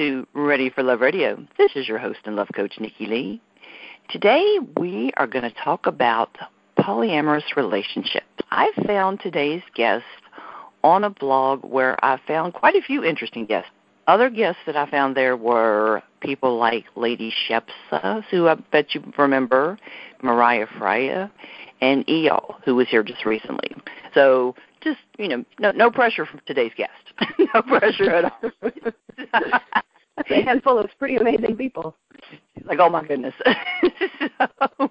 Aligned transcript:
to 0.00 0.26
Ready 0.32 0.70
for 0.70 0.82
Love 0.82 1.02
Radio. 1.02 1.46
This 1.58 1.72
is 1.76 1.86
your 1.86 1.98
host 1.98 2.20
and 2.24 2.34
love 2.34 2.48
coach, 2.54 2.76
Nikki 2.80 3.04
Lee. 3.04 3.38
Today 4.08 4.58
we 4.78 5.12
are 5.18 5.26
going 5.26 5.42
to 5.42 5.52
talk 5.62 5.84
about 5.84 6.38
polyamorous 6.78 7.54
relationships. 7.54 8.24
I 8.50 8.70
found 8.86 9.20
today's 9.20 9.60
guest 9.74 10.06
on 10.82 11.04
a 11.04 11.10
blog 11.10 11.66
where 11.66 12.02
I 12.02 12.18
found 12.26 12.54
quite 12.54 12.76
a 12.76 12.80
few 12.80 13.04
interesting 13.04 13.44
guests. 13.44 13.70
Other 14.06 14.30
guests 14.30 14.62
that 14.64 14.74
I 14.74 14.90
found 14.90 15.18
there 15.18 15.36
were 15.36 16.02
people 16.20 16.58
like 16.58 16.86
Lady 16.96 17.30
Shepsa, 17.46 18.24
who 18.30 18.48
I 18.48 18.54
bet 18.54 18.94
you 18.94 19.02
remember, 19.18 19.76
Mariah 20.22 20.66
Freya, 20.78 21.30
and 21.82 22.06
Eyal, 22.06 22.54
who 22.64 22.74
was 22.74 22.88
here 22.88 23.02
just 23.02 23.26
recently. 23.26 23.76
So 24.14 24.54
just 24.80 25.00
you 25.18 25.28
know, 25.28 25.44
no 25.58 25.72
no 25.72 25.90
pressure 25.90 26.24
from 26.24 26.40
today's 26.46 26.72
guest. 26.74 26.90
no 27.54 27.60
pressure 27.60 28.10
at 28.10 28.32
all. 28.32 29.60
That's 30.20 30.42
a 30.42 30.44
handful 30.44 30.78
of 30.78 30.90
pretty 30.98 31.16
amazing 31.16 31.56
people. 31.56 31.96
Like, 32.64 32.78
oh 32.78 32.90
my 32.90 33.02
goodness. 33.02 33.32
so, 34.78 34.90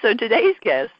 so 0.00 0.14
today's 0.14 0.54
guest 0.62 0.92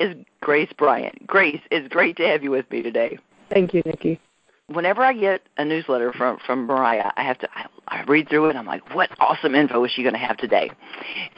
is 0.00 0.16
Grace 0.40 0.72
Bryant. 0.76 1.24
Grace, 1.24 1.60
it's 1.70 1.86
great 1.86 2.16
to 2.16 2.26
have 2.26 2.42
you 2.42 2.50
with 2.50 2.68
me 2.68 2.82
today. 2.82 3.16
Thank 3.48 3.74
you, 3.74 3.82
Nikki. 3.86 4.20
Whenever 4.68 5.04
I 5.04 5.12
get 5.12 5.42
a 5.58 5.64
newsletter 5.64 6.12
from 6.12 6.38
from 6.44 6.66
Mariah, 6.66 7.12
I 7.16 7.22
have 7.22 7.38
to 7.38 7.48
I, 7.54 7.66
I 7.86 8.02
read 8.02 8.28
through 8.28 8.46
it. 8.46 8.48
and 8.50 8.58
I'm 8.58 8.66
like, 8.66 8.96
what 8.96 9.10
awesome 9.20 9.54
info 9.54 9.84
is 9.84 9.92
she 9.92 10.02
going 10.02 10.14
to 10.14 10.18
have 10.18 10.36
today? 10.38 10.72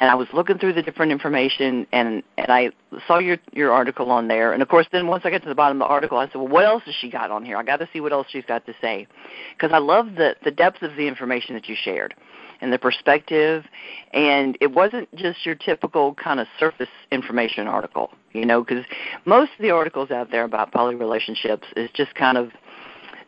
And 0.00 0.10
I 0.10 0.14
was 0.14 0.28
looking 0.32 0.56
through 0.56 0.72
the 0.72 0.80
different 0.80 1.12
information, 1.12 1.86
and 1.92 2.22
and 2.38 2.50
I 2.50 2.70
saw 3.06 3.18
your 3.18 3.36
your 3.52 3.70
article 3.70 4.10
on 4.10 4.28
there. 4.28 4.54
And 4.54 4.62
of 4.62 4.68
course, 4.68 4.86
then 4.92 5.08
once 5.08 5.26
I 5.26 5.30
get 5.30 5.42
to 5.42 5.48
the 5.50 5.54
bottom 5.54 5.82
of 5.82 5.88
the 5.88 5.92
article, 5.92 6.16
I 6.16 6.24
said, 6.28 6.36
well, 6.36 6.48
what 6.48 6.64
else 6.64 6.84
has 6.86 6.94
she 6.94 7.10
got 7.10 7.30
on 7.30 7.44
here? 7.44 7.58
I 7.58 7.64
got 7.64 7.80
to 7.80 7.88
see 7.92 8.00
what 8.00 8.12
else 8.12 8.28
she's 8.30 8.46
got 8.46 8.64
to 8.64 8.72
say, 8.80 9.06
because 9.54 9.74
I 9.74 9.78
love 9.78 10.14
the 10.16 10.34
the 10.42 10.50
depth 10.50 10.80
of 10.80 10.96
the 10.96 11.06
information 11.06 11.54
that 11.54 11.68
you 11.68 11.76
shared 11.78 12.14
and 12.60 12.72
the 12.72 12.78
perspective 12.78 13.64
and 14.12 14.58
it 14.60 14.72
wasn't 14.72 15.12
just 15.14 15.46
your 15.46 15.54
typical 15.54 16.14
kind 16.14 16.40
of 16.40 16.46
surface 16.58 16.88
information 17.12 17.68
article 17.68 18.10
you 18.32 18.44
know 18.44 18.64
because 18.64 18.84
most 19.26 19.52
of 19.56 19.62
the 19.62 19.70
articles 19.70 20.10
out 20.10 20.32
there 20.32 20.42
about 20.42 20.72
poly 20.72 20.96
relationships 20.96 21.68
is 21.76 21.88
just 21.94 22.12
kind 22.16 22.36
of 22.36 22.50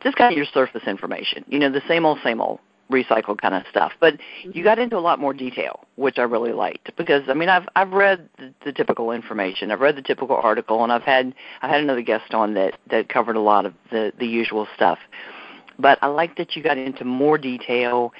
just 0.02 0.16
kind 0.16 0.32
of 0.32 0.36
your 0.36 0.46
surface 0.46 0.82
information 0.86 1.44
you 1.48 1.58
know 1.58 1.70
the 1.70 1.82
same 1.88 2.04
old 2.04 2.18
same 2.22 2.40
old 2.40 2.60
recycled 2.90 3.40
kind 3.40 3.54
of 3.54 3.62
stuff. 3.70 3.92
But 4.00 4.14
you 4.42 4.50
mm-hmm. 4.50 4.62
got 4.64 4.78
into 4.78 4.96
a 4.96 5.00
lot 5.00 5.18
more 5.18 5.32
detail 5.32 5.80
which 5.96 6.18
i 6.18 6.22
really 6.22 6.52
liked 6.52 6.90
because 6.96 7.22
i 7.28 7.34
mean 7.34 7.48
i've 7.48 7.68
i've 7.76 7.92
read 7.92 8.28
the, 8.38 8.52
the 8.64 8.72
typical 8.72 9.12
information. 9.12 9.70
I've 9.70 9.80
read 9.80 9.96
the 9.96 10.02
typical 10.02 10.36
article 10.36 10.82
and 10.82 10.92
i've 10.92 11.02
had 11.02 11.34
i've 11.62 11.70
had 11.70 11.80
another 11.80 12.02
guest 12.02 12.34
on 12.34 12.54
that 12.54 12.78
that 12.90 13.08
covered 13.08 13.36
a 13.36 13.40
lot 13.40 13.66
of 13.66 13.74
the 13.90 14.12
the 14.18 14.26
usual 14.26 14.66
stuff. 14.74 14.98
But 15.78 15.98
i 16.02 16.08
like 16.08 16.36
that 16.36 16.56
you 16.56 16.62
got 16.62 16.78
into 16.78 17.04
more 17.04 17.38
detail 17.38 18.12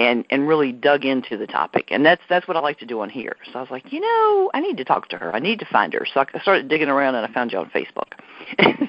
and 0.00 0.24
and 0.30 0.48
really 0.48 0.72
dug 0.72 1.04
into 1.04 1.36
the 1.36 1.46
topic 1.46 1.88
and 1.90 2.04
that's 2.04 2.22
that's 2.28 2.48
what 2.48 2.56
i 2.56 2.60
like 2.60 2.78
to 2.78 2.86
do 2.86 3.00
on 3.00 3.10
here 3.10 3.36
so 3.52 3.58
i 3.58 3.60
was 3.60 3.70
like 3.70 3.92
you 3.92 4.00
know 4.00 4.50
i 4.54 4.60
need 4.60 4.76
to 4.76 4.84
talk 4.84 5.08
to 5.08 5.16
her 5.16 5.34
i 5.34 5.38
need 5.38 5.58
to 5.58 5.66
find 5.66 5.92
her 5.92 6.06
so 6.12 6.24
i 6.34 6.40
started 6.40 6.68
digging 6.68 6.88
around 6.88 7.14
and 7.14 7.24
i 7.24 7.32
found 7.32 7.52
you 7.52 7.58
on 7.58 7.70
facebook 7.70 8.12
and 8.58 8.88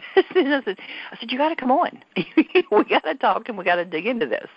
I 0.53 0.61
said, 0.63 0.79
I 1.11 1.17
said, 1.19 1.31
you 1.31 1.37
got 1.37 1.49
to 1.49 1.55
come 1.55 1.71
on. 1.71 2.03
we 2.15 2.83
got 2.85 3.03
to 3.03 3.15
talk 3.15 3.47
and 3.49 3.57
we 3.57 3.63
got 3.63 3.75
to 3.75 3.85
dig 3.85 4.05
into 4.05 4.25
this. 4.25 4.47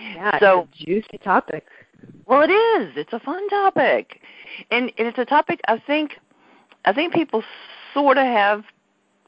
Yeah, 0.00 0.38
so 0.38 0.68
it's 0.72 0.80
a 0.80 0.84
juicy 0.84 1.18
topic. 1.18 1.66
Well, 2.26 2.42
it 2.42 2.52
is. 2.52 2.92
It's 2.96 3.12
a 3.12 3.18
fun 3.18 3.48
topic, 3.48 4.20
and, 4.70 4.92
and 4.96 5.08
it's 5.08 5.18
a 5.18 5.24
topic 5.24 5.60
I 5.66 5.78
think 5.78 6.18
I 6.84 6.92
think 6.92 7.12
people 7.12 7.42
sort 7.92 8.16
of 8.16 8.24
have 8.24 8.64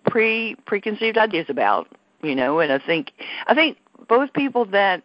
pre 0.07 0.57
preconceived 0.67 1.19
ideas 1.19 1.47
about. 1.49 1.89
You 2.23 2.35
know, 2.35 2.61
and 2.61 2.73
I 2.73 2.79
think 2.79 3.13
I 3.47 3.55
think 3.55 3.79
both 4.09 4.33
people 4.33 4.65
that 4.67 5.03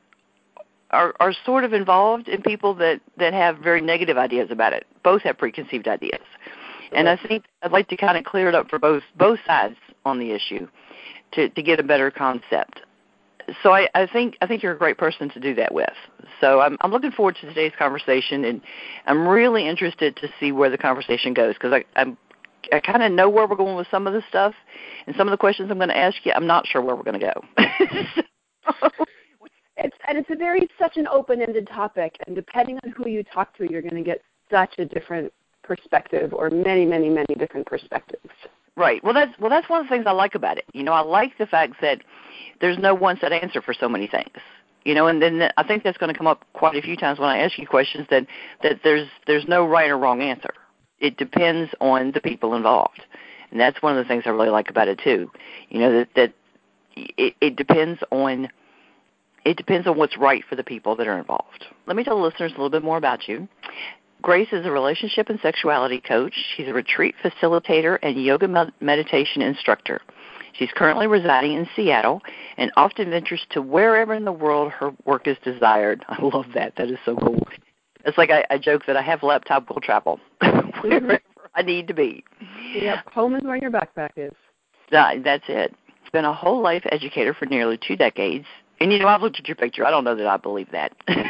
are 0.96 1.14
are 1.20 1.34
sort 1.46 1.64
of 1.64 1.74
involved 1.74 2.28
in 2.28 2.42
people 2.42 2.74
that 2.74 3.02
that 3.18 3.34
have 3.34 3.58
very 3.58 3.82
negative 3.82 4.18
ideas 4.18 4.50
about 4.52 4.74
it 4.74 4.86
both 5.04 5.22
have 5.22 5.38
preconceived 5.38 5.88
ideas 5.88 6.22
and 6.92 7.10
i 7.10 7.16
think 7.16 7.46
i'd 7.64 7.72
like 7.72 7.88
to 7.88 7.98
kind 7.98 8.18
of 8.18 8.24
clear 8.24 8.48
it 8.48 8.56
up 8.56 8.70
for 8.70 8.80
both 8.80 9.04
both 9.18 9.40
sides 9.46 9.76
on 10.06 10.20
the 10.20 10.32
issue 10.32 10.68
to 11.32 11.50
to 11.50 11.62
get 11.62 11.80
a 11.80 11.84
better 11.84 12.10
concept 12.10 12.82
so 13.62 13.74
I, 13.74 13.88
I 13.94 14.08
think 14.08 14.38
I 14.42 14.48
think 14.48 14.64
you're 14.64 14.74
a 14.74 14.78
great 14.78 14.98
person 14.98 15.30
to 15.30 15.40
do 15.40 15.54
that 15.56 15.74
with. 15.74 15.94
So 16.42 16.62
I'm 16.62 16.78
I'm 16.82 16.92
looking 16.92 17.12
forward 17.12 17.38
to 17.42 17.48
today's 17.48 17.74
conversation, 17.78 18.44
and 18.44 18.62
I'm 19.06 19.28
really 19.28 19.68
interested 19.68 20.16
to 20.18 20.28
see 20.40 20.52
where 20.52 20.70
the 20.70 20.78
conversation 20.78 21.34
goes 21.34 21.54
because 21.54 21.74
I 21.74 21.86
I'm 21.96 22.18
I 22.72 22.80
kind 22.80 23.04
of 23.04 23.12
know 23.12 23.30
where 23.30 23.48
we're 23.48 23.56
going 23.56 23.76
with 23.76 23.88
some 23.92 24.08
of 24.08 24.14
the 24.14 24.24
stuff, 24.30 24.54
and 25.06 25.16
some 25.16 25.28
of 25.28 25.32
the 25.32 25.38
questions 25.38 25.70
I'm 25.70 25.78
going 25.78 25.90
to 25.90 25.98
ask 25.98 26.18
you, 26.24 26.32
I'm 26.36 26.48
not 26.48 26.66
sure 26.68 26.82
where 26.82 26.96
we're 26.96 27.04
going 27.04 27.20
to 27.20 27.34
go. 27.34 29.04
it's 29.78 29.98
and 30.08 30.18
it's 30.18 30.30
a 30.30 30.36
very 30.36 30.68
such 30.80 30.98
an 30.98 31.08
open-ended 31.08 31.68
topic, 31.68 32.18
and 32.26 32.36
depending 32.36 32.80
on 32.84 32.92
who 32.92 33.10
you 33.10 33.24
talk 33.24 33.56
to, 33.58 33.70
you're 33.70 33.82
going 33.82 33.96
to 33.96 34.04
get 34.04 34.22
such 34.50 34.76
a 34.78 34.86
different 34.86 35.34
perspective, 35.64 36.34
or 36.34 36.50
many, 36.50 36.86
many, 36.86 37.10
many 37.10 37.36
different 37.38 37.66
perspectives. 37.66 38.30
Right. 38.78 39.04
Well, 39.04 39.14
that's 39.14 39.38
well, 39.40 39.50
that's 39.50 39.70
one 39.70 39.82
of 39.82 39.88
the 39.88 39.90
things 39.90 40.06
I 40.08 40.12
like 40.12 40.36
about 40.36 40.58
it. 40.58 40.66
You 40.74 40.84
know, 40.84 40.92
I 40.92 41.02
like 41.02 41.38
the 41.38 41.46
fact 41.46 41.76
that 41.82 42.02
there's 42.62 42.78
no 42.78 42.94
one 42.94 43.18
set 43.20 43.32
answer 43.32 43.62
for 43.62 43.74
so 43.74 43.88
many 43.88 44.08
things. 44.08 44.38
You 44.84 44.94
know, 44.94 45.08
and 45.08 45.22
then 45.22 45.50
I 45.58 45.64
think 45.64 45.84
that's 45.84 45.98
going 45.98 46.14
to 46.14 46.18
come 46.18 46.28
up 46.28 46.46
quite 46.54 46.76
a 46.76 46.82
few 46.82 46.96
times 46.96 47.18
when 47.18 47.30
I 47.30 47.40
ask 47.40 47.58
you 47.58 47.68
questions 47.68 48.06
that 48.12 48.28
that 48.64 48.82
there's 48.84 49.08
there's 49.28 49.46
no 49.48 49.66
right 49.66 49.90
or 49.90 49.98
wrong 49.98 50.22
answer. 50.22 50.54
It 51.00 51.18
depends 51.18 51.72
on 51.82 52.12
the 52.12 52.22
people 52.22 52.54
involved, 52.54 53.02
and 53.50 53.60
that's 53.60 53.82
one 53.82 53.98
of 53.98 54.04
the 54.04 54.08
things 54.08 54.24
I 54.26 54.30
really 54.30 54.50
like 54.50 54.70
about 54.70 54.88
it 54.88 55.00
too. 55.04 55.32
You 55.70 55.80
know 55.80 55.92
that 55.94 56.10
that 56.16 56.34
it, 56.96 57.36
it 57.42 57.56
depends 57.56 58.02
on 58.12 58.50
it 59.46 59.58
depends 59.58 59.88
on 59.88 59.98
what's 59.98 60.18
right 60.18 60.44
for 60.50 60.56
the 60.56 60.64
people 60.64 60.96
that 60.96 61.08
are 61.08 61.18
involved. 61.18 61.66
Let 61.86 61.96
me 61.96 62.04
tell 62.04 62.18
the 62.18 62.24
listeners 62.24 62.52
a 62.52 62.56
little 62.56 62.72
bit 62.72 62.84
more 62.84 62.98
about 62.98 63.28
you. 63.28 63.48
Grace 64.22 64.48
is 64.52 64.66
a 64.66 64.72
relationship 64.72 65.30
and 65.30 65.40
sexuality 65.40 66.02
coach. 66.02 66.34
She's 66.56 66.68
a 66.68 66.74
retreat 66.74 67.14
facilitator 67.24 68.00
and 68.02 68.22
yoga 68.22 68.48
med- 68.48 68.74
meditation 68.82 69.44
instructor. 69.44 70.02
She's 70.54 70.72
currently 70.76 71.06
residing 71.06 71.54
in 71.54 71.68
Seattle 71.76 72.22
and 72.58 72.72
often 72.76 73.12
ventures 73.12 73.46
to 73.52 73.62
wherever 73.62 74.14
in 74.14 74.26
the 74.26 74.32
world 74.32 74.72
her 74.72 74.92
work 75.06 75.28
is 75.28 75.38
desired. 75.44 76.04
I 76.10 76.22
love 76.22 76.46
that. 76.56 76.76
That 76.78 76.90
is 76.90 76.98
so 77.06 77.16
cool. 77.16 77.48
It's 78.04 78.18
like 78.18 78.32
I, 78.32 78.46
I 78.50 78.58
joke 78.58 78.84
that 78.88 78.98
I 78.98 79.02
have 79.02 79.22
laptop 79.22 79.70
will 79.70 79.82
travel 79.82 80.20
wherever 80.82 81.20
I 81.54 81.62
need 81.62 81.88
to 81.88 81.94
be. 81.94 82.24
Yep, 82.74 83.12
home 83.12 83.36
is 83.36 83.44
where 83.44 83.58
your 83.58 83.72
backpack 83.72 84.12
is. 84.16 84.34
That, 84.92 85.24
that's 85.24 85.46
it. 85.48 85.76
Been 86.14 86.24
a 86.24 86.34
whole 86.34 86.62
life 86.62 86.84
educator 86.92 87.34
for 87.34 87.46
nearly 87.46 87.78
two 87.78 87.98
decades. 87.98 88.46
And 88.80 88.92
you 88.92 89.00
know, 89.00 89.08
I've 89.08 89.22
looked 89.22 89.40
at 89.40 89.48
your 89.48 89.56
picture. 89.56 89.86
I 89.86 89.92
don't 89.92 90.04
know 90.04 90.16
that 90.16 90.28
I 90.28 90.38
believe 90.38 90.72
that. 90.72 90.94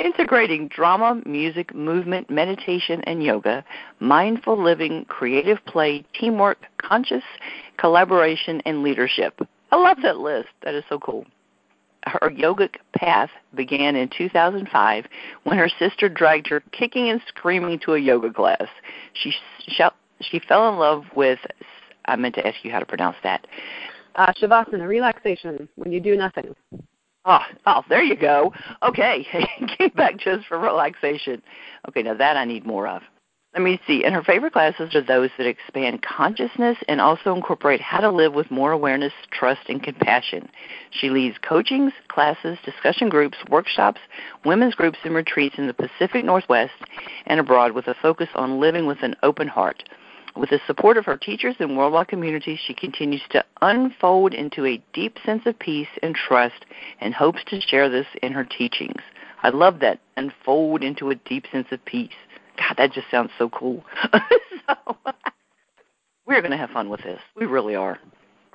integrating 0.00 0.68
drama, 0.68 1.20
music, 1.26 1.74
movement, 1.74 2.30
meditation, 2.30 3.02
and 3.02 3.22
yoga, 3.22 3.64
mindful 4.00 4.60
living, 4.60 5.04
creative 5.06 5.58
play, 5.66 6.04
teamwork, 6.18 6.58
conscious 6.78 7.22
collaboration, 7.76 8.62
and 8.64 8.82
leadership. 8.82 9.40
I 9.72 9.76
love 9.76 9.98
that 10.02 10.18
list. 10.18 10.48
That 10.62 10.74
is 10.74 10.84
so 10.88 10.98
cool. 10.98 11.26
Her 12.06 12.30
yogic 12.30 12.76
path 12.94 13.30
began 13.54 13.94
in 13.94 14.08
2005 14.16 15.06
when 15.44 15.58
her 15.58 15.68
sister 15.78 16.08
dragged 16.08 16.48
her 16.48 16.62
kicking 16.72 17.10
and 17.10 17.20
screaming 17.28 17.78
to 17.80 17.92
a 17.92 17.98
yoga 17.98 18.32
class. 18.32 18.68
She 19.12 19.34
she 20.22 20.38
fell 20.38 20.68
in 20.70 20.78
love 20.78 21.04
with. 21.14 21.40
I 22.06 22.16
meant 22.16 22.34
to 22.36 22.46
ask 22.46 22.64
you 22.64 22.72
how 22.72 22.78
to 22.78 22.86
pronounce 22.86 23.16
that. 23.22 23.46
Uh, 24.14 24.32
shavasana, 24.40 24.86
relaxation, 24.86 25.68
when 25.76 25.92
you 25.92 26.00
do 26.00 26.16
nothing. 26.16 26.54
Oh, 27.24 27.40
oh, 27.66 27.82
there 27.88 28.02
you 28.02 28.16
go. 28.16 28.52
Okay, 28.82 29.26
came 29.78 29.90
back 29.90 30.16
just 30.16 30.46
for 30.46 30.58
relaxation. 30.58 31.42
Okay, 31.88 32.02
now 32.02 32.14
that 32.14 32.36
I 32.36 32.44
need 32.44 32.66
more 32.66 32.88
of. 32.88 33.02
Let 33.52 33.62
me 33.62 33.80
see. 33.84 34.04
And 34.04 34.14
her 34.14 34.22
favorite 34.22 34.52
classes 34.52 34.94
are 34.94 35.02
those 35.02 35.30
that 35.36 35.46
expand 35.46 36.02
consciousness 36.02 36.78
and 36.86 37.00
also 37.00 37.34
incorporate 37.34 37.80
how 37.80 37.98
to 37.98 38.10
live 38.10 38.32
with 38.32 38.48
more 38.48 38.70
awareness, 38.70 39.12
trust, 39.32 39.62
and 39.68 39.82
compassion. 39.82 40.48
She 40.90 41.10
leads 41.10 41.36
coachings, 41.38 41.92
classes, 42.06 42.58
discussion 42.64 43.08
groups, 43.08 43.38
workshops, 43.50 44.00
women's 44.44 44.76
groups, 44.76 44.98
and 45.02 45.16
retreats 45.16 45.56
in 45.58 45.66
the 45.66 45.74
Pacific 45.74 46.24
Northwest 46.24 46.72
and 47.26 47.40
abroad 47.40 47.72
with 47.72 47.88
a 47.88 47.94
focus 48.00 48.28
on 48.36 48.60
living 48.60 48.86
with 48.86 49.02
an 49.02 49.16
open 49.24 49.48
heart. 49.48 49.82
With 50.36 50.50
the 50.50 50.60
support 50.66 50.96
of 50.96 51.06
her 51.06 51.16
teachers 51.16 51.56
and 51.58 51.76
worldwide 51.76 52.08
community, 52.08 52.58
she 52.62 52.74
continues 52.74 53.22
to 53.30 53.44
unfold 53.62 54.32
into 54.32 54.64
a 54.64 54.82
deep 54.92 55.18
sense 55.24 55.42
of 55.46 55.58
peace 55.58 55.88
and 56.02 56.14
trust 56.14 56.66
and 57.00 57.14
hopes 57.14 57.42
to 57.48 57.60
share 57.60 57.88
this 57.88 58.06
in 58.22 58.32
her 58.32 58.44
teachings. 58.44 59.02
I 59.42 59.50
love 59.50 59.80
that. 59.80 60.00
Unfold 60.16 60.82
into 60.82 61.10
a 61.10 61.14
deep 61.14 61.46
sense 61.50 61.68
of 61.72 61.84
peace. 61.84 62.10
God, 62.58 62.74
that 62.76 62.92
just 62.92 63.10
sounds 63.10 63.30
so 63.38 63.48
cool. 63.48 63.84
so, 64.12 64.96
we're 66.26 66.40
going 66.40 66.52
to 66.52 66.56
have 66.56 66.70
fun 66.70 66.90
with 66.90 67.02
this. 67.02 67.20
We 67.36 67.46
really 67.46 67.74
are. 67.74 67.98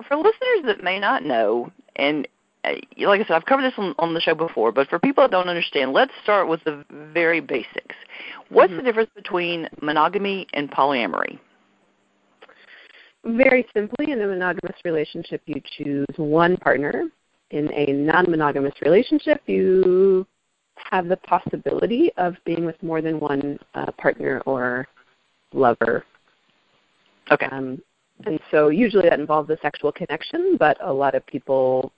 For 0.08 0.16
listeners 0.16 0.64
that 0.64 0.82
may 0.82 0.98
not 0.98 1.24
know, 1.24 1.72
and 1.96 2.28
uh, 2.64 2.74
like 2.98 3.20
I 3.20 3.24
said, 3.24 3.34
I've 3.34 3.46
covered 3.46 3.62
this 3.62 3.74
on, 3.78 3.94
on 3.98 4.14
the 4.14 4.20
show 4.20 4.34
before, 4.34 4.72
but 4.72 4.88
for 4.88 4.98
people 4.98 5.24
that 5.24 5.30
don't 5.30 5.48
understand, 5.48 5.92
let's 5.92 6.12
start 6.22 6.48
with 6.48 6.62
the 6.64 6.84
very 6.90 7.40
basics. 7.40 7.96
What's 8.48 8.72
Mhm. 8.72 8.76
the 8.78 8.82
difference 8.82 9.10
between 9.14 9.68
monogamy 9.80 10.46
and 10.52 10.70
polyamory? 10.70 11.38
Very 13.26 13.66
simply, 13.74 14.12
in 14.12 14.20
a 14.20 14.26
monogamous 14.26 14.76
relationship, 14.84 15.42
you 15.46 15.60
choose 15.76 16.06
one 16.16 16.56
partner. 16.56 17.04
In 17.50 17.72
a 17.72 17.92
non 17.92 18.30
monogamous 18.30 18.74
relationship, 18.82 19.40
you 19.46 20.26
have 20.90 21.08
the 21.08 21.16
possibility 21.16 22.12
of 22.18 22.36
being 22.44 22.64
with 22.64 22.80
more 22.82 23.02
than 23.02 23.18
one 23.18 23.58
uh, 23.74 23.90
partner 23.92 24.42
or 24.46 24.86
lover. 25.52 26.04
Okay. 27.32 27.46
Um, 27.46 27.82
and 28.26 28.38
so 28.50 28.68
usually 28.68 29.08
that 29.08 29.18
involves 29.18 29.50
a 29.50 29.58
sexual 29.60 29.90
connection, 29.90 30.56
but 30.58 30.76
a 30.80 30.92
lot 30.92 31.14
of 31.14 31.26
people 31.26 31.92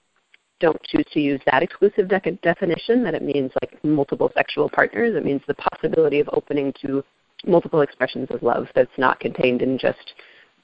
don't 0.59 0.81
choose 0.83 1.05
to 1.13 1.19
use 1.19 1.39
that 1.45 1.61
exclusive 1.61 2.07
de- 2.07 2.39
definition, 2.41 3.03
that 3.03 3.13
it 3.13 3.21
means 3.21 3.51
like 3.61 3.81
multiple 3.83 4.31
sexual 4.35 4.69
partners. 4.69 5.15
It 5.15 5.23
means 5.23 5.41
the 5.47 5.53
possibility 5.53 6.19
of 6.19 6.29
opening 6.33 6.73
to 6.81 7.03
multiple 7.45 7.81
expressions 7.81 8.27
of 8.31 8.41
love 8.43 8.67
that's 8.75 8.97
not 8.97 9.19
contained 9.19 9.61
in 9.61 9.77
just 9.77 10.13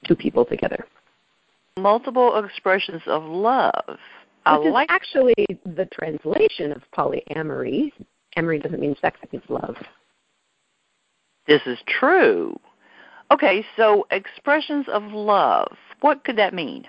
two 0.06 0.16
people 0.16 0.44
together. 0.44 0.86
Multiple 1.78 2.42
expressions 2.42 3.02
of 3.06 3.24
love. 3.24 3.98
I 4.44 4.58
Which 4.58 4.68
is 4.68 4.86
actually 4.88 5.34
the 5.64 5.88
translation 5.92 6.72
of 6.72 6.82
polyamory. 6.96 7.92
Amory 8.36 8.60
doesn't 8.60 8.80
mean 8.80 8.94
sex, 9.00 9.18
it 9.22 9.32
means 9.32 9.44
love. 9.48 9.76
this 11.46 11.62
is 11.66 11.78
true. 11.86 12.58
Okay, 13.30 13.64
so 13.76 14.06
expressions 14.10 14.86
of 14.88 15.02
love. 15.04 15.76
What 16.00 16.22
could 16.24 16.36
that 16.38 16.54
mean? 16.54 16.86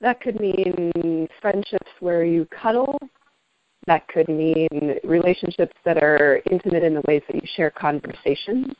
That 0.00 0.20
could 0.22 0.40
mean 0.40 1.28
friendships 1.42 1.90
where 2.00 2.24
you 2.24 2.46
cuddle. 2.46 2.98
That 3.86 4.08
could 4.08 4.28
mean 4.28 4.68
relationships 5.04 5.74
that 5.84 6.02
are 6.02 6.40
intimate 6.50 6.82
in 6.82 6.94
the 6.94 7.02
ways 7.06 7.22
that 7.26 7.36
you 7.36 7.48
share 7.56 7.70
conversations. 7.70 8.74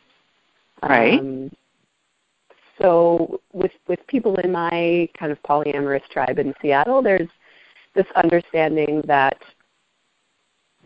Right. 0.82 1.18
Um, 1.20 1.50
so 2.80 3.40
with 3.52 3.72
with 3.88 4.04
people 4.06 4.36
in 4.36 4.52
my 4.52 5.08
kind 5.18 5.32
of 5.32 5.42
polyamorous 5.42 6.06
tribe 6.10 6.38
in 6.38 6.54
Seattle, 6.62 7.02
there's 7.02 7.28
this 7.94 8.06
understanding 8.16 9.02
that 9.06 9.36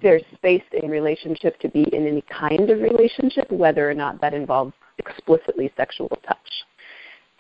there's 0.03 0.23
space 0.35 0.63
in 0.73 0.91
relationship 0.91 1.59
to 1.61 1.69
be 1.69 1.83
in 1.95 2.07
any 2.07 2.23
kind 2.23 2.69
of 2.71 2.81
relationship, 2.81 3.51
whether 3.51 3.89
or 3.89 3.95
not 3.95 4.21
that 4.21 4.35
involves 4.35 4.73
explicitly 4.99 5.73
sexual 5.77 6.09
touch. 6.27 6.39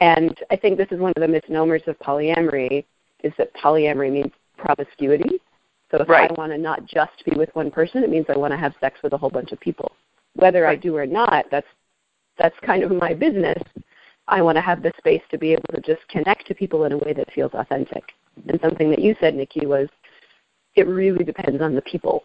And 0.01 0.37
I 0.51 0.57
think 0.57 0.77
this 0.77 0.89
is 0.91 1.00
one 1.00 1.12
of 1.17 1.21
the 1.21 1.29
misnomers 1.29 1.83
of 1.87 1.99
polyamory 1.99 2.85
is 3.23 3.33
that 3.39 3.55
polyamory 3.55 4.12
means 4.12 4.33
promiscuity. 4.57 5.41
So 5.91 5.99
if 6.03 6.09
Right. 6.09 6.31
I 6.31 6.35
want 6.35 6.53
to 6.53 6.59
not 6.59 6.85
just 6.87 7.25
be 7.25 7.37
with 7.37 7.55
one 7.55 7.71
person, 7.71 8.03
it 8.03 8.11
means 8.11 8.27
I 8.29 8.37
want 8.37 8.53
to 8.53 8.59
have 8.59 8.75
sex 8.81 9.00
with 9.03 9.12
a 9.12 9.17
whole 9.17 9.31
bunch 9.31 9.53
of 9.53 9.61
people. 9.61 9.93
Whether 10.35 10.67
I 10.67 10.75
do 10.75 10.97
or 10.97 11.07
not, 11.07 11.47
that's 11.50 11.67
that's 12.37 12.59
kind 12.61 12.83
of 12.83 12.91
my 12.91 13.15
business. 13.15 13.62
I 14.29 14.43
want 14.43 14.56
to 14.56 14.62
have 14.62 14.82
the 14.82 14.93
space 14.99 15.23
to 15.31 15.38
be 15.38 15.53
able 15.53 15.69
to 15.75 15.81
just 15.81 16.06
connect 16.09 16.47
to 16.47 16.55
people 16.55 16.85
in 16.85 16.93
a 16.93 16.99
way 16.99 17.12
that 17.12 17.32
feels 17.32 17.53
authentic. 17.55 18.05
And 18.49 18.59
something 18.61 18.91
that 18.91 19.00
you 19.00 19.15
said, 19.21 19.35
Nikki, 19.35 19.67
was 19.67 19.88
it 20.75 20.87
really 20.88 21.25
depends 21.25 21.61
on 21.61 21.75
the 21.75 21.82
people. 21.82 22.25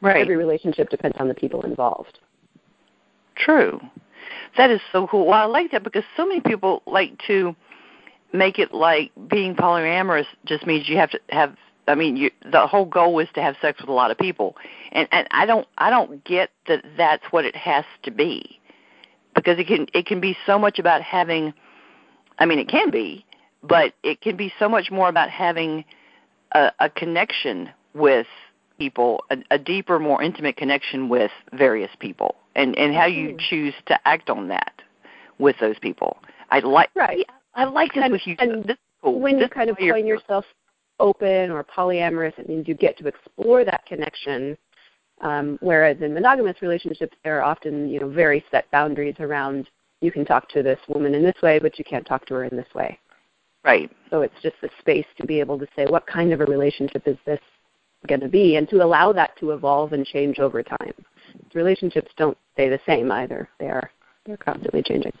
Right. 0.00 0.22
Every 0.22 0.36
relationship 0.36 0.90
depends 0.90 1.16
on 1.18 1.28
the 1.28 1.34
people 1.34 1.62
involved. 1.62 2.18
True. 3.36 3.80
That 4.56 4.70
is 4.70 4.80
so 4.92 5.06
cool. 5.06 5.26
Well, 5.26 5.38
I 5.38 5.44
like 5.44 5.70
that 5.72 5.82
because 5.82 6.04
so 6.16 6.26
many 6.26 6.40
people 6.40 6.82
like 6.86 7.18
to 7.26 7.54
make 8.32 8.58
it 8.58 8.72
like 8.72 9.10
being 9.28 9.54
polyamorous 9.54 10.26
just 10.44 10.66
means 10.66 10.88
you 10.88 10.96
have 10.96 11.10
to 11.10 11.20
have. 11.30 11.56
I 11.86 11.94
mean, 11.94 12.16
you, 12.16 12.30
the 12.50 12.66
whole 12.66 12.86
goal 12.86 13.18
is 13.18 13.28
to 13.34 13.42
have 13.42 13.56
sex 13.60 13.80
with 13.80 13.90
a 13.90 13.92
lot 13.92 14.10
of 14.10 14.16
people, 14.16 14.56
and 14.92 15.06
and 15.12 15.26
I 15.30 15.44
don't 15.44 15.66
I 15.76 15.90
don't 15.90 16.24
get 16.24 16.50
that 16.66 16.84
that's 16.96 17.24
what 17.30 17.44
it 17.44 17.56
has 17.56 17.84
to 18.04 18.10
be, 18.10 18.60
because 19.34 19.58
it 19.58 19.66
can 19.66 19.86
it 19.94 20.06
can 20.06 20.20
be 20.20 20.36
so 20.46 20.58
much 20.58 20.78
about 20.78 21.02
having. 21.02 21.52
I 22.38 22.46
mean, 22.46 22.58
it 22.58 22.68
can 22.68 22.90
be, 22.90 23.24
but 23.62 23.94
it 24.02 24.20
can 24.20 24.36
be 24.36 24.52
so 24.58 24.68
much 24.68 24.90
more 24.90 25.08
about 25.08 25.30
having 25.30 25.84
a, 26.52 26.72
a 26.80 26.90
connection 26.90 27.70
with 27.94 28.26
people, 28.78 29.24
a, 29.30 29.36
a 29.52 29.58
deeper, 29.58 30.00
more 30.00 30.20
intimate 30.20 30.56
connection 30.56 31.08
with 31.08 31.30
various 31.52 31.90
people, 32.00 32.34
and 32.56 32.76
and 32.76 32.94
how 32.94 33.06
you 33.06 33.28
Mhm. 33.34 33.38
choose 33.38 33.74
to 33.86 33.98
act 34.08 34.30
on 34.30 34.48
that 34.48 34.72
with 35.38 35.56
those 35.60 35.78
people. 35.78 36.18
I 36.50 36.60
like 36.60 36.90
Right. 36.94 37.26
I 37.54 37.64
like 37.64 37.92
this 37.94 38.04
And- 38.04 38.12
with 38.12 38.26
you. 38.26 38.36
and 38.38 38.64
this 38.64 38.76
cool. 39.02 39.20
when 39.20 39.34
you 39.34 39.40
This 39.40 39.46
is 39.48 39.52
kind 39.54 39.70
of 39.70 39.76
why 39.78 39.84
you're 39.86 39.94
coin 39.94 40.04
here. 40.04 40.14
yourself 40.16 40.44
open 41.00 41.50
or 41.50 41.62
polyamorous, 41.64 42.36
it 42.38 42.48
means 42.48 42.66
you 42.68 42.74
get 42.74 42.96
to 42.98 43.06
explore 43.08 43.64
that 43.64 43.84
connection. 43.86 44.56
Um, 45.20 45.58
whereas 45.60 45.98
in 46.00 46.12
monogamous 46.12 46.60
relationships, 46.60 47.16
there 47.24 47.38
are 47.38 47.44
often 47.44 47.88
you 47.88 48.00
know 48.00 48.08
very 48.08 48.44
set 48.50 48.70
boundaries 48.70 49.16
around 49.20 49.68
you 50.00 50.12
can 50.12 50.24
talk 50.24 50.48
to 50.50 50.62
this 50.62 50.78
woman 50.88 51.14
in 51.14 51.22
this 51.22 51.40
way, 51.42 51.58
but 51.58 51.78
you 51.78 51.84
can't 51.84 52.06
talk 52.06 52.26
to 52.26 52.34
her 52.34 52.44
in 52.44 52.56
this 52.56 52.72
way. 52.74 52.98
right. 53.64 53.90
So 54.10 54.22
it's 54.22 54.34
just 54.42 54.56
the 54.60 54.68
space 54.78 55.06
to 55.18 55.26
be 55.26 55.40
able 55.40 55.58
to 55.58 55.66
say 55.74 55.86
what 55.86 56.06
kind 56.06 56.32
of 56.32 56.40
a 56.40 56.44
relationship 56.44 57.06
is 57.06 57.16
this 57.24 57.40
going 58.06 58.20
to 58.20 58.28
be, 58.28 58.56
and 58.56 58.68
to 58.68 58.82
allow 58.82 59.12
that 59.12 59.36
to 59.38 59.52
evolve 59.52 59.94
and 59.94 60.04
change 60.04 60.38
over 60.38 60.62
time. 60.62 60.92
Relationships 61.54 62.12
don't 62.18 62.36
stay 62.52 62.68
the 62.68 62.80
same 62.86 63.10
either; 63.10 63.48
they 63.58 63.66
are 63.66 63.90
they're 64.26 64.36
constantly 64.36 64.82
changing. 64.82 65.12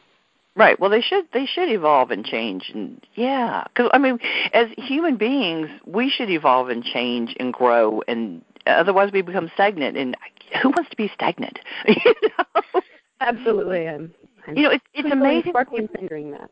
Right. 0.56 0.78
Well, 0.78 0.90
they 0.90 1.00
should 1.00 1.24
they 1.32 1.46
should 1.46 1.68
evolve 1.68 2.10
and 2.10 2.24
change, 2.24 2.70
and 2.74 3.04
yeah, 3.14 3.64
because 3.68 3.90
I 3.92 3.98
mean, 3.98 4.18
as 4.52 4.68
human 4.76 5.16
beings, 5.16 5.68
we 5.86 6.10
should 6.10 6.30
evolve 6.30 6.68
and 6.68 6.84
change 6.84 7.34
and 7.40 7.52
grow, 7.52 8.02
and 8.06 8.42
otherwise 8.66 9.12
we 9.12 9.22
become 9.22 9.50
stagnant. 9.54 9.96
And 9.96 10.16
who 10.62 10.70
wants 10.70 10.90
to 10.90 10.96
be 10.96 11.10
stagnant? 11.14 11.58
you 11.88 12.14
know, 12.22 12.80
Absolutely, 13.20 13.88
I'm. 13.88 14.12
I'm 14.46 14.56
you 14.56 14.62
know 14.64 14.70
it's 14.70 14.84
it's 14.92 15.10
amazing. 15.10 15.52
sparkling 15.52 15.88
fingering 15.88 16.32
that. 16.32 16.50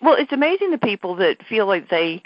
Well, 0.00 0.16
it's 0.18 0.32
amazing 0.32 0.70
the 0.70 0.78
people 0.78 1.16
that 1.16 1.44
feel 1.46 1.66
like 1.66 1.90
they 1.90 2.22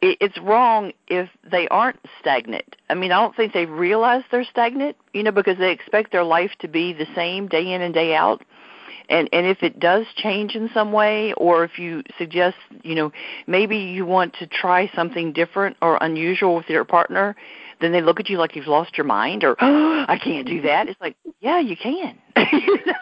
it, 0.00 0.18
it's 0.20 0.38
wrong 0.38 0.92
if 1.08 1.28
they 1.50 1.68
aren't 1.68 2.00
stagnant. 2.20 2.76
I 2.88 2.94
mean, 2.94 3.12
I 3.12 3.20
don't 3.20 3.36
think 3.36 3.52
they 3.52 3.66
realize 3.66 4.22
they're 4.30 4.44
stagnant, 4.44 4.96
you 5.12 5.22
know, 5.22 5.32
because 5.32 5.58
they 5.58 5.72
expect 5.72 6.12
their 6.12 6.24
life 6.24 6.52
to 6.60 6.68
be 6.68 6.92
the 6.92 7.06
same 7.14 7.48
day 7.48 7.72
in 7.72 7.82
and 7.82 7.94
day 7.94 8.14
out. 8.14 8.42
And 9.08 9.28
and 9.32 9.46
if 9.46 9.62
it 9.62 9.80
does 9.80 10.06
change 10.16 10.54
in 10.54 10.70
some 10.72 10.92
way 10.92 11.32
or 11.36 11.64
if 11.64 11.78
you 11.78 12.02
suggest, 12.16 12.56
you 12.82 12.94
know, 12.94 13.12
maybe 13.46 13.76
you 13.76 14.06
want 14.06 14.34
to 14.34 14.46
try 14.46 14.90
something 14.94 15.32
different 15.32 15.76
or 15.82 15.98
unusual 16.00 16.54
with 16.56 16.68
your 16.68 16.84
partner, 16.84 17.34
then 17.80 17.92
they 17.92 18.02
look 18.02 18.20
at 18.20 18.28
you 18.28 18.38
like 18.38 18.56
you've 18.56 18.66
lost 18.66 18.96
your 18.96 19.06
mind 19.06 19.44
or 19.44 19.56
oh, 19.60 20.04
I 20.08 20.18
can't 20.18 20.46
do 20.46 20.62
that. 20.62 20.88
It's 20.88 21.00
like, 21.00 21.16
yeah, 21.40 21.60
you 21.60 21.76
can. 21.76 22.18
You 22.52 22.78
know? 22.86 22.92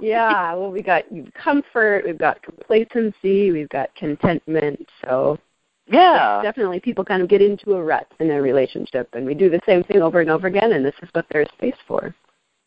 Yeah, 0.00 0.54
well, 0.54 0.72
we 0.72 0.82
got 0.82 1.04
comfort, 1.32 2.04
we've 2.04 2.18
got 2.18 2.42
complacency, 2.42 3.52
we've 3.52 3.68
got 3.68 3.94
contentment. 3.94 4.88
So 5.00 5.38
yeah. 5.86 6.40
definitely, 6.42 6.80
people 6.80 7.04
kind 7.04 7.22
of 7.22 7.28
get 7.28 7.40
into 7.40 7.74
a 7.74 7.82
rut 7.82 8.08
in 8.18 8.26
their 8.26 8.42
relationship, 8.42 9.08
and 9.12 9.24
we 9.24 9.34
do 9.34 9.48
the 9.48 9.60
same 9.64 9.84
thing 9.84 10.02
over 10.02 10.20
and 10.20 10.28
over 10.28 10.48
again. 10.48 10.72
And 10.72 10.84
this 10.84 10.94
is 11.02 11.08
what 11.12 11.26
there's 11.30 11.46
space 11.56 11.76
for. 11.86 12.12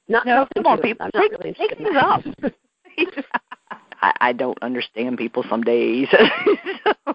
Not 0.07 0.25
No, 0.25 0.47
come 0.55 0.65
on, 0.65 0.81
people. 0.81 1.09
Take- 1.13 1.31
really 1.33 1.53
take 1.53 1.77
things 1.77 1.89
that. 1.93 2.53
I, 4.01 4.13
I 4.21 4.31
don't 4.31 4.57
understand 4.61 5.17
people 5.17 5.43
some 5.49 5.61
days. 5.61 6.07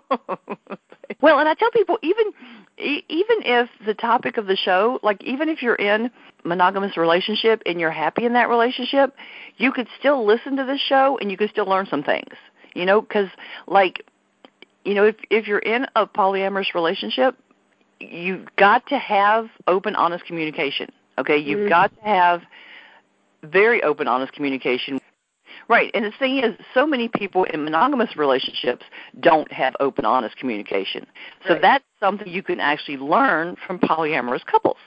well, 1.23 1.39
and 1.39 1.49
I 1.49 1.55
tell 1.55 1.71
people 1.71 1.99
even 2.03 2.27
e- 2.81 3.05
even 3.09 3.39
if 3.45 3.69
the 3.87 3.95
topic 3.95 4.37
of 4.37 4.47
the 4.47 4.57
show, 4.57 4.99
like 5.03 5.23
even 5.23 5.49
if 5.49 5.63
you're 5.63 5.75
in 5.75 6.11
monogamous 6.45 6.97
relationship 6.97 7.63
and 7.67 7.81
you're 7.81 7.91
happy 7.91 8.25
in 8.25 8.33
that 8.33 8.49
relationship, 8.49 9.15
you 9.57 9.73
could 9.73 9.89
still 9.99 10.25
listen 10.25 10.57
to 10.57 10.65
this 10.65 10.81
show 10.81 11.19
and 11.21 11.31
you 11.31 11.37
could 11.37 11.51
still 11.51 11.67
learn 11.67 11.87
some 11.87 12.03
things. 12.03 12.35
You 12.75 12.87
know, 12.87 13.01
because 13.01 13.29
like 13.67 14.05
you 14.85 14.95
know, 14.95 15.05
if 15.05 15.17
if 15.31 15.47
you're 15.47 15.59
in 15.59 15.87
a 15.97 16.07
polyamorous 16.07 16.75
relationship, 16.75 17.37
you've 18.01 18.49
got 18.57 18.87
to 18.89 18.99
have 18.99 19.49
open, 19.67 19.95
honest 19.97 20.25
communication. 20.25 20.91
Okay, 21.19 21.37
you've 21.37 21.61
Mhm. 21.61 21.69
got 21.69 21.95
to 21.97 22.03
have 22.03 22.43
very 23.43 23.83
open, 23.83 24.09
honest 24.09 24.33
communication. 24.33 25.01
Right, 25.71 25.93
and 25.95 26.05
the 26.05 26.11
thing 26.19 26.39
is, 26.39 26.57
so 26.75 26.85
many 26.85 27.07
people 27.07 27.45
in 27.45 27.63
monogamous 27.63 28.17
relationships 28.17 28.85
don't 29.21 29.51
have 29.53 29.77
open, 29.79 30.05
honest 30.05 30.37
communication. 30.37 31.07
So 31.47 31.53
Right. 31.53 31.63
that's 31.63 31.85
something 32.01 32.27
you 32.27 32.43
can 32.43 32.59
actually 32.59 32.97
learn 32.97 33.55
from 33.55 33.79
polyamorous 33.79 34.45
couples. 34.47 34.79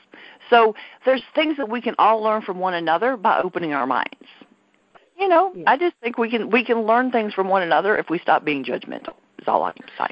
So 0.49 0.75
there's 1.05 1.23
things 1.35 1.55
that 1.55 1.69
we 1.69 1.79
can 1.79 1.95
all 1.99 2.21
learn 2.21 2.41
from 2.41 2.59
one 2.59 2.73
another 2.73 3.15
by 3.15 3.39
opening 3.39 3.73
our 3.73 3.87
minds. 3.87 4.27
You 5.17 5.29
know, 5.29 5.53
Yeah. 5.55 5.71
I 5.71 5.77
just 5.77 5.95
think 6.01 6.17
we 6.17 6.29
can 6.29 6.49
we 6.49 6.65
can 6.65 6.81
learn 6.81 7.11
things 7.11 7.33
from 7.33 7.47
one 7.47 7.61
another 7.61 7.97
if 7.97 8.09
we 8.09 8.19
stop 8.19 8.43
being 8.43 8.65
judgmental. 8.65 9.13
Is 9.39 9.47
all 9.47 9.63
I 9.63 9.71
can 9.71 9.87
say. 9.97 10.07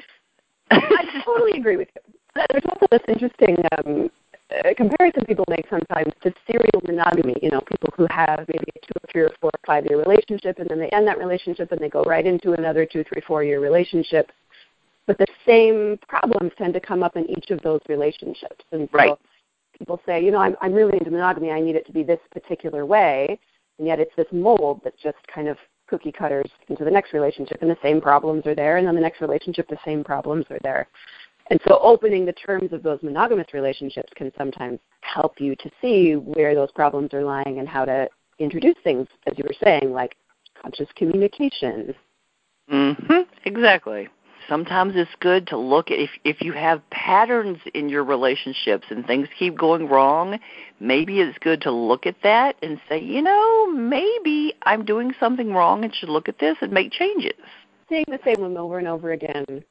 I 0.70 1.22
totally 1.22 1.52
agree 1.52 1.76
with 1.76 1.88
you. 1.94 2.14
There's 2.34 2.64
also 2.64 2.86
this 2.90 3.02
interesting 3.08 3.62
um, 3.76 4.10
uh, 4.52 4.74
comparison 4.76 5.24
people 5.26 5.44
make 5.48 5.66
sometimes 5.68 6.12
to 6.22 6.32
serial 6.46 6.80
monogamy. 6.86 7.34
You 7.42 7.50
know, 7.50 7.60
people 7.60 7.90
who 7.96 8.06
have 8.10 8.44
maybe 8.48 8.64
a 8.76 8.80
two 8.86 8.92
or 9.02 9.06
three 9.10 9.22
or 9.22 9.30
four 9.40 9.50
or 9.52 9.60
five 9.66 9.84
year 9.86 9.98
relationship, 9.98 10.58
and 10.58 10.68
then 10.68 10.78
they 10.78 10.88
end 10.90 11.06
that 11.08 11.18
relationship 11.18 11.72
and 11.72 11.80
they 11.80 11.88
go 11.88 12.02
right 12.04 12.26
into 12.26 12.52
another 12.52 12.84
two, 12.86 13.04
three, 13.04 13.22
four 13.26 13.42
year 13.44 13.60
relationship. 13.60 14.30
but 15.06 15.18
the 15.18 15.26
same 15.44 15.98
problems 16.08 16.52
tend 16.56 16.72
to 16.74 16.80
come 16.80 17.02
up 17.02 17.16
in 17.16 17.28
each 17.28 17.50
of 17.50 17.60
those 17.62 17.80
relationships. 17.88 18.64
And 18.70 18.88
so 18.92 18.96
Right. 18.98 19.12
people 19.76 20.00
say, 20.06 20.24
you 20.24 20.30
know, 20.30 20.38
I'm, 20.38 20.56
I'm 20.60 20.72
really 20.72 20.96
into 20.96 21.10
monogamy. 21.10 21.50
I 21.50 21.60
need 21.60 21.74
it 21.74 21.84
to 21.86 21.92
be 21.92 22.04
this 22.04 22.20
particular 22.30 22.86
way, 22.86 23.38
and 23.78 23.86
yet 23.86 23.98
it's 23.98 24.14
this 24.16 24.28
mold 24.30 24.80
that 24.84 24.94
just 25.02 25.18
kind 25.26 25.48
of 25.48 25.56
cookie 25.88 26.12
cutters 26.12 26.48
into 26.68 26.84
the 26.84 26.90
next 26.90 27.12
relationship, 27.12 27.58
and 27.62 27.70
the 27.70 27.76
same 27.82 28.00
problems 28.00 28.46
are 28.46 28.54
there, 28.54 28.76
and 28.76 28.86
then 28.86 28.94
the 28.94 29.00
next 29.00 29.20
relationship, 29.20 29.68
the 29.68 29.76
same 29.84 30.04
problems 30.04 30.46
are 30.50 30.60
there. 30.62 30.86
And 31.52 31.60
so 31.68 31.78
opening 31.82 32.24
the 32.24 32.32
terms 32.32 32.72
of 32.72 32.82
those 32.82 32.98
monogamous 33.02 33.52
relationships 33.52 34.10
can 34.16 34.32
sometimes 34.38 34.78
help 35.02 35.38
you 35.38 35.54
to 35.56 35.70
see 35.82 36.14
where 36.14 36.54
those 36.54 36.72
problems 36.72 37.12
are 37.12 37.22
lying 37.22 37.58
and 37.58 37.68
how 37.68 37.84
to 37.84 38.08
introduce 38.38 38.76
things, 38.82 39.06
as 39.26 39.36
you 39.36 39.44
were 39.46 39.54
saying, 39.62 39.92
like 39.92 40.16
conscious 40.62 40.88
communication. 40.96 41.94
Mm-hmm. 42.72 43.20
Exactly. 43.44 44.08
Sometimes 44.48 44.94
it's 44.96 45.10
good 45.20 45.46
to 45.48 45.58
look 45.58 45.90
at 45.90 45.98
if 45.98 46.08
if 46.24 46.40
you 46.40 46.52
have 46.54 46.80
patterns 46.88 47.58
in 47.74 47.90
your 47.90 48.02
relationships 48.02 48.86
and 48.88 49.06
things 49.06 49.28
keep 49.38 49.54
going 49.54 49.90
wrong, 49.90 50.38
maybe 50.80 51.20
it's 51.20 51.36
good 51.40 51.60
to 51.60 51.70
look 51.70 52.06
at 52.06 52.16
that 52.22 52.56
and 52.62 52.80
say, 52.88 52.98
you 52.98 53.20
know, 53.20 53.70
maybe 53.72 54.54
I'm 54.62 54.86
doing 54.86 55.12
something 55.20 55.52
wrong 55.52 55.84
and 55.84 55.94
should 55.94 56.08
look 56.08 56.30
at 56.30 56.38
this 56.38 56.56
and 56.62 56.72
make 56.72 56.92
changes. 56.92 57.38
Saying 57.90 58.06
the 58.08 58.20
same 58.24 58.40
one 58.40 58.56
over 58.56 58.78
and 58.78 58.88
over 58.88 59.12
again. 59.12 59.62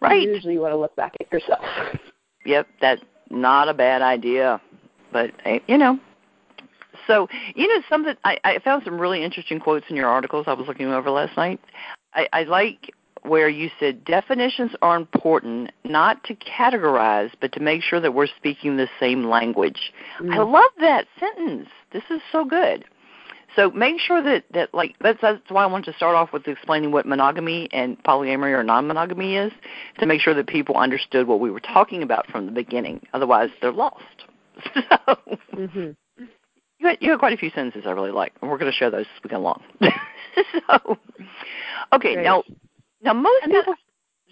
Right. 0.00 0.22
Usually 0.22 0.54
you 0.54 0.60
want 0.60 0.72
to 0.72 0.78
look 0.78 0.94
back 0.96 1.14
at 1.20 1.30
yourself. 1.32 1.64
Yep, 2.44 2.68
that's 2.80 3.02
not 3.28 3.68
a 3.68 3.74
bad 3.74 4.02
idea. 4.02 4.60
But 5.12 5.32
eh, 5.44 5.58
you 5.66 5.76
know, 5.76 5.98
so 7.08 7.28
you 7.56 7.66
know 7.66 7.82
something. 7.88 8.14
I, 8.24 8.38
I 8.44 8.58
found 8.60 8.84
some 8.84 9.00
really 9.00 9.24
interesting 9.24 9.58
quotes 9.58 9.86
in 9.90 9.96
your 9.96 10.06
articles. 10.08 10.44
I 10.46 10.52
was 10.52 10.68
looking 10.68 10.86
over 10.86 11.10
last 11.10 11.36
night. 11.36 11.60
I, 12.14 12.28
I 12.32 12.42
like 12.44 12.94
where 13.22 13.48
you 13.48 13.70
said 13.80 14.04
definitions 14.04 14.72
are 14.82 14.96
important 14.96 15.72
not 15.84 16.22
to 16.24 16.36
categorize, 16.36 17.30
but 17.40 17.52
to 17.52 17.60
make 17.60 17.82
sure 17.82 18.00
that 18.00 18.14
we're 18.14 18.28
speaking 18.28 18.76
the 18.76 18.88
same 19.00 19.24
language. 19.24 19.92
I 20.20 20.22
Mm. 20.22 20.52
love 20.52 20.70
that 20.78 21.06
sentence. 21.18 21.68
This 21.92 22.04
is 22.10 22.20
so 22.30 22.44
good. 22.44 22.84
So 23.54 23.70
make 23.70 24.00
sure 24.00 24.22
that 24.22 24.44
that 24.52 24.74
like 24.74 24.96
that's 25.00 25.20
that's 25.22 25.40
why 25.48 25.62
I 25.62 25.66
wanted 25.66 25.90
to 25.92 25.96
start 25.96 26.14
off 26.16 26.32
with 26.32 26.46
explaining 26.48 26.90
what 26.90 27.06
monogamy 27.06 27.68
and 27.72 28.02
polyamory 28.02 28.52
or 28.52 28.62
non-monogamy 28.62 29.36
is 29.36 29.52
to 29.98 30.06
make 30.06 30.20
sure 30.20 30.34
that 30.34 30.46
people 30.46 30.76
understood 30.76 31.26
what 31.26 31.40
we 31.40 31.50
were 31.50 31.60
talking 31.60 32.02
about 32.02 32.26
from 32.30 32.46
the 32.46 32.52
beginning. 32.52 33.06
Otherwise, 33.12 33.50
they're 33.60 33.72
lost. 33.72 34.02
So 35.06 35.16
hmm 35.54 35.90
you 36.78 36.88
had, 36.88 36.98
you 37.00 37.10
had 37.10 37.18
quite 37.18 37.32
a 37.32 37.36
few 37.36 37.50
sentences 37.50 37.84
I 37.86 37.90
really 37.92 38.10
like, 38.10 38.32
and 38.40 38.50
we're 38.50 38.58
going 38.58 38.70
to 38.70 38.76
share 38.76 38.90
those 38.90 39.06
as 39.16 39.24
we 39.24 39.30
go 39.30 39.38
along. 39.38 39.62
so, 40.68 40.98
okay, 41.92 42.14
Great. 42.14 42.24
now 42.24 42.42
now 43.02 43.12
most 43.14 43.42
And 43.42 43.52
that- 43.52 43.64
people 43.64 43.74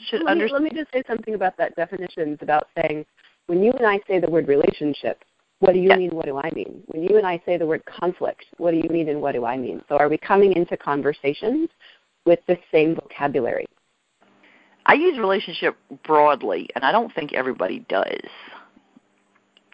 should 0.09 0.23
let, 0.23 0.37
me, 0.37 0.43
understand. 0.43 0.65
let 0.65 0.73
me 0.75 0.81
just 0.81 0.93
say 0.93 1.03
something 1.07 1.35
about 1.35 1.57
that 1.57 1.75
definition. 1.77 2.37
About 2.43 2.67
saying 2.77 3.07
when 3.47 3.63
you 3.63 3.73
and 3.73 3.87
I 3.87 4.01
say 4.09 4.19
the 4.19 4.29
word 4.31 4.49
relationship, 4.49 5.23
what 5.61 5.73
do 5.73 5.79
you 5.79 5.91
mean? 5.91 6.11
What 6.11 6.27
do 6.27 6.37
I 6.39 6.51
mean? 6.51 6.83
When 6.87 7.03
you 7.03 7.17
and 7.17 7.27
I 7.27 7.41
say 7.47 7.57
the 7.57 7.67
word 7.67 7.83
conflict, 7.87 8.45
what 8.59 8.73
do 8.73 8.77
you 8.79 8.89
mean 8.89 9.09
and 9.09 9.21
what 9.21 9.33
do 9.33 9.45
I 9.45 9.57
mean? 9.57 9.83
So 9.89 9.97
are 9.97 10.09
we 10.09 10.19
coming 10.19 10.53
into 10.53 10.77
conversations 10.77 11.69
with 12.27 12.41
the 12.47 12.59
same 12.73 12.95
vocabulary? 12.97 13.67
I 14.87 14.95
use 14.95 15.19
relationship 15.19 15.77
broadly, 16.05 16.69
and 16.75 16.85
I 16.85 16.93
don't 16.93 17.13
think 17.15 17.33
everybody 17.33 17.87
does. 17.89 18.29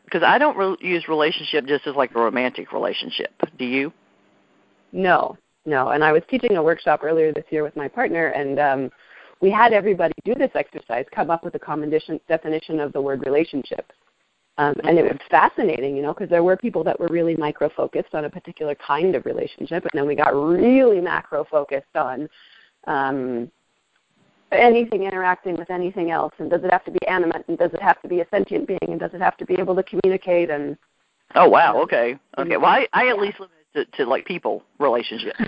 Because 0.04 0.22
I 0.22 0.38
don't 0.38 0.56
re- 0.56 0.76
use 0.80 1.08
relationship 1.08 1.66
just 1.66 1.86
as 1.86 1.96
like 1.96 2.14
a 2.14 2.20
romantic 2.20 2.72
relationship. 2.72 3.32
Do 3.58 3.64
you? 3.64 3.92
No, 4.92 5.36
no. 5.66 5.88
And 5.88 6.04
I 6.04 6.12
was 6.12 6.22
teaching 6.28 6.56
a 6.56 6.62
workshop 6.62 7.00
earlier 7.02 7.32
this 7.32 7.44
year 7.50 7.62
with 7.62 7.76
my 7.76 7.88
partner, 7.88 8.28
and 8.28 8.58
um, 8.58 8.90
we 9.40 9.50
had 9.50 9.72
everybody 9.72 10.14
do 10.24 10.34
this 10.34 10.50
exercise, 10.54 11.06
come 11.12 11.30
up 11.30 11.44
with 11.44 11.54
a 11.54 11.58
common 11.58 11.90
definition- 11.90 12.20
definition 12.28 12.80
of 12.80 12.92
the 12.92 13.00
word 13.00 13.24
relationship. 13.24 13.92
Um, 14.60 14.74
and 14.84 14.98
it 14.98 15.04
was 15.04 15.16
fascinating, 15.30 15.96
you 15.96 16.02
know, 16.02 16.12
because 16.12 16.28
there 16.28 16.44
were 16.44 16.54
people 16.54 16.84
that 16.84 17.00
were 17.00 17.08
really 17.08 17.34
micro 17.34 17.70
focused 17.70 18.14
on 18.14 18.26
a 18.26 18.30
particular 18.30 18.74
kind 18.74 19.14
of 19.14 19.24
relationship, 19.24 19.84
and 19.84 19.90
then 19.94 20.06
we 20.06 20.14
got 20.14 20.34
really 20.34 21.00
macro 21.00 21.44
focused 21.50 21.96
on 21.96 22.28
um, 22.86 23.50
anything 24.52 25.04
interacting 25.04 25.56
with 25.56 25.70
anything 25.70 26.10
else. 26.10 26.34
And 26.36 26.50
does 26.50 26.62
it 26.62 26.70
have 26.70 26.84
to 26.84 26.90
be 26.90 26.98
animate? 27.08 27.48
And 27.48 27.56
does 27.56 27.72
it 27.72 27.80
have 27.80 28.02
to 28.02 28.08
be 28.08 28.20
a 28.20 28.26
sentient 28.30 28.68
being? 28.68 28.78
And 28.82 29.00
does 29.00 29.14
it 29.14 29.22
have 29.22 29.38
to 29.38 29.46
be 29.46 29.54
able 29.54 29.74
to 29.76 29.82
communicate? 29.82 30.50
And 30.50 30.76
Oh 31.34 31.48
wow. 31.48 31.80
Okay. 31.80 32.18
Okay. 32.36 32.58
Well, 32.58 32.66
I, 32.66 32.86
I 32.92 33.08
at 33.08 33.16
Yeah. 33.16 33.22
least 33.22 33.40
limit 33.40 33.56
it 33.74 33.90
to, 33.92 34.04
to 34.04 34.10
like 34.10 34.26
people 34.26 34.62
relationships. 34.78 35.40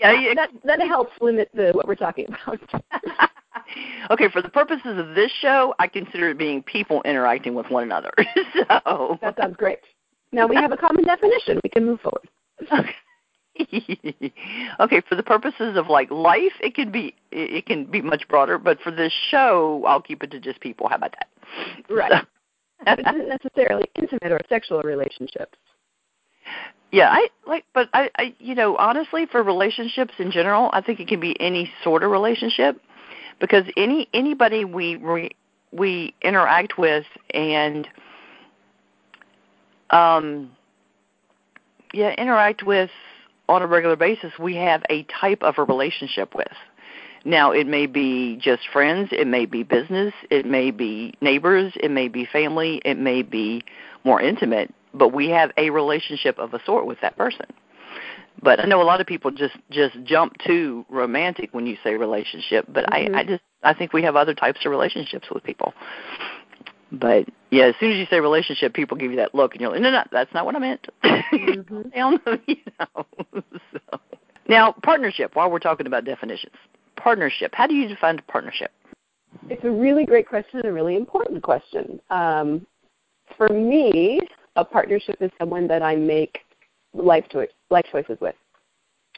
yeah, 0.00 0.12
yeah. 0.12 0.34
that 0.36 0.50
that 0.64 0.80
helps 0.80 1.12
limit 1.20 1.50
the 1.52 1.72
what 1.72 1.86
we're 1.86 1.96
talking 1.96 2.28
about. 2.28 2.60
okay, 4.10 4.28
for 4.28 4.42
the 4.42 4.48
purposes 4.48 4.98
of 4.98 5.14
this 5.14 5.30
show, 5.40 5.74
I 5.78 5.86
consider 5.88 6.30
it 6.30 6.38
being 6.38 6.62
people 6.62 7.02
interacting 7.04 7.54
with 7.54 7.70
one 7.70 7.82
another. 7.82 8.12
so 8.54 9.18
That 9.20 9.36
sounds 9.40 9.56
great. 9.56 9.80
Now 10.32 10.46
we 10.46 10.56
have 10.56 10.72
a 10.72 10.76
common 10.76 11.04
definition. 11.04 11.60
We 11.62 11.70
can 11.70 11.84
move 11.84 12.00
forward. 12.00 12.28
okay. 12.72 12.94
okay, 14.80 15.02
for 15.08 15.14
the 15.14 15.22
purposes 15.22 15.76
of 15.76 15.88
like 15.88 16.10
life, 16.10 16.52
it 16.60 16.74
can 16.74 16.90
be 16.90 17.14
it 17.30 17.64
can 17.64 17.86
be 17.86 18.02
much 18.02 18.28
broader, 18.28 18.58
but 18.58 18.78
for 18.82 18.90
this 18.90 19.12
show, 19.30 19.82
I'll 19.86 20.02
keep 20.02 20.22
it 20.22 20.30
to 20.32 20.40
just 20.40 20.60
people. 20.60 20.88
How 20.88 20.96
about 20.96 21.12
that? 21.12 21.28
Right. 21.88 22.24
But 22.84 22.98
it 22.98 23.06
isn't 23.06 23.28
necessarily 23.28 23.84
intimate 23.94 24.32
or 24.32 24.40
sexual 24.48 24.82
relationships. 24.82 25.56
Yeah, 26.92 27.08
I 27.10 27.28
like, 27.46 27.64
but 27.74 27.88
I, 27.92 28.10
I, 28.16 28.34
you 28.38 28.54
know, 28.54 28.76
honestly, 28.76 29.26
for 29.30 29.42
relationships 29.42 30.14
in 30.18 30.30
general, 30.30 30.70
I 30.72 30.80
think 30.80 31.00
it 31.00 31.08
can 31.08 31.20
be 31.20 31.38
any 31.40 31.70
sort 31.82 32.02
of 32.02 32.10
relationship, 32.10 32.80
because 33.40 33.64
any 33.76 34.08
anybody 34.12 34.64
we 34.64 34.96
re, 34.96 35.30
we 35.72 36.14
interact 36.22 36.78
with 36.78 37.04
and 37.30 37.88
um, 39.90 40.50
yeah, 41.92 42.12
interact 42.14 42.62
with 42.62 42.90
on 43.48 43.62
a 43.62 43.66
regular 43.66 43.96
basis, 43.96 44.32
we 44.38 44.56
have 44.56 44.82
a 44.90 45.04
type 45.04 45.42
of 45.42 45.54
a 45.58 45.64
relationship 45.64 46.34
with. 46.34 46.48
Now, 47.24 47.50
it 47.50 47.66
may 47.66 47.86
be 47.86 48.36
just 48.36 48.62
friends, 48.72 49.08
it 49.12 49.26
may 49.26 49.46
be 49.46 49.62
business, 49.62 50.14
it 50.30 50.46
may 50.46 50.70
be 50.70 51.14
neighbors, 51.20 51.72
it 51.76 51.90
may 51.90 52.08
be 52.08 52.24
family, 52.24 52.80
it 52.84 52.98
may 52.98 53.22
be 53.22 53.64
more 54.04 54.20
intimate, 54.20 54.72
but 54.94 55.12
we 55.12 55.28
have 55.30 55.50
a 55.56 55.70
relationship 55.70 56.38
of 56.38 56.54
a 56.54 56.64
sort 56.64 56.86
with 56.86 57.00
that 57.02 57.16
person. 57.16 57.46
But 58.42 58.60
I 58.60 58.64
know 58.64 58.82
a 58.82 58.84
lot 58.84 59.00
of 59.00 59.06
people 59.06 59.30
just 59.30 59.56
just 59.70 59.96
jump 60.04 60.36
to 60.46 60.84
romantic 60.88 61.50
when 61.52 61.66
you 61.66 61.76
say 61.82 61.94
relationship, 61.94 62.66
but 62.68 62.84
Mhm. 62.86 63.14
I 63.16 63.20
I 63.20 63.24
just 63.24 63.42
I 63.62 63.72
think 63.72 63.92
we 63.92 64.02
have 64.02 64.16
other 64.16 64.34
types 64.34 64.64
of 64.64 64.70
relationships 64.70 65.30
with 65.30 65.42
people. 65.42 65.74
But 66.92 67.28
yeah, 67.50 67.64
as 67.64 67.74
soon 67.80 67.92
as 67.92 67.98
you 67.98 68.06
say 68.06 68.20
relationship, 68.20 68.72
people 68.72 68.96
give 68.96 69.10
you 69.10 69.16
that 69.16 69.34
look, 69.34 69.54
and 69.54 69.60
you're 69.60 69.70
like, 69.70 69.80
no, 69.80 69.90
no, 69.90 70.04
that's 70.12 70.32
not 70.32 70.46
what 70.46 70.54
I 70.54 70.58
meant. 70.58 70.86
Mhm. 71.32 71.92
Down, 71.94 72.20
you 72.46 72.56
know. 72.78 73.06
so. 73.72 74.00
Now, 74.48 74.72
partnership. 74.82 75.34
While 75.34 75.50
we're 75.50 75.58
talking 75.58 75.86
about 75.86 76.04
definitions, 76.04 76.54
partnership. 76.96 77.54
How 77.54 77.66
do 77.66 77.74
you 77.74 77.88
define 77.88 78.20
partnership? 78.28 78.70
It's 79.50 79.64
a 79.64 79.70
really 79.70 80.04
great 80.06 80.28
question 80.28 80.60
and 80.60 80.68
a 80.68 80.72
really 80.72 80.96
important 80.96 81.42
question. 81.42 82.00
Um, 82.10 82.66
for 83.36 83.48
me, 83.48 84.20
a 84.56 84.64
partnership 84.64 85.16
is 85.20 85.30
someone 85.38 85.66
that 85.68 85.82
I 85.82 85.96
make 85.96 86.38
life 86.94 87.24
choice 87.30 87.50
life 87.70 87.86
choices 87.90 88.18
with. 88.20 88.34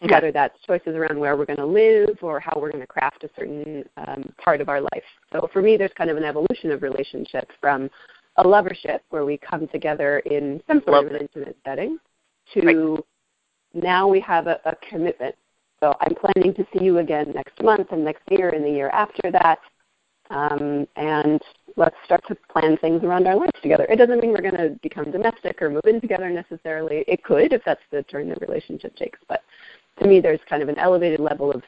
Whether 0.00 0.30
that's 0.30 0.54
choices 0.64 0.94
around 0.94 1.18
where 1.18 1.36
we're 1.36 1.44
going 1.44 1.58
to 1.58 1.66
live 1.66 2.18
or 2.22 2.38
how 2.38 2.52
we're 2.56 2.70
going 2.70 2.82
to 2.82 2.86
craft 2.86 3.24
a 3.24 3.30
certain 3.36 3.82
um, 3.96 4.32
part 4.42 4.60
of 4.60 4.68
our 4.68 4.80
life. 4.80 5.02
So 5.32 5.48
for 5.52 5.60
me, 5.60 5.76
there's 5.76 5.90
kind 5.98 6.08
of 6.08 6.16
an 6.16 6.22
evolution 6.22 6.70
of 6.70 6.82
relationship 6.82 7.50
from 7.60 7.90
a 8.36 8.44
lovership 8.44 9.00
where 9.10 9.24
we 9.24 9.38
come 9.38 9.66
together 9.66 10.20
in 10.20 10.62
some 10.68 10.82
sort 10.84 10.92
Love 10.92 11.06
of 11.06 11.12
an 11.12 11.20
intimate 11.22 11.56
setting 11.64 11.98
to 12.54 13.04
now 13.74 14.08
we 14.08 14.20
have 14.20 14.46
a, 14.46 14.60
a 14.64 14.74
commitment. 14.88 15.34
So 15.80 15.94
I'm 16.00 16.14
planning 16.14 16.54
to 16.54 16.66
see 16.72 16.84
you 16.84 16.98
again 16.98 17.32
next 17.34 17.62
month 17.62 17.88
and 17.92 18.04
next 18.04 18.22
year 18.30 18.50
and 18.50 18.64
the 18.64 18.70
year 18.70 18.90
after 18.90 19.30
that. 19.32 19.58
Um, 20.30 20.86
and 20.96 21.40
let's 21.76 21.96
start 22.04 22.22
to 22.28 22.36
plan 22.52 22.76
things 22.78 23.02
around 23.02 23.26
our 23.26 23.36
lives 23.36 23.58
together. 23.62 23.86
It 23.88 23.96
doesn't 23.96 24.20
mean 24.20 24.32
we're 24.32 24.42
going 24.42 24.56
to 24.56 24.78
become 24.82 25.10
domestic 25.10 25.62
or 25.62 25.70
move 25.70 25.86
in 25.86 26.00
together 26.00 26.28
necessarily. 26.28 27.04
It 27.06 27.22
could 27.24 27.52
if 27.52 27.62
that's 27.64 27.80
the 27.90 28.02
turn 28.04 28.28
the 28.28 28.36
relationship 28.46 28.94
takes. 28.96 29.18
But 29.28 29.42
to 30.00 30.06
me, 30.06 30.20
there's 30.20 30.40
kind 30.48 30.62
of 30.62 30.68
an 30.68 30.78
elevated 30.78 31.20
level 31.20 31.50
of 31.50 31.62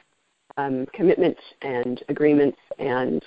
um, 0.57 0.85
commitment 0.93 1.37
and 1.61 2.03
agreements 2.09 2.57
and 2.77 3.23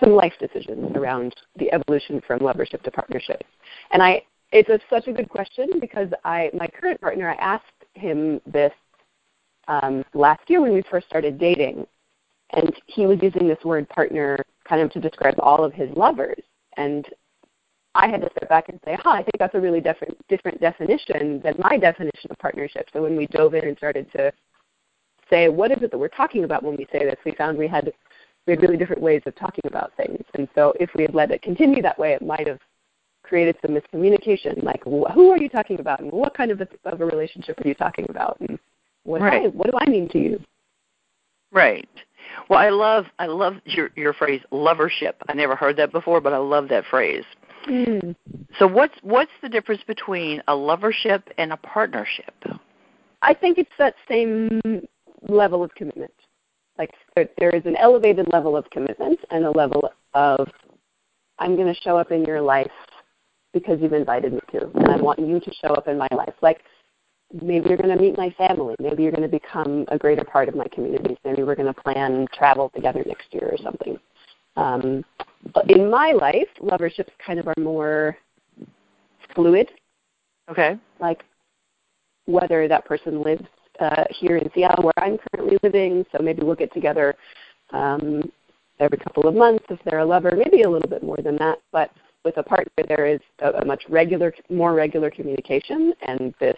some 0.00 0.12
life 0.12 0.34
decisions 0.38 0.94
around 0.94 1.34
the 1.56 1.72
evolution 1.72 2.20
from 2.26 2.40
lovership 2.40 2.82
to 2.82 2.90
partnership. 2.90 3.42
And 3.92 4.02
I, 4.02 4.22
it's 4.52 4.68
a, 4.68 4.78
such 4.90 5.08
a 5.08 5.12
good 5.12 5.28
question 5.28 5.68
because 5.80 6.08
I, 6.24 6.50
my 6.54 6.66
current 6.68 7.00
partner, 7.00 7.30
I 7.30 7.34
asked 7.34 7.64
him 7.94 8.40
this 8.46 8.72
um, 9.68 10.04
last 10.12 10.42
year 10.48 10.60
when 10.60 10.74
we 10.74 10.82
first 10.90 11.06
started 11.06 11.38
dating, 11.38 11.86
and 12.54 12.74
he 12.86 13.06
was 13.06 13.18
using 13.22 13.48
this 13.48 13.62
word 13.64 13.88
partner 13.88 14.38
kind 14.68 14.80
of 14.80 14.90
to 14.92 15.00
describe 15.00 15.34
all 15.38 15.64
of 15.64 15.72
his 15.72 15.90
lovers. 15.96 16.42
And 16.76 17.06
I 17.94 18.08
had 18.08 18.20
to 18.22 18.30
step 18.36 18.48
back 18.48 18.68
and 18.68 18.80
say, 18.84 18.96
huh, 19.00 19.10
I 19.10 19.22
think 19.22 19.38
that's 19.38 19.54
a 19.54 19.60
really 19.60 19.80
different, 19.80 20.16
different 20.28 20.60
definition 20.60 21.40
than 21.42 21.54
my 21.58 21.76
definition 21.76 22.30
of 22.30 22.38
partnership. 22.38 22.88
So 22.92 23.02
when 23.02 23.16
we 23.16 23.26
dove 23.28 23.54
in 23.54 23.64
and 23.64 23.76
started 23.76 24.10
to 24.12 24.32
say, 25.30 25.48
what 25.48 25.70
is 25.70 25.78
it 25.82 25.90
that 25.90 25.98
we're 25.98 26.08
talking 26.08 26.44
about 26.44 26.62
when 26.62 26.76
we 26.76 26.86
say 26.92 27.04
this, 27.04 27.16
we 27.24 27.32
found 27.32 27.56
we 27.56 27.68
had 27.68 27.92
we 28.46 28.52
had 28.52 28.60
really 28.60 28.76
different 28.76 29.00
ways 29.00 29.22
of 29.24 29.34
talking 29.36 29.64
about 29.64 29.92
things. 29.96 30.22
And 30.34 30.48
so 30.54 30.74
if 30.78 30.90
we 30.94 31.02
had 31.02 31.14
let 31.14 31.30
it 31.30 31.40
continue 31.40 31.80
that 31.80 31.98
way, 31.98 32.12
it 32.12 32.20
might 32.20 32.46
have 32.46 32.58
created 33.22 33.56
some 33.62 33.74
miscommunication. 33.74 34.62
Like, 34.62 34.82
wh- 34.84 35.10
who 35.14 35.30
are 35.30 35.38
you 35.38 35.48
talking 35.48 35.80
about, 35.80 36.00
and 36.00 36.12
what 36.12 36.36
kind 36.36 36.50
of 36.50 36.60
a, 36.60 36.68
of 36.84 37.00
a 37.00 37.06
relationship 37.06 37.58
are 37.58 37.66
you 37.66 37.74
talking 37.74 38.04
about, 38.10 38.36
and 38.40 38.58
what 39.04 39.20
do 39.20 39.24
I, 39.24 39.48
what 39.48 39.70
do 39.70 39.78
I 39.80 39.88
mean 39.88 40.10
to 40.10 40.18
you? 40.18 40.40
Right. 41.52 41.88
Well, 42.48 42.58
I 42.58 42.70
love 42.70 43.06
I 43.18 43.26
love 43.26 43.56
your 43.64 43.90
your 43.96 44.12
phrase 44.12 44.40
lovership. 44.52 45.14
I 45.28 45.34
never 45.34 45.56
heard 45.56 45.76
that 45.76 45.92
before, 45.92 46.20
but 46.20 46.32
I 46.32 46.38
love 46.38 46.68
that 46.68 46.84
phrase. 46.90 47.24
Mm. 47.68 48.14
So 48.58 48.66
what's 48.66 48.94
what's 49.02 49.32
the 49.42 49.48
difference 49.48 49.82
between 49.86 50.42
a 50.48 50.52
lovership 50.52 51.22
and 51.38 51.52
a 51.52 51.56
partnership? 51.56 52.34
I 53.22 53.32
think 53.34 53.58
it's 53.58 53.70
that 53.78 53.94
same 54.08 54.60
level 55.28 55.64
of 55.64 55.74
commitment. 55.74 56.12
Like 56.78 56.90
there, 57.14 57.28
there 57.38 57.50
is 57.50 57.64
an 57.64 57.76
elevated 57.76 58.28
level 58.32 58.56
of 58.56 58.68
commitment 58.70 59.18
and 59.30 59.44
a 59.44 59.50
level 59.50 59.90
of 60.12 60.48
I'm 61.38 61.56
going 61.56 61.72
to 61.72 61.80
show 61.80 61.96
up 61.96 62.12
in 62.12 62.24
your 62.24 62.40
life 62.40 62.70
because 63.52 63.80
you've 63.80 63.92
invited 63.92 64.32
me 64.32 64.40
to, 64.52 64.70
and 64.74 64.88
I 64.88 64.96
want 64.96 65.18
you 65.18 65.40
to 65.40 65.52
show 65.54 65.68
up 65.68 65.88
in 65.88 65.96
my 65.96 66.08
life. 66.12 66.34
Like 66.42 66.62
maybe 67.42 67.68
you're 67.68 67.78
going 67.78 67.96
to 67.96 68.02
meet 68.02 68.16
my 68.16 68.30
family. 68.38 68.74
Maybe 68.78 69.02
you're 69.02 69.12
going 69.12 69.28
to 69.28 69.28
become 69.28 69.84
a 69.88 69.98
greater 69.98 70.24
part 70.24 70.48
of 70.48 70.54
my 70.54 70.66
community. 70.68 71.16
Maybe 71.24 71.42
we're 71.42 71.56
going 71.56 71.72
to 71.72 71.80
plan 71.82 72.26
travel 72.32 72.70
together 72.74 73.02
next 73.06 73.32
year 73.32 73.50
or 73.50 73.58
something. 73.62 73.98
Um, 74.56 75.04
but 75.52 75.70
in 75.70 75.90
my 75.90 76.12
life, 76.12 76.48
loverships 76.60 77.12
kind 77.24 77.38
of 77.38 77.48
are 77.48 77.54
more 77.58 78.16
fluid 79.34 79.68
Okay. 80.50 80.78
like 81.00 81.24
whether 82.26 82.68
that 82.68 82.84
person 82.84 83.22
lives 83.22 83.44
uh, 83.80 84.04
here 84.10 84.36
in 84.36 84.50
Seattle 84.54 84.84
where 84.84 85.04
I'm 85.04 85.18
currently 85.18 85.58
living. 85.62 86.04
So 86.12 86.22
maybe 86.22 86.42
we'll 86.42 86.54
get 86.54 86.72
together 86.72 87.14
um, 87.70 88.30
every 88.78 88.98
couple 88.98 89.26
of 89.26 89.34
months 89.34 89.64
if 89.68 89.78
they're 89.84 90.00
a 90.00 90.04
lover, 90.04 90.32
maybe 90.36 90.62
a 90.62 90.70
little 90.70 90.88
bit 90.88 91.02
more 91.02 91.18
than 91.22 91.36
that. 91.36 91.58
But 91.72 91.90
with 92.24 92.36
a 92.36 92.42
partner, 92.42 92.84
there 92.88 93.06
is 93.06 93.20
a, 93.40 93.50
a 93.52 93.64
much 93.64 93.82
regular, 93.88 94.32
more 94.48 94.74
regular 94.74 95.10
communication 95.10 95.92
and 96.06 96.34
this 96.40 96.56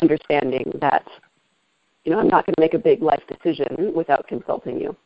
understanding 0.00 0.72
that 0.80 1.06
you 2.04 2.12
know 2.12 2.18
I'm 2.18 2.28
not 2.28 2.46
going 2.46 2.54
to 2.54 2.60
make 2.60 2.74
a 2.74 2.78
big 2.78 3.02
life 3.02 3.22
decision 3.28 3.92
without 3.94 4.26
consulting 4.28 4.80
you. 4.80 4.96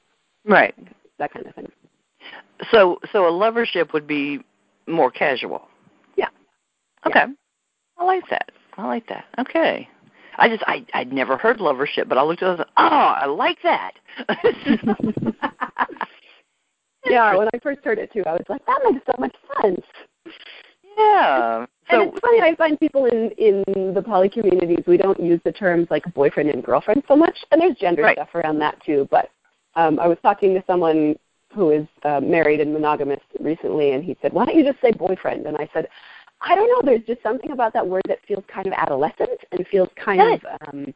Right. 0.45 0.75
That 1.19 1.33
kind 1.33 1.47
of 1.47 1.55
thing. 1.55 1.71
So 2.71 2.99
so 3.13 3.27
a 3.27 3.31
lovership 3.31 3.93
would 3.93 4.07
be 4.07 4.41
more 4.87 5.11
casual. 5.11 5.69
Yeah. 6.17 6.29
Okay. 7.07 7.25
I 7.99 8.05
like 8.05 8.29
that. 8.31 8.51
I 8.77 8.87
like 8.87 9.09
that. 9.09 9.25
Okay. 9.39 9.89
I 10.37 10.49
just 10.49 10.63
I 10.67 10.85
I'd 10.95 11.13
never 11.13 11.37
heard 11.37 11.59
lovership, 11.59 12.09
but 12.09 12.19
I 12.19 12.23
looked 12.23 12.43
at 12.43 12.61
it 12.61 12.61
and 12.61 12.61
I 12.61 12.63
was 12.63 12.67
like, 12.67 12.93
oh, 12.93 13.15
I 13.23 13.27
like 13.27 13.59
that. 13.63 13.93
Yeah, 17.09 17.35
when 17.39 17.49
I 17.53 17.59
first 17.63 17.81
heard 17.85 17.99
it 17.99 18.13
too, 18.13 18.23
I 18.27 18.33
was 18.33 18.45
like, 18.49 18.65
that 18.67 18.81
makes 18.85 19.05
so 19.07 19.15
much 19.19 19.35
sense. 19.63 19.85
Yeah. 20.99 21.67
So 21.91 22.03
and 22.03 22.11
it's 22.11 22.21
funny, 22.21 22.41
I 22.43 22.55
find 22.57 22.79
people 22.79 23.07
in 23.07 23.31
in 23.39 23.95
the 23.95 24.03
poly 24.03 24.29
communities 24.29 24.85
we 24.87 24.97
don't 24.97 25.19
use 25.21 25.41
the 25.45 25.53
terms 25.53 25.87
like 25.91 26.05
boyfriend 26.15 26.51
and 26.51 26.63
girlfriend 26.63 27.03
so 27.09 27.17
much, 27.17 27.37
and 27.51 27.61
there's 27.61 27.77
gender 27.77 28.03
Right. 28.03 28.17
stuff 28.17 28.35
around 28.35 28.59
that 28.59 28.83
too. 28.85 29.09
But 29.11 29.31
um, 29.75 29.99
I 29.99 30.07
was 30.07 30.19
talking 30.23 30.55
to 30.55 30.63
someone 30.67 31.17
who 31.55 31.71
is 31.71 31.87
uh, 32.03 32.21
married 32.21 32.61
and 32.61 32.73
monogamous 32.73 33.21
recently, 33.41 33.93
and 33.93 34.05
he 34.05 34.17
said, 34.21 34.33
"Why 34.35 34.45
don't 34.45 34.57
you 34.57 34.65
just 34.65 34.81
say 34.83 34.93
boyfriend?" 34.93 35.47
And 35.47 35.57
I 35.57 35.69
said, 35.73 35.89
"I 36.43 36.55
don't 36.55 36.69
know. 36.69 36.91
There's 36.91 37.07
just 37.07 37.23
something 37.23 37.53
about 37.53 37.73
that 37.73 37.87
word 37.87 38.03
that 38.09 38.19
feels 38.27 38.45
kind 38.53 38.67
of 38.67 38.75
adolescent 38.75 39.41
and 39.53 39.67
feels 39.69 39.89
kind 39.97 40.21
Yes. 40.21 40.41
of 40.45 40.75
um, 40.75 40.95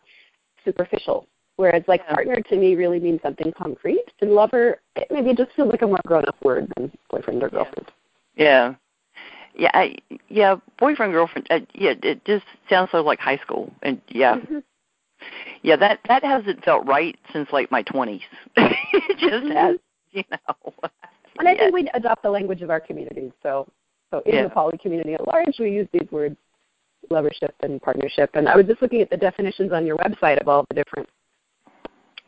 superficial." 0.64 1.26
Whereas 1.57 1.85
like 1.87 2.03
Yeah. 2.07 2.14
partner 2.14 2.37
to 2.37 2.57
me 2.57 2.74
really 2.74 3.00
means 3.00 3.20
something 3.22 3.53
concrete, 3.53 4.05
and 4.20 4.33
lover 4.33 4.81
it 4.96 5.07
maybe 5.11 5.31
it 5.31 5.38
just 5.38 5.53
feels 5.53 5.70
like 5.70 5.83
a 5.83 5.87
more 5.87 6.00
grown 6.07 6.24
up 6.26 6.37
word 6.44 6.70
than 6.76 6.92
boyfriend 7.11 7.42
or 7.42 7.48
girlfriend. 7.48 7.90
Yeah. 8.35 8.44
Yeah, 8.44 8.74
I, 9.58 9.96
yeah, 10.28 10.56
boyfriend 10.78 11.12
girlfriend. 11.12 11.46
Uh, 11.50 11.60
yeah, 11.74 11.94
it 12.02 12.24
just 12.24 12.44
sounds 12.68 12.90
so 12.90 13.02
like 13.02 13.18
high 13.18 13.36
school, 13.38 13.72
and 13.82 14.00
yeah, 14.08 14.36
Mhm. 14.36 14.62
yeah, 15.62 15.76
that 15.76 16.00
that 16.08 16.24
hasn't 16.24 16.64
felt 16.64 16.86
right 16.86 17.18
since 17.32 17.48
like 17.52 17.70
my 17.70 17.82
twenties. 17.82 18.22
it 18.56 19.18
just 19.18 19.44
Mhm. 19.44 19.54
has, 19.54 19.76
you 20.12 20.24
know. 20.30 20.72
And 21.38 21.48
I 21.48 21.52
Yeah. 21.52 21.60
think 21.62 21.74
we 21.74 21.88
adopt 21.94 22.22
the 22.22 22.30
language 22.30 22.60
of 22.60 22.68
our 22.70 22.78
communities. 22.78 23.32
So, 23.42 23.66
so 24.10 24.20
in 24.26 24.34
Yeah. 24.34 24.42
the 24.44 24.50
poly 24.50 24.76
community 24.76 25.14
at 25.14 25.26
large, 25.26 25.58
we 25.58 25.70
use 25.70 25.88
these 25.90 26.06
words, 26.10 26.36
lovership 27.10 27.52
and 27.60 27.80
partnership. 27.80 28.30
And 28.34 28.48
I 28.48 28.54
was 28.54 28.66
just 28.66 28.82
looking 28.82 29.00
at 29.00 29.08
the 29.08 29.16
definitions 29.16 29.72
on 29.72 29.86
your 29.86 29.96
website 29.96 30.38
of 30.40 30.46
all 30.48 30.66
the 30.68 30.74
different 30.74 31.08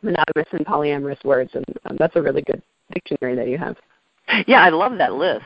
monogamous 0.01 0.47
and 0.51 0.65
polyamorous 0.65 1.23
words, 1.23 1.51
and 1.53 1.65
um, 1.85 1.97
that's 1.99 2.15
a 2.15 2.21
really 2.21 2.41
good 2.41 2.61
dictionary 2.93 3.35
that 3.35 3.47
you 3.47 3.57
have. 3.57 3.77
Yeah, 4.47 4.63
I 4.63 4.69
love 4.69 4.97
that 4.97 5.13
list. 5.13 5.45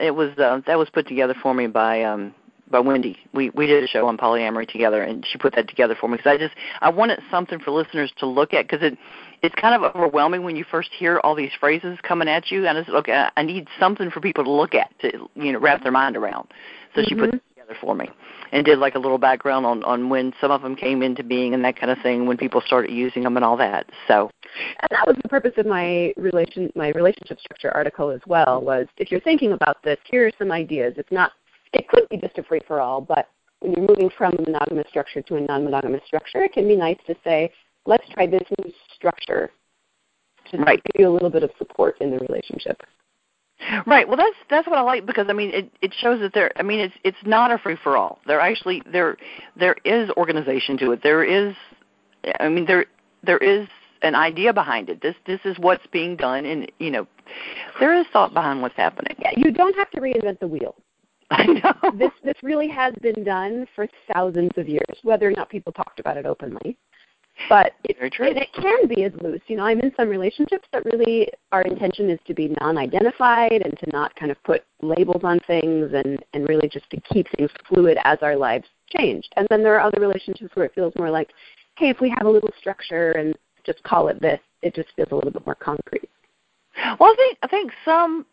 It 0.00 0.14
was 0.14 0.30
uh, 0.38 0.60
that 0.66 0.78
was 0.78 0.88
put 0.90 1.06
together 1.06 1.34
for 1.42 1.54
me 1.54 1.66
by 1.66 2.02
um 2.02 2.34
by 2.70 2.80
Wendy. 2.80 3.18
We 3.34 3.50
we 3.50 3.66
did 3.66 3.82
a 3.84 3.86
show 3.86 4.06
on 4.06 4.16
polyamory 4.16 4.68
together, 4.68 5.02
and 5.02 5.26
she 5.30 5.38
put 5.38 5.54
that 5.56 5.68
together 5.68 5.96
for 5.98 6.08
me 6.08 6.16
because 6.16 6.30
I 6.30 6.38
just 6.38 6.54
I 6.80 6.88
wanted 6.90 7.20
something 7.30 7.58
for 7.58 7.70
listeners 7.70 8.12
to 8.18 8.26
look 8.26 8.54
at 8.54 8.68
because 8.68 8.84
it 8.84 8.96
it's 9.42 9.54
kind 9.56 9.74
of 9.74 9.94
overwhelming 9.94 10.42
when 10.42 10.56
you 10.56 10.64
first 10.70 10.90
hear 10.96 11.18
all 11.24 11.34
these 11.34 11.50
phrases 11.58 11.98
coming 12.02 12.28
at 12.28 12.50
you, 12.50 12.66
and 12.66 12.76
I 12.78 12.84
said, 12.84 12.94
okay, 12.94 13.28
I- 13.36 13.42
need 13.42 13.68
something 13.78 14.10
for 14.10 14.20
people 14.20 14.44
to 14.44 14.50
look 14.50 14.74
at 14.74 14.90
to 15.00 15.28
you 15.34 15.52
know 15.52 15.58
wrap 15.58 15.82
their 15.82 15.92
mind 15.92 16.16
around. 16.16 16.48
So 16.94 17.02
she 17.06 17.14
put 17.14 17.34
it 17.34 17.42
together 17.54 17.76
for 17.80 17.94
me 17.94 18.08
and 18.52 18.64
did 18.64 18.78
like 18.78 18.94
a 18.94 18.98
little 18.98 19.18
background 19.18 19.66
on 19.66 19.82
on 19.84 20.08
when 20.08 20.32
some 20.40 20.50
of 20.50 20.62
them 20.62 20.76
came 20.76 21.02
into 21.02 21.22
being 21.22 21.54
and 21.54 21.64
that 21.64 21.78
kind 21.78 21.90
of 21.90 21.98
thing 22.02 22.26
when 22.26 22.36
people 22.36 22.60
started 22.60 22.90
using 22.90 23.22
them 23.22 23.36
and 23.36 23.44
all 23.44 23.56
that. 23.56 23.86
So 24.08 24.30
And 24.80 24.88
that 24.90 25.06
was 25.06 25.16
the 25.22 25.28
purpose 25.28 25.52
of 25.56 25.66
my 25.66 26.12
relation 26.16 26.70
my 26.74 26.88
relationship 26.90 27.38
structure 27.40 27.70
article 27.74 28.10
as 28.10 28.20
well. 28.26 28.60
Was 28.62 28.86
if 28.96 29.10
you're 29.10 29.20
thinking 29.20 29.52
about 29.52 29.82
this, 29.82 29.98
here 30.04 30.26
are 30.26 30.32
some 30.38 30.52
ideas. 30.52 30.94
It's 30.96 31.12
not 31.12 31.32
it 31.72 31.88
could 31.88 32.08
be 32.08 32.16
just 32.16 32.38
a 32.38 32.42
free 32.42 32.60
for 32.66 32.80
all, 32.80 33.00
but 33.00 33.28
when 33.60 33.72
you're 33.72 33.86
moving 33.86 34.10
from 34.16 34.34
a 34.38 34.42
monogamous 34.42 34.88
structure 34.88 35.22
to 35.22 35.36
a 35.36 35.40
non-monogamous 35.40 36.00
structure, 36.06 36.42
it 36.42 36.52
can 36.52 36.66
be 36.66 36.76
nice 36.76 36.96
to 37.06 37.14
say, 37.22 37.52
let's 37.86 38.08
try 38.10 38.26
this 38.26 38.42
new 38.58 38.72
structure 38.94 39.50
to 40.50 40.56
Right. 40.58 40.82
give 40.84 41.00
you 41.00 41.08
a 41.08 41.12
little 41.12 41.30
bit 41.30 41.42
of 41.42 41.50
support 41.58 42.00
in 42.00 42.10
the 42.10 42.18
relationship. 42.18 42.82
Right. 43.86 44.08
Well, 44.08 44.16
that's 44.16 44.36
that's 44.48 44.66
what 44.66 44.78
I 44.78 44.82
like 44.82 45.06
because 45.06 45.26
I 45.28 45.32
mean 45.32 45.50
it 45.50 45.70
it 45.82 45.94
shows 45.98 46.20
that 46.20 46.32
there. 46.32 46.50
I 46.56 46.62
mean 46.62 46.80
it's 46.80 46.94
it's 47.04 47.18
not 47.24 47.50
a 47.50 47.58
free 47.58 47.76
for 47.82 47.96
all. 47.96 48.18
There 48.26 48.40
actually 48.40 48.82
there 48.90 49.16
there 49.56 49.76
is 49.84 50.10
organization 50.16 50.78
to 50.78 50.92
it. 50.92 51.02
There 51.02 51.22
is, 51.22 51.54
I 52.38 52.48
mean 52.48 52.66
there 52.66 52.86
there 53.22 53.38
is 53.38 53.68
an 54.02 54.14
idea 54.14 54.52
behind 54.52 54.88
it. 54.88 55.02
This 55.02 55.14
this 55.26 55.40
is 55.44 55.58
what's 55.58 55.86
being 55.88 56.16
done, 56.16 56.46
and 56.46 56.70
you 56.78 56.90
know 56.90 57.06
there 57.78 57.94
is 57.98 58.06
thought 58.12 58.32
behind 58.32 58.62
what's 58.62 58.76
happening. 58.76 59.14
Yeah, 59.18 59.32
you 59.36 59.52
don't 59.52 59.76
have 59.76 59.90
to 59.90 60.00
reinvent 60.00 60.40
the 60.40 60.48
wheel. 60.48 60.74
I 61.30 61.44
know. 61.46 61.92
This 61.98 62.12
this 62.24 62.34
really 62.42 62.68
has 62.68 62.94
been 63.02 63.22
done 63.24 63.66
for 63.76 63.86
thousands 64.12 64.50
of 64.56 64.68
years, 64.68 64.98
whether 65.02 65.28
or 65.28 65.32
not 65.32 65.48
people 65.48 65.72
talked 65.72 66.00
about 66.00 66.16
it 66.16 66.26
openly. 66.26 66.76
But 67.48 67.72
it, 67.84 67.96
and 68.00 68.36
it 68.36 68.52
can 68.52 68.86
be 68.86 69.04
as 69.04 69.12
loose. 69.22 69.40
You 69.46 69.56
know, 69.56 69.64
I'm 69.64 69.80
in 69.80 69.92
some 69.96 70.08
relationships 70.08 70.68
that 70.72 70.84
really 70.84 71.28
our 71.52 71.62
intention 71.62 72.10
is 72.10 72.18
to 72.26 72.34
be 72.34 72.54
non-identified 72.60 73.62
and 73.62 73.78
to 73.78 73.90
not 73.92 74.14
kind 74.16 74.30
of 74.30 74.42
put 74.44 74.64
labels 74.82 75.22
on 75.24 75.40
things 75.46 75.90
and 75.92 76.22
and 76.32 76.48
really 76.48 76.68
just 76.68 76.88
to 76.90 77.00
keep 77.12 77.26
things 77.36 77.50
fluid 77.68 77.98
as 78.04 78.18
our 78.22 78.36
lives 78.36 78.66
changed. 78.88 79.32
And 79.36 79.46
then 79.50 79.62
there 79.62 79.74
are 79.74 79.80
other 79.80 80.00
relationships 80.00 80.54
where 80.54 80.66
it 80.66 80.74
feels 80.74 80.92
more 80.96 81.10
like, 81.10 81.30
hey, 81.76 81.88
if 81.88 82.00
we 82.00 82.10
have 82.10 82.26
a 82.26 82.30
little 82.30 82.50
structure 82.58 83.12
and 83.12 83.34
just 83.64 83.82
call 83.82 84.08
it 84.08 84.20
this, 84.20 84.40
it 84.62 84.74
just 84.74 84.88
feels 84.96 85.08
a 85.10 85.14
little 85.14 85.30
bit 85.30 85.44
more 85.46 85.54
concrete. 85.54 86.10
Well, 86.98 87.12
I 87.12 87.14
think 87.16 87.38
I 87.42 87.46
think 87.48 87.72
some 87.84 88.26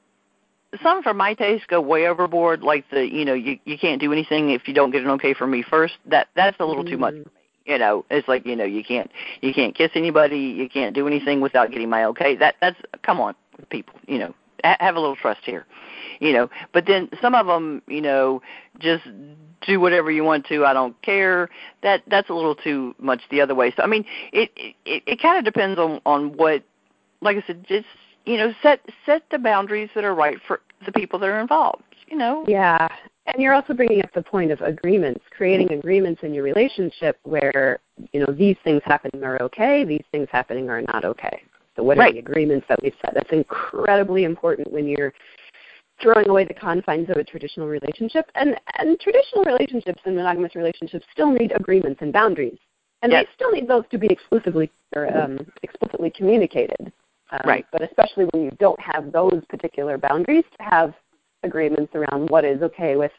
some 0.84 1.02
for 1.02 1.14
my 1.14 1.34
taste 1.34 1.68
go 1.68 1.82
way 1.82 2.08
overboard. 2.08 2.62
Like 2.62 2.86
the 2.92 3.06
you 3.06 3.26
know 3.26 3.34
you 3.34 3.58
you 3.66 3.78
can't 3.78 4.02
do 4.02 4.12
anything 4.12 4.52
if 4.52 4.68
you 4.68 4.74
don't 4.74 4.92
get 4.92 5.04
an 5.04 5.10
okay 5.12 5.34
from 5.34 5.52
me 5.52 5.64
first. 5.68 5.94
That 6.06 6.28
that's 6.36 6.58
a 6.60 6.66
little 6.66 6.84
too 6.84 6.98
much 6.98 7.16
me. 7.16 7.24
You 7.68 7.78
know, 7.78 8.06
it's 8.10 8.28
like 8.28 8.46
you 8.46 8.56
know 8.56 8.64
you 8.64 8.84
can't 8.84 9.12
you 9.42 9.54
can't 9.54 9.76
kiss 9.76 9.92
anybody. 9.94 10.40
You 10.40 10.70
can't 10.70 10.96
do 10.96 11.06
anything 11.06 11.42
without 11.42 11.70
getting 11.72 11.90
my 11.90 12.06
okay. 12.06 12.36
That 12.36 12.56
that's 12.62 12.80
come 13.04 13.20
on 13.20 13.36
people. 13.70 13.94
You 14.08 14.20
know, 14.20 14.36
ha- 14.64 14.78
have 14.80 14.96
a 14.96 15.00
little 15.00 15.18
trust 15.18 15.42
here. 15.44 15.66
You 16.20 16.34
know, 16.34 16.50
but 16.74 16.86
then 16.88 17.10
some 17.22 17.36
of 17.36 17.46
them 17.46 17.82
you 17.88 18.02
know 18.02 18.42
just 18.80 19.04
do 19.66 19.80
whatever 19.80 20.10
you 20.10 20.24
want 20.24 20.46
to. 20.48 20.66
I 20.66 20.74
don't 20.74 21.00
care. 21.02 21.50
That 21.84 22.04
that's 22.08 22.30
a 22.30 22.34
little 22.34 22.56
too 22.56 22.96
much 23.00 23.22
the 23.30 23.42
other 23.42 23.54
way. 23.54 23.74
So 23.76 23.84
I 23.84 23.88
mean, 23.88 24.06
it 24.32 24.50
it 24.56 25.04
it 25.06 25.22
kind 25.22 25.38
of 25.38 25.44
depends 25.44 25.78
on 25.78 26.00
on 26.06 26.38
what 26.38 26.64
like 27.22 27.38
I 27.38 27.44
said, 27.46 27.66
just 27.68 27.88
you 28.26 28.38
know, 28.38 28.54
set 28.62 28.82
set 29.06 29.24
the 29.30 29.40
boundaries 29.40 29.90
that 29.96 30.04
are 30.04 30.16
right 30.16 30.38
for 30.48 30.62
the 30.86 30.92
people 30.92 31.20
that 31.20 31.28
are 31.28 31.40
involved. 31.40 31.84
You 32.08 32.18
know. 32.18 32.46
Yeah. 32.48 32.88
And 33.28 33.42
you're 33.42 33.54
also 33.54 33.74
bringing 33.74 34.02
up 34.04 34.14
the 34.14 34.22
point 34.22 34.52
of 34.52 34.62
agreements, 34.62 35.22
creating 35.36 35.74
agreements 35.74 36.24
in 36.24 36.34
your 36.34 36.44
relationship 36.44 37.20
where, 37.24 37.80
you 38.14 38.22
know, 38.22 38.34
these 38.34 38.56
things 38.64 38.82
happening 38.86 39.22
are 39.24 39.42
okay, 39.44 39.84
these 39.84 40.04
things 40.12 40.30
happening 40.32 40.70
are 40.70 40.82
not 40.82 41.04
okay. 41.04 41.42
So 41.76 41.84
what 41.84 42.00
are 42.00 42.12
the 42.12 42.20
agreements 42.20 42.66
that 42.70 42.82
we've 42.82 42.96
set? 43.02 43.14
That's 43.14 43.32
incredibly 43.32 44.24
important 44.24 44.72
when 44.72 44.88
you're 44.88 45.14
throwing 46.02 46.28
away 46.30 46.46
the 46.46 46.54
confines 46.54 47.10
of 47.10 47.18
a 47.18 47.24
traditional 47.24 47.68
relationship. 47.68 48.32
And 48.36 48.60
and 48.80 49.00
traditional 49.00 49.44
relationships 49.44 50.02
and 50.06 50.16
monogamous 50.16 50.56
relationships 50.56 51.06
still 51.12 51.32
need 51.32 51.52
agreements 51.56 52.02
and 52.02 52.14
boundaries. 52.14 52.58
And 53.04 53.12
Yes. 53.12 53.26
they 53.26 53.34
still 53.36 53.52
need 53.52 53.68
those 53.68 53.84
to 53.92 53.98
be 53.98 54.08
exclusively 54.08 54.72
or 54.96 55.16
um, 55.16 55.38
explicitly 55.64 56.10
communicated. 56.10 56.92
Um, 57.32 57.42
Right. 57.46 57.66
But 57.72 57.82
especially 57.82 58.26
when 58.32 58.44
you 58.46 58.52
don't 58.60 58.80
have 58.80 59.12
those 59.12 59.44
particular 59.50 59.98
boundaries, 59.98 60.46
to 60.58 60.64
have 60.64 60.94
agreements 61.44 61.94
around 61.96 62.30
what 62.30 62.46
is 62.46 62.62
okay 62.62 62.96
with 62.96 63.12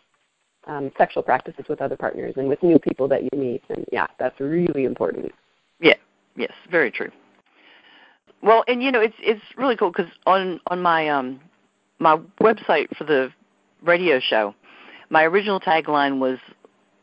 um, 0.67 0.91
sexual 0.99 1.23
practices 1.23 1.65
with 1.69 1.81
other 1.81 1.97
partners 1.97 2.35
and 2.37 2.49
with 2.49 2.63
new 2.63 2.79
people 2.79 3.09
that 3.09 3.23
you 3.23 3.31
meet. 3.39 3.63
And 3.69 3.85
yeah, 3.91 4.07
that's 4.19 4.39
really 4.41 4.85
important. 4.85 5.33
Yeah. 5.81 5.95
Yes. 6.37 6.53
Very 6.71 6.91
true. 6.91 7.11
Well, 8.43 8.65
and 8.69 8.83
you 8.83 8.93
know, 8.93 9.01
it's 9.01 9.17
it's 9.21 9.43
really 9.57 9.77
cool 9.77 9.91
because 9.91 10.11
on 10.27 10.61
on 10.69 10.81
my 10.81 11.09
um 11.09 11.41
my 11.99 12.19
website 12.41 12.95
for 12.97 13.05
the 13.05 13.33
radio 13.83 14.21
show, 14.21 14.55
my 15.11 15.25
original 15.25 15.59
tagline 15.61 16.21
was 16.21 16.39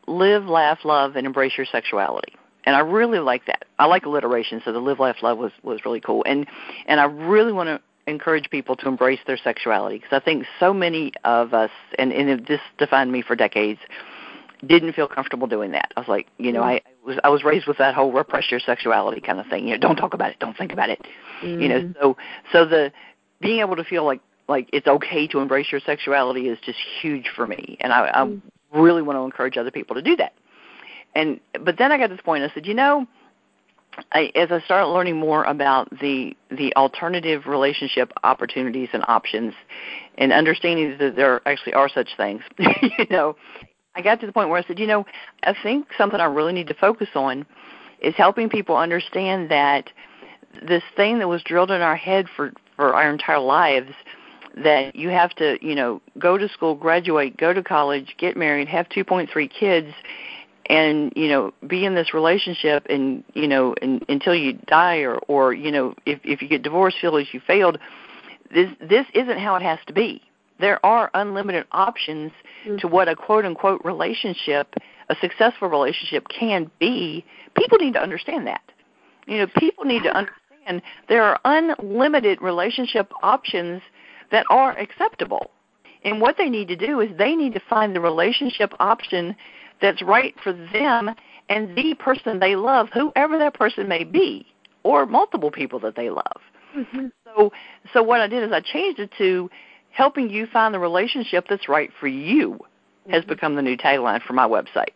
"Live, 0.08 0.45
laugh, 0.45 0.80
love, 0.86 1.15
and 1.15 1.25
embrace 1.25 1.54
your 1.58 1.65
sexuality." 1.65 2.34
And 2.65 2.75
I 2.75 2.80
really 2.80 3.19
like 3.19 3.45
that. 3.47 3.65
I 3.78 3.86
like 3.86 4.06
alliteration, 4.06 4.62
so 4.63 4.71
the 4.71 4.80
"live, 4.80 4.99
laugh, 4.99 5.17
love" 5.21 5.38
was 5.38 5.51
was 5.62 5.84
really 5.84 5.99
cool. 5.99 6.23
And 6.25 6.47
and 6.88 7.01
I 7.01 7.06
really 7.06 7.51
want 7.51 7.67
to 7.67 7.82
encourage 8.07 8.49
people 8.49 8.75
to 8.75 8.87
embrace 8.87 9.19
their 9.25 9.37
sexuality 9.37 9.97
because 9.97 10.13
I 10.13 10.23
think 10.23 10.45
so 10.59 10.73
many 10.73 11.11
of 11.23 11.53
us, 11.53 11.71
and 11.97 12.11
and 12.11 12.45
this 12.45 12.61
defined 12.77 13.11
me 13.11 13.21
for 13.21 13.35
decades, 13.35 13.79
didn't 14.65 14.93
feel 14.93 15.07
comfortable 15.07 15.47
doing 15.47 15.71
that. 15.71 15.91
I 15.95 15.99
was 15.99 16.09
like, 16.09 16.27
you 16.37 16.51
know, 16.51 16.61
I 16.61 16.81
was 17.05 17.17
I 17.23 17.29
was 17.29 17.43
raised 17.43 17.67
with 17.67 17.77
that 17.77 17.95
whole 17.95 18.11
repress 18.11 18.51
your 18.51 18.59
sexuality 18.59 19.21
kind 19.21 19.39
of 19.39 19.47
thing. 19.47 19.67
You 19.67 19.75
know, 19.75 19.79
don't 19.79 19.95
talk 19.95 20.13
about 20.13 20.31
it, 20.31 20.39
don't 20.39 20.57
think 20.57 20.71
about 20.71 20.89
it. 20.89 21.05
Mm-hmm. 21.41 21.61
You 21.61 21.69
know, 21.69 21.93
so 21.99 22.17
so 22.51 22.65
the 22.65 22.91
being 23.41 23.59
able 23.59 23.75
to 23.75 23.83
feel 23.83 24.05
like 24.05 24.21
like 24.47 24.69
it's 24.71 24.87
okay 24.87 25.27
to 25.27 25.39
embrace 25.39 25.71
your 25.71 25.81
sexuality 25.81 26.47
is 26.47 26.59
just 26.63 26.77
huge 27.01 27.29
for 27.35 27.47
me, 27.47 27.77
and 27.79 27.91
I, 27.91 28.07
I 28.07 28.79
really 28.79 29.01
want 29.01 29.17
to 29.17 29.23
encourage 29.23 29.57
other 29.57 29.71
people 29.71 29.95
to 29.95 30.01
do 30.01 30.15
that. 30.17 30.33
And 31.15 31.39
but 31.63 31.77
then 31.77 31.91
I 31.91 31.97
got 31.97 32.07
to 32.07 32.15
this 32.15 32.21
point. 32.23 32.43
I 32.43 32.53
said, 32.53 32.65
you 32.65 32.73
know, 32.73 33.07
I, 34.12 34.31
as 34.36 34.51
I 34.51 34.60
started 34.62 34.88
learning 34.88 35.17
more 35.17 35.43
about 35.43 35.89
the 35.99 36.36
the 36.49 36.75
alternative 36.75 37.45
relationship 37.45 38.12
opportunities 38.23 38.89
and 38.93 39.03
options, 39.08 39.53
and 40.17 40.31
understanding 40.31 40.97
that 40.99 41.15
there 41.15 41.41
actually 41.47 41.73
are 41.73 41.89
such 41.89 42.10
things, 42.17 42.41
you 42.60 43.05
know, 43.10 43.36
I 43.95 44.01
got 44.01 44.19
to 44.21 44.25
the 44.25 44.34
point 44.34 44.49
where 44.49 44.60
I 44.60 44.63
said, 44.67 44.79
you 44.79 44.88
know, 44.88 45.05
I 45.43 45.55
think 45.63 45.88
something 45.97 46.19
I 46.19 46.25
really 46.25 46.53
need 46.53 46.67
to 46.67 46.73
focus 46.73 47.10
on 47.15 47.45
is 48.01 48.13
helping 48.15 48.49
people 48.49 48.75
understand 48.75 49.49
that 49.51 49.89
this 50.67 50.84
thing 50.95 51.19
that 51.19 51.27
was 51.27 51.41
drilled 51.43 51.71
in 51.71 51.81
our 51.81 51.95
head 51.95 52.27
for 52.36 52.53
for 52.75 52.93
our 52.93 53.10
entire 53.10 53.39
lives 53.39 53.91
that 54.58 54.95
you 54.95 55.10
have 55.10 55.31
to, 55.36 55.58
you 55.62 55.75
know, 55.75 56.01
go 56.17 56.38
to 56.38 56.47
school, 56.49 56.75
graduate, 56.75 57.36
go 57.38 57.53
to 57.53 57.62
college, 57.62 58.15
get 58.17 58.38
married, 58.38 58.67
have 58.67 58.88
2.3 58.89 59.49
kids 59.51 59.89
and 60.67 61.13
you 61.15 61.28
know 61.28 61.54
be 61.67 61.86
in 61.86 61.95
this 61.95 62.13
relationship 62.13 62.86
and 62.89 63.23
you 63.34 63.47
know 63.47 63.75
and, 63.82 64.04
until 64.10 64.36
you 64.36 64.54
die 64.67 64.97
or 64.97 65.17
or 65.28 65.54
you 65.54 65.71
know 65.71 65.93
if 66.06 66.19
if 66.23 66.41
you 66.41 66.47
get 66.47 66.63
divorced 66.63 66.97
feel 66.99 67.17
as 67.17 67.28
you 67.34 67.39
failed 67.45 67.78
this 68.54 68.69
this 68.80 69.06
isn't 69.13 69.39
how 69.39 69.56
it 69.56 69.62
has 69.62 69.80
to 69.88 69.93
be. 69.93 70.21
There 70.60 70.84
are 70.86 71.12
unlimited 71.13 71.65
options 71.73 72.32
mm-hmm. 72.65 72.78
to 72.78 72.88
what 72.88 73.10
a 73.10 73.15
quote 73.15 73.45
unquote 73.45 73.82
relationship 73.84 74.75
a 75.10 75.15
successful 75.21 75.69
relationship 75.69 76.28
can 76.30 76.71
be. 76.80 77.23
People 77.56 77.78
need 77.78 77.93
to 77.93 78.01
understand 78.01 78.47
that. 78.47 78.62
You 79.28 79.39
know 79.39 79.47
people 79.58 79.86
need 79.86 80.04
to 80.04 80.15
understand 80.15 80.82
there 81.08 81.23
are 81.23 81.39
unlimited 81.45 82.41
relationship 82.41 83.12
options 83.21 83.82
that 84.32 84.45
are 84.49 84.78
acceptable. 84.78 85.51
And 86.04 86.21
what 86.21 86.38
they 86.38 86.49
need 86.49 86.67
to 86.67 86.75
do 86.75 86.99
is 86.99 87.10
they 87.17 87.36
need 87.36 87.54
to 87.54 87.62
find 87.67 87.95
the 87.95 87.99
relationship 87.99 88.73
option 88.80 89.36
that's 89.81 90.01
right 90.01 90.35
for 90.43 90.53
them 90.53 91.11
and 91.49 91.75
the 91.75 91.93
person 91.95 92.39
they 92.39 92.55
love, 92.55 92.89
whoever 92.93 93.38
that 93.38 93.53
person 93.53 93.88
may 93.88 94.03
be, 94.03 94.47
or 94.83 95.05
multiple 95.05 95.51
people 95.51 95.79
that 95.79 95.95
they 95.95 96.09
love. 96.09 96.41
Mm-hmm. 96.75 97.07
So, 97.25 97.51
so 97.93 98.03
what 98.03 98.19
I 98.19 98.27
did 98.27 98.43
is 98.43 98.51
I 98.51 98.61
changed 98.61 98.99
it 98.99 99.11
to 99.17 99.49
helping 99.91 100.29
you 100.29 100.47
find 100.47 100.73
the 100.73 100.79
relationship 100.79 101.45
that's 101.49 101.69
right 101.69 101.91
for 101.99 102.07
you. 102.07 102.53
Mm-hmm. 102.53 103.11
Has 103.11 103.23
become 103.25 103.55
the 103.55 103.61
new 103.61 103.77
tagline 103.77 104.21
for 104.23 104.33
my 104.33 104.47
website 104.47 104.93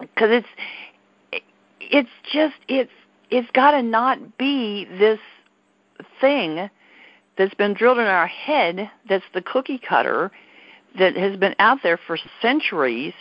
because 0.00 0.30
it's 0.30 1.42
it's 1.80 2.10
just 2.32 2.54
it's 2.68 2.90
it's 3.30 3.50
got 3.52 3.72
to 3.72 3.82
not 3.82 4.38
be 4.38 4.86
this 4.98 5.18
thing 6.20 6.68
that's 7.36 7.54
been 7.54 7.74
drilled 7.74 7.98
in 7.98 8.06
our 8.06 8.26
head 8.26 8.90
that's 9.08 9.24
the 9.34 9.42
cookie 9.42 9.78
cutter 9.78 10.30
that 10.98 11.16
has 11.16 11.36
been 11.36 11.54
out 11.58 11.78
there 11.82 11.98
for 12.06 12.18
centuries 12.40 13.12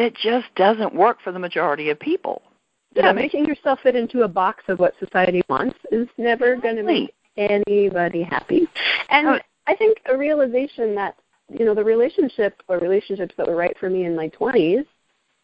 that 0.00 0.14
just 0.14 0.46
doesn't 0.56 0.94
work 0.94 1.18
for 1.22 1.30
the 1.30 1.38
majority 1.38 1.90
of 1.90 2.00
people. 2.00 2.40
Yeah, 2.94 3.12
making 3.12 3.44
yourself 3.44 3.80
fit 3.82 3.94
into 3.94 4.22
a 4.22 4.28
box 4.28 4.64
of 4.68 4.78
what 4.78 4.94
society 4.98 5.42
wants 5.48 5.76
is 5.92 6.08
never 6.16 6.56
going 6.56 6.76
to 6.76 6.82
make 6.82 7.14
anybody 7.36 8.22
happy. 8.22 8.66
And 9.10 9.28
oh. 9.28 9.38
I 9.66 9.76
think 9.76 9.98
a 10.06 10.16
realization 10.16 10.94
that 10.94 11.16
you 11.50 11.64
know 11.64 11.74
the 11.74 11.84
relationship 11.84 12.62
or 12.66 12.78
relationships 12.78 13.34
that 13.36 13.46
were 13.46 13.54
right 13.54 13.76
for 13.78 13.90
me 13.90 14.06
in 14.06 14.16
my 14.16 14.28
20s 14.30 14.86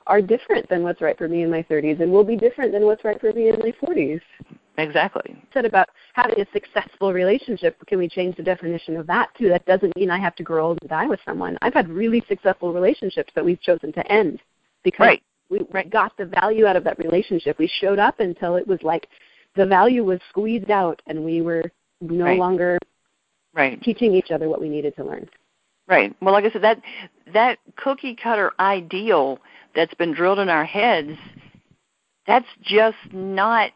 are 0.06 0.22
different 0.22 0.68
than 0.68 0.82
what's 0.82 1.00
right 1.00 1.18
for 1.18 1.28
me 1.28 1.42
in 1.42 1.50
my 1.50 1.62
30s 1.64 2.00
and 2.00 2.10
will 2.10 2.24
be 2.24 2.36
different 2.36 2.72
than 2.72 2.84
what's 2.84 3.04
right 3.04 3.20
for 3.20 3.32
me 3.32 3.48
in 3.48 3.58
my 3.58 3.72
40s. 3.82 4.20
Exactly. 4.78 5.36
Said 5.54 5.64
about 5.64 5.88
having 6.12 6.40
a 6.40 6.46
successful 6.52 7.12
relationship, 7.12 7.76
can 7.86 7.98
we 7.98 8.08
change 8.08 8.36
the 8.36 8.42
definition 8.42 8.96
of 8.96 9.06
that 9.06 9.30
too? 9.36 9.48
That 9.48 9.64
doesn't 9.64 9.96
mean 9.96 10.10
I 10.10 10.18
have 10.18 10.36
to 10.36 10.42
grow 10.42 10.68
old 10.68 10.78
and 10.82 10.90
die 10.90 11.06
with 11.06 11.20
someone. 11.24 11.56
I've 11.62 11.74
had 11.74 11.88
really 11.88 12.22
successful 12.28 12.72
relationships 12.72 13.32
that 13.34 13.44
we've 13.44 13.60
chosen 13.60 13.92
to 13.94 14.12
end 14.12 14.40
because 14.84 15.06
right. 15.06 15.22
we 15.48 15.60
right. 15.70 15.88
got 15.88 16.16
the 16.18 16.26
value 16.26 16.66
out 16.66 16.76
of 16.76 16.84
that 16.84 16.98
relationship. 16.98 17.58
We 17.58 17.70
showed 17.80 17.98
up 17.98 18.20
until 18.20 18.56
it 18.56 18.66
was 18.66 18.78
like 18.82 19.08
the 19.54 19.66
value 19.66 20.04
was 20.04 20.20
squeezed 20.28 20.70
out 20.70 21.00
and 21.06 21.24
we 21.24 21.40
were 21.40 21.64
no 22.02 22.24
right. 22.24 22.38
longer 22.38 22.78
right. 23.54 23.80
teaching 23.82 24.14
each 24.14 24.30
other 24.30 24.48
what 24.48 24.60
we 24.60 24.68
needed 24.68 24.94
to 24.96 25.04
learn. 25.04 25.28
Right. 25.88 26.14
Well, 26.20 26.34
like 26.34 26.44
I 26.44 26.50
said, 26.50 26.62
that 26.62 26.82
that 27.32 27.58
cookie 27.76 28.14
cutter 28.14 28.52
ideal 28.58 29.38
that's 29.74 29.94
been 29.94 30.12
drilled 30.12 30.40
in 30.40 30.48
our 30.48 30.64
heads, 30.64 31.16
that's 32.26 32.46
just 32.62 32.96
not 33.12 33.70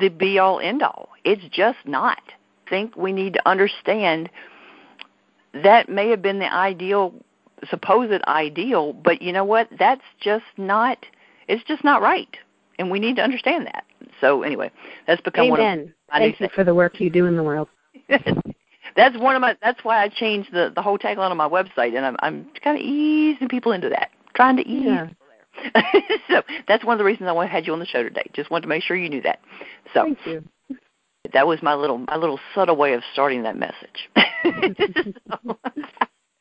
the 0.00 0.08
be 0.08 0.38
all 0.38 0.60
end 0.60 0.82
all. 0.82 1.08
It's 1.24 1.44
just 1.50 1.78
not. 1.84 2.22
I 2.66 2.70
think 2.70 2.96
we 2.96 3.12
need 3.12 3.34
to 3.34 3.48
understand 3.48 4.30
that 5.54 5.88
may 5.88 6.10
have 6.10 6.22
been 6.22 6.38
the 6.38 6.52
ideal 6.52 7.14
supposed 7.70 8.22
ideal, 8.26 8.92
but 8.92 9.22
you 9.22 9.32
know 9.32 9.44
what? 9.44 9.68
That's 9.78 10.02
just 10.20 10.44
not 10.56 10.98
it's 11.48 11.64
just 11.64 11.84
not 11.84 12.02
right. 12.02 12.36
And 12.78 12.90
we 12.90 12.98
need 12.98 13.16
to 13.16 13.22
understand 13.22 13.66
that. 13.66 13.84
So 14.20 14.42
anyway, 14.42 14.70
that's 15.06 15.20
become 15.22 15.46
Amen. 15.46 15.58
one 15.58 15.80
of 15.80 15.86
my 16.12 16.18
Thank 16.18 16.40
you 16.40 16.48
for 16.54 16.64
the 16.64 16.74
work 16.74 17.00
you 17.00 17.08
do 17.08 17.26
in 17.26 17.36
the 17.36 17.42
world. 17.42 17.68
that's 18.08 19.16
one 19.18 19.34
of 19.34 19.40
my 19.40 19.56
that's 19.62 19.82
why 19.84 20.02
I 20.02 20.08
changed 20.08 20.52
the 20.52 20.72
the 20.74 20.82
whole 20.82 20.98
tagline 20.98 21.30
on 21.30 21.36
my 21.36 21.48
website 21.48 21.96
and 21.96 22.04
I'm 22.04 22.16
I'm 22.20 22.46
kind 22.62 22.76
of 22.76 22.82
easing 22.82 23.48
people 23.48 23.72
into 23.72 23.88
that. 23.90 24.10
Trying 24.34 24.56
to 24.56 24.68
ease 24.68 24.84
yeah. 24.86 25.08
so 26.28 26.42
that's 26.68 26.84
one 26.84 26.94
of 26.94 26.98
the 26.98 27.04
reasons 27.04 27.28
I 27.28 27.46
had 27.46 27.66
you 27.66 27.72
on 27.72 27.78
the 27.78 27.86
show 27.86 28.02
today. 28.02 28.24
Just 28.32 28.50
wanted 28.50 28.62
to 28.62 28.68
make 28.68 28.82
sure 28.82 28.96
you 28.96 29.08
knew 29.08 29.22
that. 29.22 29.40
So 29.94 30.04
Thank 30.04 30.18
you. 30.26 30.44
That 31.32 31.46
was 31.46 31.62
my 31.62 31.74
little 31.74 31.98
my 31.98 32.16
little 32.16 32.38
subtle 32.54 32.76
way 32.76 32.92
of 32.94 33.02
starting 33.12 33.42
that 33.42 33.56
message. 33.56 34.08
so, 35.28 35.58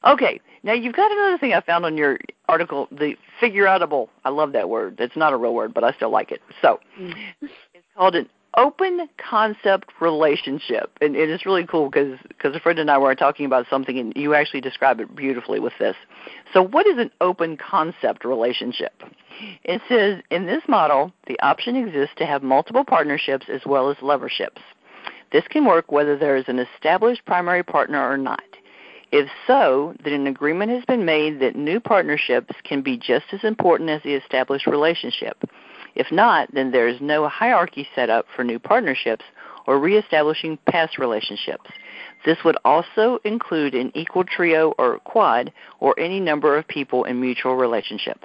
okay, 0.08 0.40
now 0.64 0.74
you've 0.74 0.96
got 0.96 1.12
another 1.12 1.38
thing 1.38 1.54
I 1.54 1.62
found 1.62 1.86
on 1.86 1.98
your 1.98 2.20
article, 2.48 2.88
the 2.92 3.16
figure 3.40 3.66
outable. 3.66 4.10
I 4.24 4.30
love 4.30 4.52
that 4.54 4.70
word. 4.70 4.98
It's 5.00 5.16
not 5.16 5.34
a 5.34 5.38
real 5.38 5.54
word, 5.54 5.74
but 5.74 5.84
I 5.84 5.92
still 5.94 6.12
like 6.12 6.32
it. 6.32 6.42
So 6.62 6.80
mm. 7.00 7.14
it's 7.42 7.86
called 7.98 8.16
an 8.16 8.30
open 8.58 9.10
concept 9.18 9.92
relationship, 10.00 10.92
and 11.02 11.16
it 11.16 11.30
is 11.30 11.46
really 11.46 11.66
cool 11.66 11.90
because 11.90 12.20
because 12.28 12.56
a 12.56 12.60
friend 12.60 12.80
and 12.80 12.90
I 12.90 12.98
were 12.98 13.16
talking 13.16 13.46
about 13.46 13.66
something, 13.70 13.98
and 13.98 14.14
you 14.16 14.34
actually 14.34 14.62
describe 14.62 15.00
it 15.00 15.16
beautifully 15.16 15.60
with 15.60 15.74
this. 15.80 15.96
So, 16.54 16.62
what 16.62 16.88
is 16.88 16.98
an 16.98 17.12
open 17.22 17.58
concept 17.58 18.26
relationship? 18.26 19.04
It 19.64 19.82
says 19.90 20.22
in 20.32 20.46
this 20.46 20.64
model, 20.68 21.12
the 21.28 21.40
option 21.42 21.76
exists 21.76 22.16
to 22.18 22.26
have 22.26 22.44
multiple 22.44 22.86
partnerships 22.86 23.48
as 23.50 23.62
well 23.66 23.90
as 23.90 23.98
loverships. 24.02 24.62
This 25.32 25.48
can 25.50 25.66
work 25.66 25.92
whether 25.92 26.18
there 26.18 26.38
is 26.38 26.46
an 26.48 26.60
established 26.60 27.26
primary 27.26 27.64
partner 27.64 28.02
or 28.10 28.18
not. 28.18 28.44
If 29.12 29.30
so, 29.48 29.94
then 30.04 30.14
an 30.14 30.28
agreement 30.28 30.72
has 30.72 30.84
been 30.86 31.06
made 31.06 31.40
that 31.40 31.56
new 31.56 31.80
partnerships 31.80 32.56
can 32.64 32.82
be 32.82 32.98
just 32.98 33.26
as 33.32 33.44
important 33.44 33.90
as 33.90 34.02
the 34.04 34.14
established 34.14 34.68
relationship. 34.68 35.44
If 35.96 36.12
not, 36.12 36.54
then 36.54 36.72
there 36.72 36.88
is 36.88 37.00
no 37.02 37.28
hierarchy 37.28 37.88
set 37.96 38.10
up 38.10 38.26
for 38.36 38.44
new 38.44 38.60
partnerships 38.60 39.24
or 39.68 39.80
reestablishing 39.80 40.58
past 40.70 40.98
relationships. 40.98 41.70
This 42.26 42.38
would 42.44 42.58
also 42.66 43.20
include 43.24 43.76
an 43.76 43.92
equal 43.96 44.24
trio 44.24 44.74
or 44.78 45.00
quad 45.00 45.52
or 45.80 45.98
any 46.00 46.20
number 46.20 46.58
of 46.58 46.68
people 46.68 47.06
in 47.06 47.22
mutual 47.22 47.56
relationship. 47.56 48.20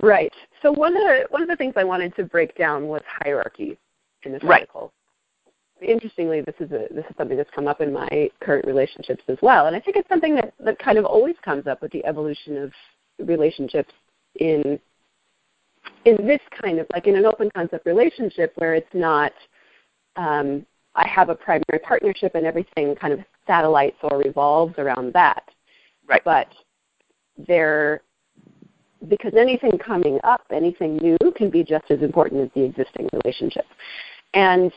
Right. 0.00 0.32
So 0.62 0.72
one 0.72 0.96
of 0.96 1.02
the 1.02 1.26
one 1.30 1.42
of 1.42 1.48
the 1.48 1.56
things 1.56 1.74
I 1.76 1.84
wanted 1.84 2.14
to 2.16 2.24
break 2.24 2.56
down 2.56 2.86
was 2.86 3.02
hierarchy 3.06 3.78
in 4.22 4.32
this 4.32 4.42
right. 4.44 4.60
article. 4.60 4.92
Interestingly, 5.80 6.40
this 6.40 6.54
is 6.60 6.70
a 6.72 6.86
this 6.92 7.04
is 7.08 7.16
something 7.16 7.36
that's 7.36 7.50
come 7.54 7.66
up 7.66 7.80
in 7.80 7.92
my 7.92 8.30
current 8.40 8.66
relationships 8.66 9.22
as 9.28 9.38
well, 9.42 9.66
and 9.66 9.74
I 9.74 9.80
think 9.80 9.96
it's 9.96 10.08
something 10.08 10.34
that 10.36 10.52
that 10.60 10.78
kind 10.78 10.98
of 10.98 11.04
always 11.04 11.36
comes 11.44 11.66
up 11.66 11.82
with 11.82 11.92
the 11.92 12.04
evolution 12.04 12.56
of 12.56 12.72
relationships 13.18 13.92
in 14.36 14.78
in 16.04 16.16
this 16.26 16.40
kind 16.62 16.78
of 16.78 16.86
like 16.92 17.06
in 17.06 17.16
an 17.16 17.26
open 17.26 17.50
concept 17.54 17.86
relationship 17.86 18.52
where 18.56 18.74
it's 18.74 18.94
not 18.94 19.32
um, 20.16 20.66
I 20.94 21.06
have 21.06 21.28
a 21.28 21.34
primary 21.34 21.78
partnership 21.82 22.34
and 22.34 22.44
everything 22.44 22.94
kind 22.96 23.12
of 23.12 23.20
satellites 23.46 23.96
or 24.02 24.18
revolves 24.18 24.74
around 24.78 25.12
that. 25.14 25.44
Right. 26.06 26.22
But 26.24 26.48
there, 27.46 28.02
because 29.08 29.32
anything 29.38 29.78
coming 29.78 30.18
up, 30.24 30.42
anything 30.52 30.96
new 30.96 31.16
can 31.36 31.50
be 31.50 31.62
just 31.62 31.84
as 31.90 32.02
important 32.02 32.42
as 32.42 32.50
the 32.54 32.64
existing 32.64 33.08
relationship. 33.12 33.64
And 34.34 34.72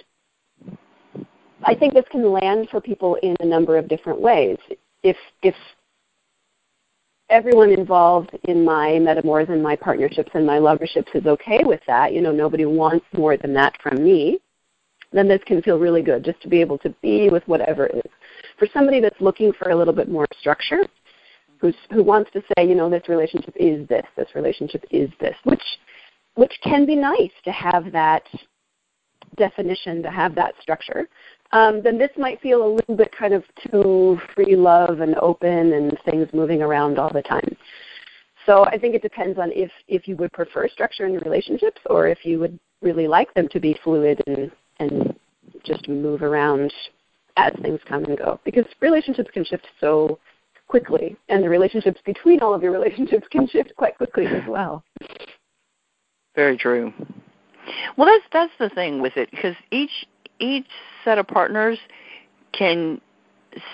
I 1.64 1.74
think 1.74 1.94
this 1.94 2.06
can 2.12 2.32
land 2.32 2.70
for 2.70 2.80
people 2.80 3.16
in 3.24 3.36
a 3.40 3.46
number 3.46 3.78
of 3.78 3.88
different 3.88 4.22
ways. 4.22 4.58
If 5.04 5.18
if 5.42 5.56
everyone 7.32 7.72
involved 7.72 8.38
in 8.44 8.64
my 8.64 8.90
metamors 9.00 9.50
and 9.50 9.64
my 9.64 9.76
partnerships 9.76 10.30
and 10.34 10.46
my 10.46 10.60
loverships 10.60 11.10
is 11.16 11.26
okay 11.26 11.62
with 11.64 11.80
that, 11.88 12.14
you 12.14 12.22
know, 12.22 12.32
nobody 12.32 12.66
wants 12.66 13.06
more 13.14 13.38
than 13.38 13.54
that 13.54 13.74
from 13.82 14.04
me, 14.04 14.40
then 15.14 15.28
this 15.28 15.42
can 15.46 15.62
feel 15.62 15.80
really 15.80 16.02
good 16.02 16.24
just 16.24 16.42
to 16.42 16.50
be 16.50 16.60
able 16.62 16.78
to 16.78 16.90
be 17.02 17.30
with 17.30 17.48
whatever 17.48 17.88
it 17.88 17.96
is. 18.06 18.12
For 18.60 18.68
somebody 18.74 19.00
that's 19.00 19.20
looking 19.20 19.54
for 19.54 19.70
a 19.70 19.76
little 19.76 19.94
bit 19.94 20.10
more 20.10 20.28
structure, 20.40 20.84
who's 21.60 21.76
who 21.92 22.04
wants 22.04 22.30
to 22.32 22.42
say, 22.42 22.68
you 22.68 22.76
know, 22.76 22.90
this 22.90 23.08
relationship 23.08 23.56
is 23.56 23.88
this, 23.88 24.06
this 24.18 24.28
relationship 24.36 24.84
is 24.92 25.10
this, 25.20 25.36
which 25.46 25.64
which 26.36 26.54
can 26.64 26.86
be 26.86 26.96
nice 26.96 27.32
to 27.44 27.52
have 27.52 27.92
that 27.92 28.24
definition, 29.38 30.02
to 30.04 30.12
have 30.12 30.36
that 30.36 30.54
structure 30.62 31.08
um, 31.54 31.82
then 31.84 31.98
this 31.98 32.12
might 32.18 32.42
feel 32.42 32.66
a 32.66 32.74
little 32.74 32.96
bit 32.96 33.14
kind 33.18 33.34
of 33.34 33.44
too 33.70 34.20
free 34.34 34.56
love 34.56 35.02
and 35.02 35.16
open 35.16 35.74
and 35.74 35.98
things 36.06 36.28
moving 36.34 36.62
around 36.62 36.98
all 36.98 37.12
the 37.12 37.22
time. 37.22 37.56
So 38.46 38.66
I 38.66 38.78
think 38.78 38.96
it 38.96 39.02
depends 39.02 39.38
on 39.38 39.52
if, 39.52 39.72
if 39.88 40.08
you 40.08 40.16
would 40.18 40.32
prefer 40.32 40.68
structure 40.68 41.06
in 41.06 41.14
your 41.14 41.22
relationships 41.22 41.80
or 41.88 42.08
if 42.08 42.26
you 42.26 42.40
would 42.40 42.58
really 42.82 43.08
like 43.08 43.34
them 43.34 43.48
to 43.50 43.60
be 43.60 43.78
fluid 43.84 44.22
and, 44.26 44.52
and 44.80 45.16
just 45.64 45.88
move 45.88 46.24
around 46.24 46.74
as 47.38 47.54
things 47.62 47.80
come 47.88 48.06
and 48.06 48.18
go. 48.18 48.40
Because 48.44 48.66
relationships 48.80 49.30
can 49.34 49.46
shift 49.46 49.68
so 49.80 50.20
quickly, 50.68 51.18
and 51.30 51.44
the 51.44 51.50
relationships 51.50 52.00
between 52.06 52.40
all 52.42 52.54
of 52.54 52.64
your 52.64 52.72
relationships 52.80 53.28
can 53.32 53.48
shift 53.48 53.76
quite 53.76 53.98
quickly 53.98 54.26
as 54.26 54.44
well. 54.48 54.84
Very 56.36 56.58
true. 56.58 56.94
Well, 57.98 58.08
that's 58.08 58.26
that's 58.32 58.54
the 58.58 58.74
thing 58.74 59.02
with 59.02 59.18
it 59.18 59.30
because 59.32 59.56
each 59.70 59.92
each 60.42 60.68
set 61.04 61.18
of 61.18 61.28
partners 61.28 61.78
can 62.52 63.00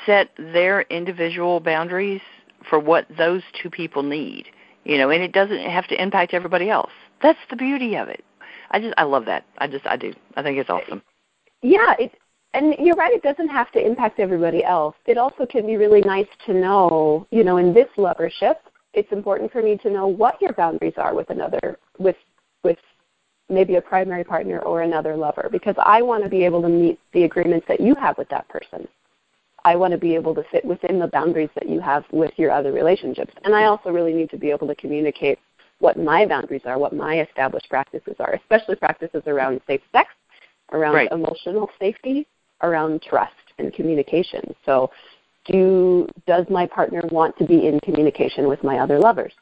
set 0.05 0.29
their 0.37 0.81
individual 0.83 1.59
boundaries 1.59 2.21
for 2.69 2.79
what 2.79 3.05
those 3.17 3.41
two 3.61 3.69
people 3.69 4.03
need. 4.03 4.47
You 4.83 4.97
know, 4.97 5.09
and 5.09 5.21
it 5.21 5.33
doesn't 5.33 5.59
have 5.59 5.87
to 5.87 6.01
impact 6.01 6.33
everybody 6.33 6.69
else. 6.69 6.91
That's 7.21 7.39
the 7.49 7.55
beauty 7.55 7.95
of 7.95 8.07
it. 8.07 8.23
I 8.71 8.79
just 8.79 8.93
I 8.97 9.03
love 9.03 9.25
that. 9.25 9.45
I 9.57 9.67
just 9.67 9.85
I 9.85 9.97
do. 9.97 10.13
I 10.35 10.43
think 10.43 10.57
it's 10.57 10.69
awesome. 10.69 11.01
Yeah, 11.61 11.95
it 11.99 12.11
and 12.53 12.75
you're 12.79 12.95
right, 12.95 13.13
it 13.13 13.21
doesn't 13.23 13.49
have 13.49 13.71
to 13.73 13.85
impact 13.85 14.19
everybody 14.19 14.63
else. 14.63 14.95
It 15.05 15.17
also 15.17 15.45
can 15.45 15.65
be 15.65 15.75
really 15.77 16.01
nice 16.01 16.27
to 16.45 16.53
know, 16.53 17.27
you 17.29 17.43
know, 17.43 17.57
in 17.57 17.73
this 17.73 17.87
lovership, 17.97 18.55
it's 18.93 19.11
important 19.11 19.51
for 19.51 19.61
me 19.61 19.77
to 19.83 19.91
know 19.91 20.07
what 20.07 20.41
your 20.41 20.53
boundaries 20.53 20.93
are 20.97 21.13
with 21.13 21.29
another 21.29 21.77
with 21.99 22.15
maybe 23.49 23.75
a 23.75 23.81
primary 23.81 24.23
partner 24.23 24.59
or 24.59 24.81
another 24.81 25.15
lover 25.15 25.49
because 25.51 25.75
I 25.77 26.01
want 26.01 26.23
to 26.23 26.29
be 26.29 26.43
able 26.43 26.61
to 26.61 26.69
meet 26.69 26.99
the 27.13 27.23
agreements 27.23 27.65
that 27.67 27.79
you 27.79 27.95
have 27.95 28.17
with 28.17 28.29
that 28.29 28.47
person. 28.49 28.87
I 29.63 29.75
want 29.75 29.91
to 29.91 29.97
be 29.97 30.15
able 30.15 30.35
to 30.35 30.43
fit 30.51 30.63
within 30.63 30.99
the 30.99 31.07
boundaries 31.07 31.49
that 31.55 31.67
you 31.67 31.79
have 31.79 32.05
with 32.11 32.31
your 32.37 32.51
other 32.51 32.71
relationships. 32.71 33.33
And 33.43 33.55
I 33.55 33.65
also 33.65 33.89
really 33.89 34.13
need 34.13 34.29
to 34.29 34.37
be 34.37 34.49
able 34.49 34.67
to 34.67 34.75
communicate 34.75 35.39
what 35.79 35.97
my 35.97 36.25
boundaries 36.25 36.61
are, 36.65 36.77
what 36.77 36.93
my 36.93 37.21
established 37.21 37.69
practices 37.69 38.15
are, 38.19 38.33
especially 38.33 38.75
practices 38.75 39.23
around 39.27 39.61
safe 39.67 39.81
sex, 39.91 40.09
around 40.71 40.95
right. 40.95 41.11
emotional 41.11 41.69
safety, 41.79 42.27
around 42.61 43.01
trust 43.01 43.33
and 43.59 43.73
communication. 43.73 44.55
So 44.65 44.89
do 45.45 46.07
does 46.25 46.45
my 46.49 46.65
partner 46.65 47.01
want 47.11 47.37
to 47.37 47.45
be 47.45 47.67
in 47.67 47.79
communication 47.81 48.47
with 48.47 48.63
my 48.63 48.79
other 48.79 48.99
lovers? 48.99 49.33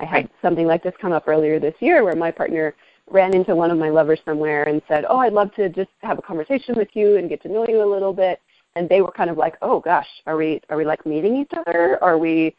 I 0.00 0.04
had 0.04 0.14
right. 0.14 0.30
something 0.42 0.66
like 0.66 0.82
this 0.82 0.94
come 1.00 1.12
up 1.12 1.28
earlier 1.28 1.60
this 1.60 1.74
year 1.80 2.02
where 2.02 2.16
my 2.16 2.30
partner 2.30 2.74
ran 3.10 3.34
into 3.34 3.54
one 3.54 3.70
of 3.70 3.78
my 3.78 3.90
lovers 3.90 4.20
somewhere 4.24 4.64
and 4.64 4.82
said, 4.88 5.04
"Oh, 5.08 5.18
I'd 5.18 5.32
love 5.32 5.54
to 5.54 5.68
just 5.68 5.90
have 6.02 6.18
a 6.18 6.22
conversation 6.22 6.74
with 6.76 6.88
you 6.94 7.16
and 7.16 7.28
get 7.28 7.42
to 7.42 7.48
know 7.48 7.66
you 7.66 7.82
a 7.82 7.92
little 7.92 8.12
bit." 8.12 8.40
And 8.76 8.88
they 8.88 9.02
were 9.02 9.12
kind 9.12 9.30
of 9.30 9.36
like, 9.36 9.56
"Oh 9.62 9.80
gosh, 9.80 10.08
are 10.26 10.36
we 10.36 10.60
are 10.70 10.76
we 10.76 10.84
like 10.84 11.04
meeting 11.06 11.36
each 11.36 11.52
other? 11.56 12.02
Are 12.02 12.18
we 12.18 12.54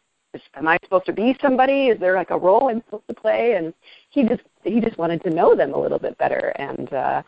am 0.56 0.68
I 0.68 0.78
supposed 0.84 1.06
to 1.06 1.14
be 1.14 1.38
somebody? 1.42 1.88
Is 1.88 2.00
there 2.00 2.16
like 2.16 2.32
a 2.32 2.38
role 2.38 2.70
I'm 2.70 2.84
supposed 2.86 3.08
to 3.08 3.14
play?" 3.14 3.54
And 3.54 3.74
he 4.10 4.24
just 4.24 4.44
he 4.64 4.80
just 4.80 4.98
wanted 4.98 5.24
to 5.24 5.30
know 5.30 5.56
them 5.56 5.74
a 5.74 5.80
little 5.80 6.00
bit 6.00 6.18
better 6.18 6.54
and 6.58 6.92
uh 6.94 7.24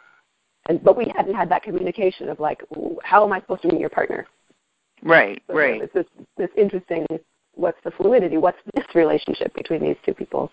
and 0.67 0.83
but 0.83 0.97
we 0.97 1.11
hadn't 1.15 1.35
had 1.35 1.49
that 1.49 1.63
communication 1.63 2.29
of 2.29 2.39
like, 2.39 2.61
how 3.03 3.25
am 3.25 3.31
I 3.31 3.39
supposed 3.39 3.61
to 3.63 3.69
meet 3.69 3.79
your 3.79 3.89
partner? 3.89 4.27
Right, 5.01 5.41
so 5.47 5.53
right. 5.53 5.81
It's 5.81 5.93
this 5.93 6.05
this 6.37 6.49
interesting 6.57 7.05
what's 7.55 7.77
the 7.83 7.91
fluidity? 7.91 8.37
What's 8.37 8.57
this 8.75 8.85
relationship 8.95 9.53
between 9.53 9.81
these 9.81 9.95
two 10.05 10.13
people? 10.13 10.51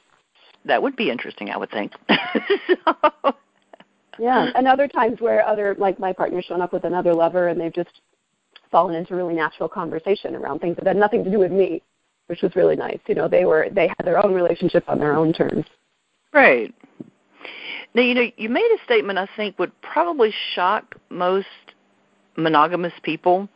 That 0.64 0.82
would 0.82 0.96
be 0.96 1.10
interesting, 1.10 1.50
I 1.50 1.56
would 1.56 1.70
think. 1.70 1.92
so. 2.08 3.34
Yeah, 4.18 4.50
and 4.54 4.68
other 4.68 4.86
times 4.86 5.20
where 5.20 5.46
other 5.46 5.74
like 5.78 5.98
my 5.98 6.12
partner's 6.12 6.44
shown 6.44 6.60
up 6.60 6.72
with 6.72 6.84
another 6.84 7.12
lover 7.14 7.48
and 7.48 7.60
they've 7.60 7.72
just 7.74 8.00
fallen 8.70 8.94
into 8.94 9.14
really 9.14 9.34
natural 9.34 9.68
conversation 9.68 10.34
around 10.36 10.60
things 10.60 10.76
that 10.76 10.86
had 10.86 10.96
nothing 10.96 11.24
to 11.24 11.30
do 11.30 11.38
with 11.38 11.52
me, 11.52 11.82
which 12.26 12.42
was 12.42 12.54
really 12.54 12.76
nice. 12.76 12.98
You 13.06 13.14
know, 13.14 13.28
they 13.28 13.44
were 13.44 13.68
they 13.72 13.88
had 13.88 14.04
their 14.04 14.24
own 14.24 14.34
relationship 14.34 14.84
on 14.88 14.98
their 14.98 15.16
own 15.16 15.32
terms. 15.32 15.64
Right. 16.32 16.74
Now, 17.94 18.02
you 18.02 18.14
know, 18.14 18.30
you 18.36 18.48
made 18.48 18.68
a 18.80 18.84
statement 18.84 19.18
I 19.18 19.28
think 19.36 19.58
would 19.58 19.72
probably 19.82 20.32
shock 20.54 20.94
most 21.10 21.46
monogamous 22.36 22.92
people, 23.02 23.48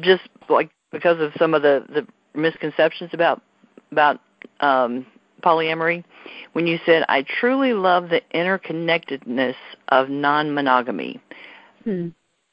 just 0.00 0.22
like 0.48 0.70
because 0.92 1.20
of 1.20 1.32
some 1.38 1.54
of 1.54 1.62
the 1.62 1.84
the 1.88 2.06
misconceptions 2.38 3.10
about 3.12 3.42
about 3.92 4.20
um, 4.60 5.06
polyamory 5.44 6.04
when 6.52 6.66
you 6.66 6.78
said, 6.86 7.04
I 7.08 7.24
truly 7.40 7.72
love 7.72 8.08
the 8.08 8.22
interconnectedness 8.34 9.54
of 9.88 10.08
non 10.08 10.54
monogamy. 10.54 11.20
Hmm. 11.84 12.08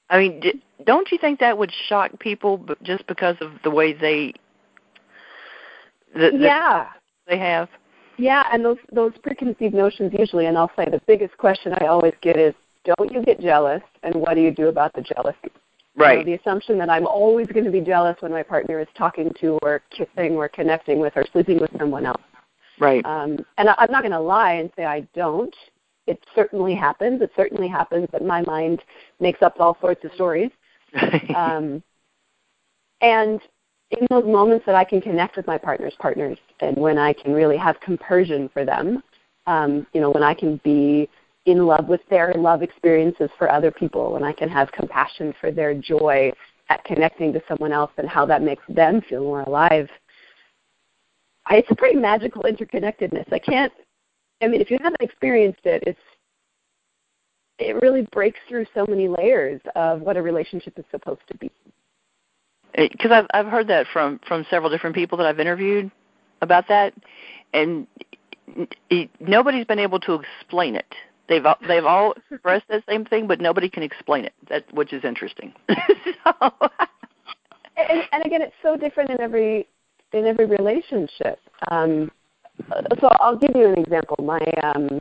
I 0.10 0.18
mean, 0.18 0.62
don't 0.86 1.10
you 1.12 1.18
think 1.18 1.40
that 1.40 1.58
would 1.58 1.72
shock 1.88 2.20
people 2.20 2.66
just 2.84 3.08
because 3.08 3.38
of 3.42 3.52
the 3.64 3.72
way 3.72 3.94
they. 3.94 4.34
The, 6.14 6.32
yeah. 6.38 6.88
They 7.28 7.38
have? 7.38 7.70
Yeah, 8.18 8.44
and 8.52 8.64
those 8.64 8.78
those 8.92 9.14
preconceived 9.24 9.74
notions 9.74 10.12
usually, 10.18 10.48
and 10.48 10.58
I'll 10.58 10.72
say 10.76 10.86
the 10.86 11.02
biggest 11.08 11.38
question 11.38 11.74
I 11.80 11.86
always 11.86 12.14
get 12.22 12.38
is, 12.38 12.54
don't 12.84 13.12
you 13.12 13.24
get 13.24 13.40
jealous, 13.40 13.82
and 14.04 14.14
what 14.16 14.36
do 14.36 14.42
you 14.42 14.52
do 14.52 14.68
about 14.68 14.94
the 14.94 15.02
jealousy? 15.02 15.52
Right. 15.96 16.20
You 16.20 16.26
know, 16.26 16.32
the 16.32 16.42
assumption 16.42 16.78
that 16.80 16.90
I'm 16.90 17.08
always 17.08 17.48
going 17.48 17.66
to 17.66 17.72
be 17.72 17.82
jealous 17.82 18.16
when 18.20 18.32
my 18.32 18.44
partner 18.44 18.80
is 18.80 18.88
talking 18.98 19.32
to 19.40 19.58
or 19.62 19.82
kissing 19.90 20.34
or 20.34 20.50
connecting 20.50 21.00
with 21.00 21.14
or 21.16 21.26
sleeping 21.32 21.60
with 21.60 21.72
someone 21.80 22.06
else. 22.06 22.22
Right. 22.82 23.06
Um, 23.06 23.46
and 23.58 23.70
I, 23.70 23.76
I'm 23.78 23.92
not 23.92 24.02
going 24.02 24.12
to 24.12 24.20
lie 24.20 24.54
and 24.54 24.72
say 24.76 24.86
I 24.86 25.02
don't. 25.16 25.56
It 26.08 26.20
certainly 26.36 26.74
happens. 26.74 27.22
It 27.22 27.32
certainly 27.36 27.68
happens 27.68 28.10
that 28.12 28.26
my 28.26 28.42
mind 28.42 28.82
makes 29.20 29.44
up 29.44 29.56
all 29.60 29.78
sorts 29.80 30.04
of 30.04 30.12
stories. 30.16 30.50
um, 31.36 31.82
and 33.02 33.40
in 33.92 34.08
those 34.10 34.26
moments 34.26 34.66
that 34.66 34.76
I 34.76 34.84
can 34.84 35.00
connect 35.00 35.38
with 35.38 35.46
my 35.46 35.58
partner's 35.60 35.94
partners 36.00 36.40
and 36.60 36.76
when 36.76 36.98
I 36.98 37.14
can 37.14 37.34
really 37.34 37.58
have 37.58 37.80
compersion 37.82 38.50
for 38.52 38.66
them, 38.66 39.04
um, 39.46 39.86
you 39.94 40.02
know, 40.02 40.10
when 40.10 40.24
I 40.24 40.34
can 40.34 40.60
be 40.64 41.08
in 41.46 41.66
love 41.66 41.88
with 41.88 42.02
their 42.10 42.34
love 42.34 42.64
experiences 42.64 43.30
for 43.38 43.52
other 43.52 43.72
people, 43.72 44.14
when 44.14 44.24
I 44.24 44.34
can 44.34 44.50
have 44.50 44.72
compassion 44.72 45.34
for 45.40 45.52
their 45.52 45.74
joy 45.74 46.32
at 46.70 46.84
connecting 46.84 47.32
to 47.34 47.42
someone 47.48 47.72
else 47.72 47.92
and 47.98 48.08
how 48.08 48.26
that 48.26 48.42
makes 48.42 48.64
them 48.70 49.02
feel 49.02 49.22
more 49.22 49.42
alive, 49.42 49.90
it's 51.50 51.72
a 51.72 51.76
pretty 51.76 51.98
magical 51.98 52.44
interconnectedness. 52.44 53.32
I 53.32 53.40
can't. 53.40 53.74
I 54.42 54.48
mean, 54.48 54.62
if 54.62 54.72
you 54.72 54.78
haven't 54.82 55.02
experienced 55.02 55.66
it, 55.66 55.84
it's 55.86 56.00
it 57.60 57.80
really 57.82 58.08
breaks 58.12 58.40
through 58.50 58.66
so 58.74 58.86
many 58.88 59.08
layers 59.08 59.62
of 59.76 60.02
what 60.02 60.18
a 60.18 60.22
relationship 60.22 60.78
is 60.78 60.86
supposed 60.90 61.22
to 61.28 61.38
be. 61.38 61.52
Because 62.76 63.12
I've 63.12 63.28
I've 63.34 63.48
heard 63.48 63.68
that 63.68 63.86
from 63.92 64.20
from 64.28 64.46
several 64.50 64.70
different 64.70 64.96
people 64.96 65.18
that 65.18 65.28
I've 65.28 65.40
interviewed 65.40 65.92
about 66.42 66.68
that, 66.70 66.94
and 67.54 67.86
it, 68.90 69.10
nobody's 69.20 69.66
been 69.66 69.80
able 69.80 70.00
to 70.02 70.22
explain 70.40 70.76
it. 70.76 70.94
They've 71.28 71.46
they've 71.68 71.86
all 71.86 72.14
expressed 72.32 72.68
that 72.70 72.84
same 72.88 73.06
thing, 73.06 73.28
but 73.28 73.40
nobody 73.40 73.70
can 73.70 73.84
explain 73.84 74.26
it. 74.26 74.34
That 74.50 74.72
which 74.74 74.94
is 74.94 75.04
interesting. 75.04 75.54
so. 75.70 76.52
and, 77.78 78.04
and 78.12 78.26
again, 78.26 78.42
it's 78.42 78.56
so 78.64 78.78
different 78.78 79.10
in 79.10 79.20
every 79.20 79.68
in 80.14 80.26
every 80.26 80.46
relationship. 80.46 81.40
Um, 81.70 82.12
so 83.00 83.08
I'll 83.20 83.38
give 83.38 83.56
you 83.56 83.68
an 83.70 83.80
example. 83.80 84.18
My 84.24 84.42
um, 84.64 85.00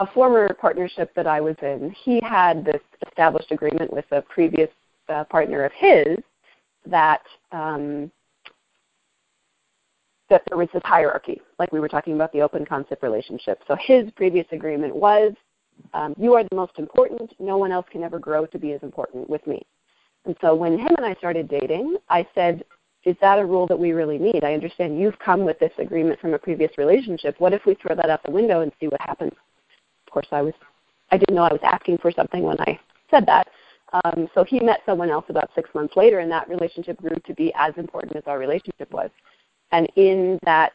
a 0.00 0.06
former 0.06 0.52
partnership 0.54 1.14
that 1.14 1.26
I 1.26 1.40
was 1.40 1.56
in, 1.62 1.94
he 2.04 2.20
had 2.22 2.64
this 2.64 2.82
established 3.06 3.50
agreement 3.50 3.92
with 3.92 4.04
a 4.12 4.22
previous 4.22 4.70
uh, 5.08 5.24
partner 5.24 5.64
of 5.64 5.72
his 5.72 6.18
that 6.86 7.22
um, 7.52 8.10
that 10.30 10.42
there 10.48 10.58
was 10.58 10.68
this 10.72 10.82
hierarchy, 10.84 11.40
like 11.58 11.72
we 11.72 11.80
were 11.80 11.88
talking 11.88 12.14
about 12.14 12.32
the 12.32 12.42
open 12.42 12.64
concept 12.66 13.02
relationship. 13.02 13.62
So 13.66 13.76
his 13.80 14.10
previous 14.12 14.46
agreement 14.52 14.94
was 14.94 15.32
Um, 15.94 16.14
you 16.18 16.34
are 16.34 16.44
the 16.50 16.56
most 16.56 16.76
important. 16.78 17.32
No 17.38 17.56
one 17.56 17.72
else 17.72 17.86
can 17.90 18.02
ever 18.02 18.18
grow 18.18 18.46
to 18.46 18.58
be 18.58 18.72
as 18.72 18.82
important 18.82 19.30
with 19.30 19.46
me. 19.46 19.62
And 20.26 20.34
so 20.40 20.48
when 20.54 20.76
him 20.76 20.92
and 20.96 21.06
I 21.06 21.14
started 21.14 21.48
dating, 21.48 21.96
I 22.08 22.26
said, 22.34 22.64
is 23.04 23.16
that 23.20 23.38
a 23.38 23.44
rule 23.44 23.66
that 23.66 23.78
we 23.78 23.92
really 23.92 24.18
need? 24.18 24.44
I 24.44 24.54
understand 24.54 24.98
you've 24.98 25.18
come 25.18 25.44
with 25.44 25.58
this 25.58 25.72
agreement 25.78 26.20
from 26.20 26.34
a 26.34 26.38
previous 26.38 26.76
relationship. 26.76 27.36
What 27.38 27.52
if 27.52 27.64
we 27.64 27.74
throw 27.74 27.94
that 27.94 28.10
out 28.10 28.22
the 28.24 28.30
window 28.30 28.60
and 28.60 28.72
see 28.80 28.88
what 28.88 29.00
happens? 29.00 29.32
Of 30.06 30.12
course, 30.12 30.26
I 30.32 30.42
was, 30.42 30.54
I 31.10 31.18
didn't 31.18 31.36
know 31.36 31.42
I 31.42 31.52
was 31.52 31.60
asking 31.62 31.98
for 31.98 32.10
something 32.10 32.42
when 32.42 32.60
I 32.60 32.78
said 33.10 33.24
that. 33.26 33.48
Um, 34.04 34.28
so 34.34 34.44
he 34.44 34.60
met 34.60 34.80
someone 34.84 35.10
else 35.10 35.24
about 35.28 35.50
six 35.54 35.70
months 35.74 35.96
later, 35.96 36.18
and 36.18 36.30
that 36.30 36.48
relationship 36.48 36.98
grew 36.98 37.16
to 37.24 37.34
be 37.34 37.52
as 37.56 37.72
important 37.76 38.16
as 38.16 38.24
our 38.26 38.38
relationship 38.38 38.90
was. 38.90 39.10
And 39.72 39.88
in 39.96 40.38
that 40.44 40.72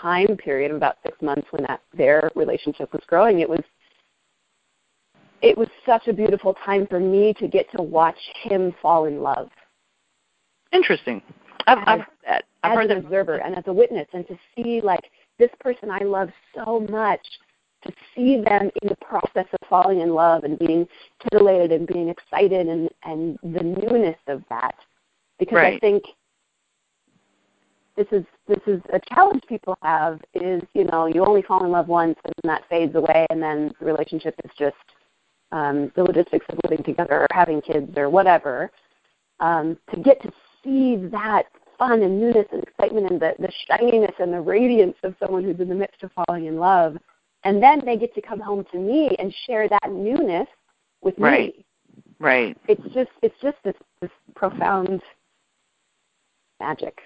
time 0.00 0.36
period 0.36 0.70
of 0.70 0.76
about 0.76 0.96
six 1.02 1.20
months 1.20 1.46
when 1.50 1.62
that 1.64 1.80
their 1.92 2.30
relationship 2.34 2.92
was 2.92 3.02
growing, 3.06 3.40
it 3.40 3.48
was 3.48 3.60
it 5.42 5.58
was 5.58 5.68
such 5.84 6.08
a 6.08 6.12
beautiful 6.12 6.54
time 6.64 6.86
for 6.86 6.98
me 6.98 7.34
to 7.34 7.46
get 7.46 7.70
to 7.72 7.82
watch 7.82 8.16
him 8.44 8.74
fall 8.80 9.04
in 9.04 9.20
love. 9.20 9.50
Interesting. 10.72 11.20
I've, 11.66 11.78
I've 11.86 11.98
heard 12.00 12.06
that. 12.26 12.44
I've 12.62 12.72
as 12.72 12.76
heard 12.78 12.90
an 12.90 12.98
that. 12.98 13.04
observer 13.04 13.36
and 13.36 13.56
as 13.56 13.64
a 13.66 13.72
witness, 13.72 14.06
and 14.12 14.26
to 14.28 14.38
see 14.54 14.80
like 14.80 15.10
this 15.38 15.50
person 15.60 15.90
I 15.90 16.00
love 16.00 16.30
so 16.54 16.80
much, 16.90 17.20
to 17.84 17.92
see 18.14 18.36
them 18.40 18.70
in 18.82 18.88
the 18.88 18.96
process 18.96 19.46
of 19.52 19.68
falling 19.68 20.00
in 20.00 20.10
love 20.14 20.44
and 20.44 20.58
being 20.58 20.86
titillated 21.22 21.72
and 21.72 21.86
being 21.86 22.08
excited 22.08 22.66
and 22.68 22.88
and 23.04 23.38
the 23.42 23.62
newness 23.62 24.18
of 24.28 24.42
that, 24.48 24.74
because 25.38 25.56
Right. 25.56 25.74
I 25.74 25.78
think 25.78 26.04
this 27.96 28.06
is 28.10 28.24
this 28.48 28.60
is 28.66 28.80
a 28.92 29.00
challenge 29.14 29.42
people 29.48 29.76
have 29.82 30.20
is 30.34 30.62
you 30.74 30.84
know 30.84 31.06
you 31.06 31.24
only 31.24 31.42
fall 31.42 31.64
in 31.64 31.70
love 31.70 31.88
once 31.88 32.18
and 32.24 32.34
that 32.50 32.62
fades 32.68 32.94
away 32.96 33.26
and 33.30 33.40
then 33.42 33.72
the 33.78 33.86
relationship 33.86 34.34
is 34.44 34.50
just 34.58 34.74
um, 35.52 35.92
the 35.94 36.02
logistics 36.02 36.46
of 36.48 36.58
living 36.68 36.84
together 36.84 37.20
or 37.20 37.26
having 37.30 37.60
kids 37.60 37.96
or 37.96 38.10
whatever. 38.10 38.70
Um, 39.40 39.78
to 39.92 40.00
get 40.00 40.20
to 40.22 40.32
see 40.64 40.96
that 40.96 41.44
fun 41.78 42.02
and 42.02 42.20
newness 42.20 42.46
and 42.52 42.62
excitement 42.62 43.10
and 43.10 43.20
the, 43.20 43.34
the 43.38 43.50
shininess 43.68 44.14
and 44.18 44.32
the 44.32 44.40
radiance 44.40 44.96
of 45.02 45.14
someone 45.20 45.44
who's 45.44 45.58
in 45.60 45.68
the 45.68 45.74
midst 45.74 46.02
of 46.02 46.10
falling 46.12 46.46
in 46.46 46.56
love, 46.56 46.96
and 47.44 47.62
then 47.62 47.82
they 47.84 47.96
get 47.96 48.14
to 48.14 48.22
come 48.22 48.40
home 48.40 48.64
to 48.72 48.78
me 48.78 49.14
and 49.18 49.34
share 49.46 49.68
that 49.68 49.90
newness 49.90 50.48
with 51.02 51.14
Right. 51.18 51.54
me. 51.56 51.64
Right. 52.18 52.56
It's 52.68 52.82
just 52.94 53.10
it's 53.22 53.34
just 53.42 53.56
this 53.64 53.74
this 54.00 54.10
profound 54.34 55.02
magic. 56.60 57.00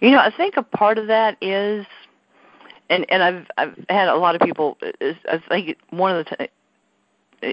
You 0.00 0.10
know, 0.10 0.18
I 0.18 0.30
think 0.36 0.56
a 0.56 0.62
part 0.62 0.98
of 0.98 1.06
that 1.08 1.36
is, 1.40 1.86
and 2.90 3.06
and 3.10 3.22
I've 3.22 3.46
I've 3.56 3.84
had 3.88 4.08
a 4.08 4.14
lot 4.14 4.34
of 4.34 4.40
people. 4.42 4.78
I 5.00 5.40
think 5.48 5.76
one 5.90 6.14
of 6.14 6.26
the 6.26 6.36
t- 6.36 6.50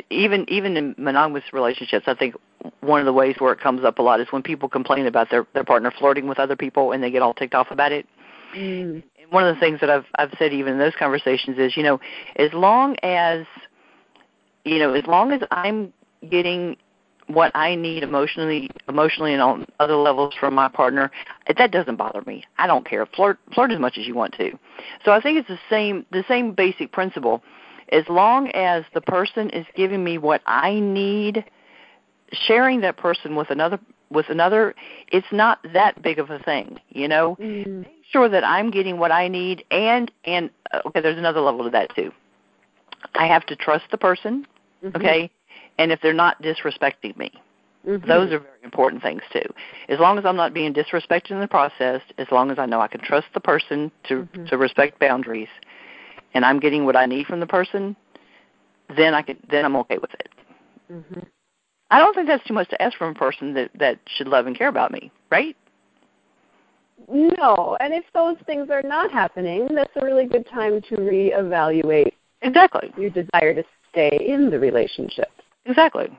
even 0.09 0.45
even 0.49 0.77
in 0.77 0.95
monogamous 0.97 1.43
relationships, 1.51 2.05
I 2.07 2.13
think 2.13 2.35
one 2.81 2.99
of 2.99 3.05
the 3.05 3.13
ways 3.13 3.35
where 3.39 3.53
it 3.53 3.59
comes 3.59 3.83
up 3.83 3.99
a 3.99 4.01
lot 4.01 4.21
is 4.21 4.27
when 4.31 4.41
people 4.41 4.69
complain 4.69 5.05
about 5.05 5.29
their 5.29 5.45
their 5.53 5.63
partner 5.63 5.91
flirting 5.91 6.27
with 6.27 6.39
other 6.39 6.55
people 6.55 6.91
and 6.91 7.03
they 7.03 7.11
get 7.11 7.21
all 7.21 7.33
ticked 7.33 7.53
off 7.53 7.67
about 7.71 7.91
it. 7.91 8.07
Mm. 8.55 9.03
And 9.21 9.31
one 9.31 9.45
of 9.45 9.55
the 9.55 9.59
things 9.59 9.79
that 9.81 9.89
I've 9.89 10.05
I've 10.15 10.33
said 10.37 10.53
even 10.53 10.73
in 10.73 10.79
those 10.79 10.95
conversations 10.97 11.57
is, 11.57 11.75
you 11.75 11.83
know, 11.83 11.99
as 12.37 12.53
long 12.53 12.95
as 13.03 13.45
you 14.63 14.79
know, 14.79 14.93
as 14.93 15.05
long 15.05 15.31
as 15.31 15.41
I'm 15.51 15.93
getting 16.29 16.77
what 17.27 17.51
I 17.55 17.75
need 17.75 18.03
emotionally, 18.03 18.69
emotionally 18.87 19.33
and 19.33 19.41
on 19.41 19.65
other 19.79 19.95
levels 19.95 20.33
from 20.39 20.53
my 20.53 20.67
partner, 20.67 21.11
that 21.57 21.71
doesn't 21.71 21.95
bother 21.95 22.21
me. 22.25 22.43
I 22.57 22.67
don't 22.67 22.85
care. 22.85 23.05
Flirt, 23.05 23.39
flirt 23.53 23.71
as 23.71 23.79
much 23.79 23.97
as 23.97 24.05
you 24.05 24.15
want 24.15 24.33
to. 24.35 24.51
So 25.05 25.11
I 25.11 25.21
think 25.21 25.39
it's 25.39 25.47
the 25.47 25.59
same, 25.69 26.05
the 26.11 26.23
same 26.27 26.53
basic 26.53 26.91
principle. 26.91 27.43
As 27.93 28.09
long 28.09 28.49
as 28.49 28.83
the 28.95 29.01
person 29.01 29.51
is 29.51 29.67
giving 29.75 30.03
me 30.03 30.17
what 30.17 30.41
I 30.47 30.79
need, 30.79 31.45
sharing 32.31 32.81
that 32.81 32.97
person 32.97 33.35
with 33.35 33.51
another, 33.51 33.79
with 34.09 34.29
another, 34.29 34.73
it's 35.09 35.27
not 35.31 35.59
that 35.73 36.01
big 36.01 36.17
of 36.17 36.31
a 36.31 36.39
thing, 36.39 36.79
you 36.89 37.07
know. 37.07 37.37
Mm. 37.39 37.81
Make 37.81 38.03
sure 38.11 38.27
that 38.27 38.43
I'm 38.43 38.71
getting 38.71 38.97
what 38.97 39.11
I 39.11 39.27
need, 39.27 39.63
and 39.69 40.11
and 40.25 40.49
uh, 40.71 40.81
okay, 40.87 41.01
there's 41.01 41.19
another 41.19 41.39
level 41.39 41.63
to 41.65 41.69
that 41.69 41.95
too. 41.95 42.11
I 43.13 43.27
have 43.27 43.45
to 43.45 43.55
trust 43.55 43.85
the 43.91 43.97
person, 43.97 44.47
Mhm. 44.83 44.95
okay, 44.95 45.29
and 45.77 45.91
if 45.91 46.01
they're 46.01 46.13
not 46.13 46.41
disrespecting 46.41 47.15
me. 47.15 47.31
Mhm. 47.85 48.07
Those 48.07 48.31
are 48.31 48.39
very 48.39 48.63
important 48.63 49.03
things 49.03 49.21
too. 49.31 49.53
As 49.87 49.99
long 49.99 50.17
as 50.17 50.25
I'm 50.25 50.35
not 50.35 50.51
being 50.53 50.73
disrespected 50.73 51.31
in 51.31 51.41
the 51.41 51.47
process, 51.47 52.01
as 52.17 52.31
long 52.31 52.49
as 52.49 52.57
I 52.57 52.65
know 52.65 52.81
I 52.81 52.87
can 52.87 53.01
trust 53.01 53.27
the 53.35 53.39
person 53.39 53.91
to 54.05 54.27
Mhm. 54.33 54.49
to 54.49 54.57
respect 54.57 54.97
boundaries, 54.97 55.49
and 56.33 56.45
I'm 56.45 56.59
getting 56.59 56.85
what 56.85 56.95
I 56.95 57.05
need 57.05 57.27
from 57.27 57.39
the 57.39 57.47
person, 57.47 57.95
then 58.95 59.13
I 59.13 59.21
can 59.21 59.37
then 59.49 59.65
I'm 59.65 59.75
okay 59.77 59.97
with 59.97 60.13
it. 60.13 60.29
Mhm. 60.91 61.25
I 61.91 61.99
don't 61.99 62.13
think 62.13 62.27
that's 62.27 62.45
too 62.45 62.53
much 62.53 62.69
to 62.69 62.81
ask 62.81 62.97
from 62.97 63.11
a 63.11 63.19
person 63.19 63.53
that 63.53 63.71
that 63.75 63.99
should 64.07 64.27
love 64.27 64.47
and 64.47 64.57
care 64.57 64.67
about 64.67 64.91
me, 64.91 65.11
right? 65.29 65.55
No, 67.07 67.77
and 67.79 67.93
if 67.93 68.05
those 68.13 68.37
things 68.45 68.69
are 68.69 68.81
not 68.81 69.11
happening, 69.11 69.67
that's 69.73 69.95
a 69.95 70.05
really 70.05 70.25
good 70.25 70.47
time 70.47 70.81
to 70.81 70.95
reevaluate 70.95 72.13
Exactly. 72.41 72.93
your 72.97 73.09
desire 73.09 73.53
to 73.53 73.63
stay 73.89 74.25
in 74.25 74.49
the 74.49 74.59
relationship. 74.59 75.31
Exactly. 75.65 76.09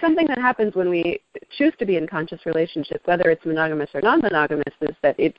Something 0.00 0.26
that 0.26 0.38
happens 0.38 0.74
when 0.74 0.90
we 0.90 1.20
choose 1.56 1.72
to 1.78 1.86
be 1.86 1.96
in 1.96 2.06
conscious 2.06 2.44
relationships, 2.46 3.00
whether 3.06 3.30
it's 3.30 3.44
monogamous 3.44 3.90
or 3.94 4.00
non-monogamous, 4.00 4.74
is 4.82 4.94
that 5.02 5.18
it 5.18 5.36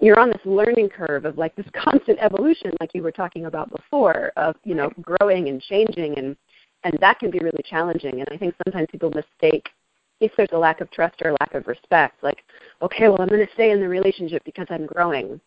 you're 0.00 0.18
on 0.18 0.28
this 0.30 0.40
learning 0.44 0.88
curve 0.88 1.24
of 1.24 1.38
like 1.38 1.54
this 1.56 1.66
constant 1.74 2.18
evolution, 2.20 2.72
like 2.80 2.90
you 2.94 3.02
were 3.02 3.12
talking 3.12 3.46
about 3.46 3.70
before, 3.70 4.32
of 4.36 4.56
you 4.64 4.74
know 4.74 4.90
growing 5.00 5.48
and 5.48 5.60
changing, 5.62 6.18
and 6.18 6.36
and 6.84 6.98
that 7.00 7.18
can 7.18 7.30
be 7.30 7.38
really 7.38 7.62
challenging. 7.68 8.20
And 8.20 8.28
I 8.30 8.36
think 8.36 8.54
sometimes 8.64 8.88
people 8.90 9.10
mistake 9.10 9.68
if 10.20 10.32
there's 10.36 10.50
a 10.52 10.58
lack 10.58 10.80
of 10.80 10.90
trust 10.90 11.16
or 11.22 11.32
lack 11.40 11.54
of 11.54 11.66
respect, 11.66 12.22
like 12.22 12.44
okay, 12.82 13.08
well 13.08 13.20
I'm 13.20 13.28
going 13.28 13.46
to 13.46 13.52
stay 13.54 13.70
in 13.70 13.80
the 13.80 13.88
relationship 13.88 14.42
because 14.44 14.66
I'm 14.70 14.86
growing. 14.86 15.40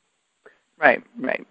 Right. 0.77 1.03
Right. 1.19 1.45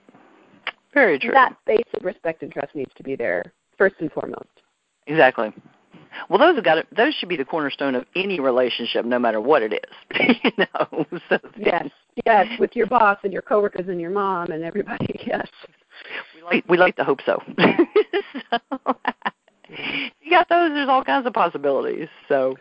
Very 0.93 1.19
true. 1.19 1.31
That 1.33 1.57
basic 1.67 2.03
respect 2.03 2.43
and 2.43 2.53
trust 2.53 2.75
needs 2.75 2.93
to 2.97 3.03
be 3.03 3.17
there 3.17 3.53
first 3.79 3.95
and 4.01 4.13
foremost. 4.13 4.49
Exactly. 5.07 5.53
Well, 6.29 6.39
those 6.39 6.57
have 6.57 6.65
got 6.65 6.75
to, 6.77 6.87
those 6.95 7.15
should 7.15 7.29
be 7.29 7.37
the 7.37 7.45
cornerstone 7.45 7.95
of 7.95 8.05
any 8.15 8.41
relationship, 8.41 9.05
no 9.05 9.19
matter 9.19 9.41
what 9.41 9.63
it 9.63 9.73
is. 9.73 10.37
you 10.45 10.51
know. 10.59 11.07
So 11.29 11.39
Yes, 11.57 11.89
yes, 12.27 12.47
with 12.59 12.75
your 12.77 12.87
boss 12.87 13.19
and 13.23 13.33
your 13.33 13.43
coworkers 13.43 13.89
and 13.89 14.01
your 14.01 14.11
mom 14.11 14.51
and 14.51 14.63
everybody. 14.63 15.07
Yes. 15.27 15.49
we 16.35 16.43
like 16.43 16.69
we 16.69 16.77
like 16.77 16.97
to 16.97 17.05
hope 17.05 17.21
so. 17.25 17.41
so 17.59 18.97
you 20.21 20.31
got 20.31 20.49
those. 20.49 20.71
There's 20.71 20.89
all 20.89 21.05
kinds 21.05 21.27
of 21.27 21.33
possibilities. 21.33 22.09
So 22.29 22.57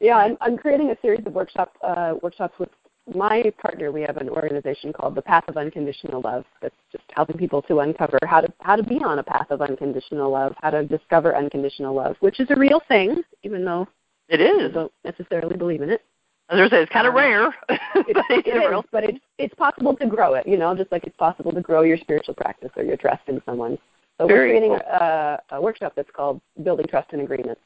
Yeah, 0.00 0.16
I'm, 0.16 0.36
I'm 0.40 0.56
creating 0.56 0.90
a 0.90 0.96
series 1.00 1.24
of 1.24 1.32
workshops 1.32 1.76
uh, 1.82 2.14
workshops 2.22 2.54
with 2.58 2.68
my 3.14 3.52
partner. 3.60 3.90
We 3.92 4.02
have 4.02 4.16
an 4.16 4.28
organization 4.28 4.92
called 4.92 5.14
the 5.14 5.22
Path 5.22 5.44
of 5.48 5.56
Unconditional 5.56 6.20
Love 6.20 6.44
that's 6.62 6.74
just 6.92 7.04
helping 7.14 7.36
people 7.36 7.62
to 7.62 7.80
uncover 7.80 8.18
how 8.26 8.40
to 8.40 8.52
how 8.60 8.76
to 8.76 8.82
be 8.82 8.96
on 9.04 9.18
a 9.18 9.22
path 9.22 9.50
of 9.50 9.60
unconditional 9.62 10.30
love, 10.30 10.54
how 10.60 10.70
to 10.70 10.84
discover 10.84 11.36
unconditional 11.36 11.94
love, 11.94 12.16
which 12.20 12.40
is 12.40 12.48
a 12.50 12.56
real 12.56 12.80
thing, 12.88 13.22
even 13.42 13.64
though 13.64 13.86
it 14.28 14.40
people 14.40 14.72
don't 14.72 14.92
necessarily 15.04 15.56
believe 15.56 15.82
in 15.82 15.90
it. 15.90 16.02
As 16.48 16.58
I 16.58 16.68
say, 16.68 16.82
it's 16.82 16.92
kind 16.92 17.06
of 17.06 17.14
Um, 17.14 17.18
rare. 17.18 17.54
It, 17.94 18.14
but 18.14 18.24
it's 18.30 18.88
but 18.92 19.04
it's 19.04 19.18
it's 19.38 19.54
possible 19.54 19.96
to 19.96 20.06
grow 20.06 20.34
it. 20.34 20.46
You 20.46 20.56
know, 20.56 20.74
just 20.74 20.92
like 20.92 21.04
it's 21.04 21.16
possible 21.16 21.52
to 21.52 21.60
grow 21.60 21.82
your 21.82 21.96
spiritual 21.96 22.34
practice 22.34 22.70
or 22.76 22.82
your 22.82 22.96
trust 22.96 23.22
in 23.28 23.42
someone. 23.44 23.78
So 24.18 24.26
we're 24.26 24.48
creating 24.48 24.70
cool. 24.70 25.00
a, 25.00 25.38
a 25.52 25.62
workshop 25.62 25.94
that's 25.96 26.10
called 26.10 26.40
Building 26.62 26.86
Trust 26.86 27.08
and 27.12 27.22
Agreement. 27.22 27.58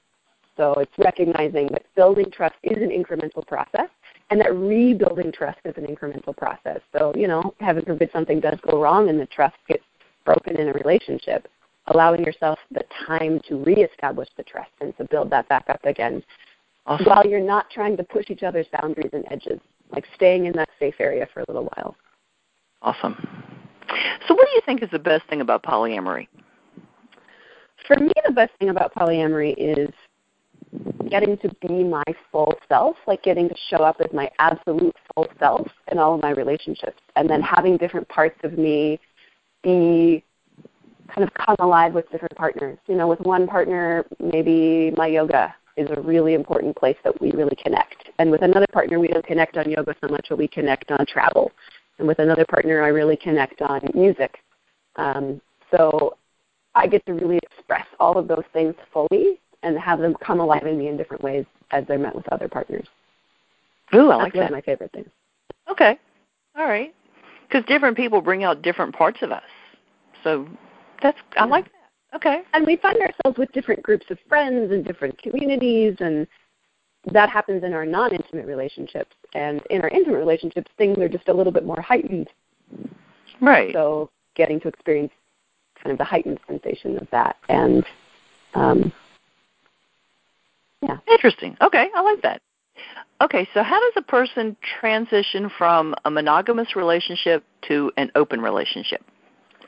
So 0.57 0.75
it's 0.75 0.93
recognizing 0.99 1.67
that 1.69 1.83
building 1.97 2.31
trust 2.31 2.55
is 2.63 2.81
an 2.81 2.91
incremental 2.91 3.47
process 3.47 3.89
and 4.35 4.41
that 4.41 4.53
rebuilding 4.53 5.31
trust 5.31 5.61
is 5.65 5.75
an 5.77 5.87
incremental 5.87 6.37
process. 6.37 6.81
So, 6.93 7.13
you 7.15 7.29
know, 7.29 7.55
heaven 7.61 7.85
forbid 7.85 8.11
something 8.13 8.41
does 8.41 8.59
go 8.69 8.83
wrong 8.83 9.09
and 9.09 9.21
the 9.21 9.27
trust 9.27 9.55
gets 9.69 9.85
broken 10.25 10.57
in 10.59 10.71
a 10.71 10.73
relationship, 10.73 11.47
allowing 11.87 12.25
yourself 12.25 12.59
the 12.73 12.83
time 13.07 13.41
to 13.49 13.63
reestablish 13.63 14.29
the 14.37 14.43
trust 14.43 14.73
and 14.81 14.93
to 14.97 15.05
build 15.05 15.31
that 15.31 15.49
back 15.49 15.67
up 15.69 15.85
again 15.85 16.21
Awesome. 16.85 17.07
while 17.07 17.25
you're 17.25 17.39
not 17.39 17.71
trying 17.71 17.97
to 17.97 18.03
push 18.03 18.25
each 18.29 18.43
other's 18.43 18.67
boundaries 18.81 19.11
and 19.13 19.25
edges, 19.31 19.61
like 19.93 20.05
staying 20.17 20.47
in 20.47 20.53
that 20.55 20.69
safe 20.81 20.97
area 20.99 21.29
for 21.33 21.39
a 21.39 21.45
little 21.47 21.71
while. 21.77 21.95
Awesome. 22.83 23.15
So, 24.27 24.35
what 24.35 24.49
do 24.49 24.53
you 24.57 24.63
think 24.67 24.83
is 24.83 24.91
the 24.91 24.99
best 24.99 25.23
thing 25.31 25.43
about 25.43 25.63
polyamory? 25.63 26.27
For 27.87 27.97
me, 28.01 28.11
the 28.27 28.33
best 28.33 28.51
thing 28.59 28.71
about 28.71 28.93
polyamory 28.97 29.55
is 29.57 29.95
getting 31.11 31.37
to 31.39 31.49
be 31.67 31.85
my 31.85 32.05
full 32.33 32.55
self, 32.69 32.97
like 33.07 33.23
getting 33.23 33.49
to 33.49 33.55
show 33.69 33.79
up 33.79 33.97
as 34.01 34.13
my 34.13 34.31
absolute 34.39 34.95
full 35.15 35.29
self 35.39 35.69
in 35.93 35.99
all 35.99 36.15
of 36.15 36.23
my 36.23 36.31
relationships, 36.31 37.01
and 37.17 37.29
then 37.29 37.41
having 37.41 37.77
different 37.77 38.09
parts 38.09 38.39
of 38.43 38.59
me 38.59 38.99
be 39.63 40.25
kind 41.15 41.27
of 41.27 41.33
come 41.35 41.57
alive 41.59 41.93
with 41.93 42.11
different 42.11 42.35
partners. 42.37 42.79
You 42.87 42.97
know, 42.97 43.07
with 43.07 43.21
one 43.21 43.47
partner, 43.47 44.05
maybe 44.19 44.93
my 44.97 45.07
yoga 45.07 45.55
is 45.77 45.89
a 45.91 46.01
really 46.01 46.35
important 46.35 46.77
place 46.77 46.97
that 47.05 47.21
we 47.21 47.33
really 47.33 47.57
connect. 47.57 48.11
And 48.19 48.31
with 48.31 48.43
another 48.43 48.67
partner, 48.73 48.99
we 49.01 49.09
don't 49.09 49.27
connect 49.27 49.57
on 49.57 49.71
yoga 49.71 49.95
so 50.01 50.09
much, 50.09 50.27
but 50.29 50.39
we 50.39 50.49
connect 50.49 50.91
on 50.91 51.05
travel. 51.07 51.51
And 51.99 52.09
with 52.09 52.19
another 52.19 52.45
partner, 52.45 52.83
I 52.83 52.89
really 52.89 53.17
connect 53.17 53.61
on 53.63 53.81
music. 53.95 54.39
Um, 54.97 55.41
so 55.71 56.17
I 56.75 56.87
get 56.87 57.05
to 57.07 57.13
really 57.13 57.39
express 57.39 57.87
all 58.01 58.19
of 58.19 58.29
those 58.29 58.45
things 58.53 58.75
fully 58.93 59.41
and 59.65 59.79
have 59.79 59.99
them 59.99 60.15
come 60.23 60.41
alive 60.41 60.65
in 60.67 60.79
me 60.79 60.89
in 60.89 60.97
different 60.97 61.23
ways 61.23 61.45
as 61.71 61.85
they're 61.87 61.99
met 61.99 62.15
with 62.15 62.29
other 62.33 62.49
partners. 62.49 62.87
Ooh, 63.95 64.11
I 64.11 64.19
That's 64.19 64.23
like 64.23 64.35
one 64.35 64.41
that. 64.43 64.47
of 64.47 64.53
my 64.53 64.61
favorite 64.61 64.93
things. 64.93 65.09
Okay. 65.71 65.99
All 66.57 66.67
right. 66.67 66.95
Because 67.49 67.65
different 67.67 67.97
people 67.97 68.21
bring 68.21 68.45
out 68.45 68.63
different 68.63 68.95
parts 68.95 69.19
of 69.23 69.33
us. 69.33 69.43
So 70.23 70.47
that's 71.03 71.19
I 71.37 71.45
Yeah. 71.45 71.51
like 71.51 71.65
that. 71.65 72.17
Okay. 72.17 72.43
And 72.53 72.67
we 72.67 72.77
find 72.77 72.97
ourselves 73.01 73.39
with 73.39 73.51
different 73.53 73.83
groups 73.83 74.07
of 74.11 74.19
friends 74.29 74.71
and 74.71 74.85
different 74.85 75.21
communities 75.21 75.97
and 76.01 76.27
that 77.13 77.29
happens 77.29 77.65
in 77.65 77.75
our 77.75 77.85
non 77.85 78.13
intimate 78.13 78.47
relationships. 78.47 79.15
And 79.35 79.61
in 79.71 79.83
our 79.83 79.89
intimate 79.89 80.19
relationships 80.19 80.71
things 80.79 80.99
are 80.99 81.09
just 81.09 81.29
a 81.29 81.33
little 81.33 81.53
bit 81.53 81.65
more 81.65 81.81
heightened. 81.81 82.29
Right. 83.41 83.73
So 83.73 84.11
getting 84.35 84.61
to 84.61 84.69
experience 84.69 85.13
kind 85.83 85.93
of 85.93 85.99
the 85.99 86.05
heightened 86.05 86.41
sensation 86.47 86.97
of 86.99 87.09
that. 87.11 87.37
And 87.49 87.85
um, 88.55 88.93
yeah. 90.89 90.99
Interesting. 91.09 91.57
Okay, 91.61 91.89
I 91.95 92.01
like 92.03 92.23
that. 92.23 92.41
Okay, 93.21 93.49
so 93.55 93.63
how 93.63 93.81
does 93.81 93.93
a 93.97 94.03
person 94.03 94.57
transition 94.81 95.51
from 95.57 95.95
a 96.05 96.11
monogamous 96.11 96.75
relationship 96.75 97.45
to 97.69 97.93
an 97.97 98.11
open 98.15 98.41
relationship? 98.41 99.03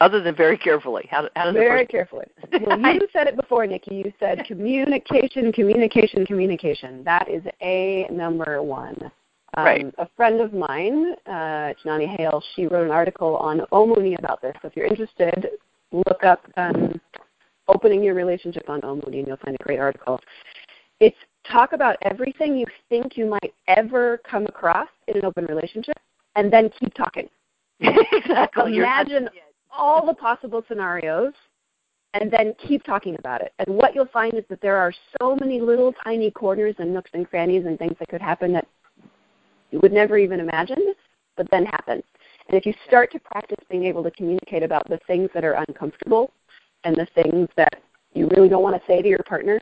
Other 0.01 0.21
than 0.23 0.35
very 0.35 0.59
carefully, 0.59 1.09
how, 1.11 1.29
how 1.37 1.47
does 1.47 1.55
Very 1.55 1.87
person? 1.87 1.91
carefully. 1.91 2.27
Well, 2.67 2.79
you 2.79 3.09
said 3.12 3.29
it 3.29 3.37
before, 3.37 3.67
Nikki. 3.67 3.95
You 3.95 4.12
said 4.21 4.45
communication, 4.47 5.53
communication, 5.53 6.27
communication. 6.27 7.03
That 7.05 7.31
is 7.31 7.43
a 7.62 8.07
number 8.11 8.62
one. 8.62 9.11
Um, 9.57 9.64
Right. 9.64 9.95
A 9.97 10.09
friend 10.17 10.41
of 10.43 10.53
mine, 10.53 11.14
uh, 11.27 11.73
Janani 11.83 12.14
Hale, 12.14 12.43
she 12.55 12.67
wrote 12.67 12.85
an 12.85 12.91
article 12.91 13.37
on 13.37 13.61
Omuni 13.73 14.19
about 14.19 14.43
this. 14.43 14.55
So 14.61 14.69
if 14.69 14.77
you're 14.77 14.87
interested, 14.87 15.49
look 15.93 16.25
up 16.25 16.43
um, 16.59 17.01
opening 17.69 18.03
your 18.03 18.14
relationship 18.14 18.69
on 18.69 18.83
Omuni, 18.83 19.21
and 19.21 19.27
you'll 19.27 19.39
find 19.39 19.57
a 19.59 19.64
great 19.64 19.79
article. 19.79 20.21
It's 21.01 21.17
talk 21.51 21.73
about 21.73 21.97
everything 22.03 22.57
you 22.57 22.67
think 22.89 23.17
you 23.17 23.27
might 23.27 23.55
ever 23.69 24.21
come 24.29 24.47
across 24.47 24.89
in 25.09 25.17
an 25.17 25.25
open 25.25 25.47
relationship, 25.47 25.97
and 26.35 26.53
then 26.53 26.71
keep 26.79 26.95
talking. 26.95 27.29
exactly. 27.81 28.63
Oh, 28.63 28.67
imagine 28.67 29.29
all 29.71 30.07
the 30.07 30.15
possible 30.15 30.65
scenarios 30.67 31.33
and 32.15 32.31
then 32.31 32.55
keep 32.67 32.83
talking 32.85 33.17
about 33.19 33.43
it. 33.43 33.53
And 33.59 33.77
what 33.77 33.95
you'll 33.95 34.07
find 34.07 34.35
is 34.35 34.45
that 34.49 34.61
there 34.61 34.77
are 34.77 34.93
so 35.21 35.37
many 35.37 35.61
little 35.61 35.93
tiny 36.05 36.31
corners 36.31 36.75
and 36.79 36.95
nooks 36.95 37.11
and 37.13 37.29
crannies 37.29 37.67
and 37.67 37.79
things 37.79 37.95
that 37.99 38.09
could 38.09 38.23
happen 38.23 38.53
that 38.55 38.67
you 39.71 39.81
would 39.81 39.93
never 39.93 40.17
even 40.17 40.41
imagine, 40.41 40.95
but 41.37 41.47
then 41.51 41.67
happen. 41.67 42.03
And 42.49 42.57
if 42.57 42.65
you 42.65 42.73
start 42.87 43.13
to 43.13 43.19
practice 43.19 43.59
being 43.69 43.85
able 43.85 44.03
to 44.05 44.11
communicate 44.13 44.63
about 44.63 44.89
the 44.89 44.99
things 45.07 45.29
that 45.35 45.45
are 45.45 45.63
uncomfortable 45.69 46.33
and 46.85 46.97
the 46.97 47.07
things 47.15 47.49
that 47.57 47.75
you 48.15 48.29
really 48.29 48.49
don't 48.49 48.63
want 48.63 48.81
to 48.81 48.87
say 48.87 49.03
to 49.03 49.09
your 49.09 49.23
partner, 49.25 49.61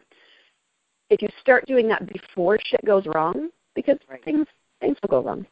if 1.10 1.22
you 1.22 1.28
start 1.40 1.66
doing 1.66 1.88
that 1.88 2.06
before 2.06 2.58
shit 2.64 2.84
goes 2.84 3.06
wrong, 3.06 3.50
because 3.74 3.98
Right. 4.08 4.22
things 4.24 4.46
things 4.80 4.96
will 5.02 5.08
go 5.08 5.22
wrong, 5.22 5.46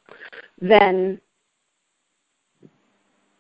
then 0.61 1.21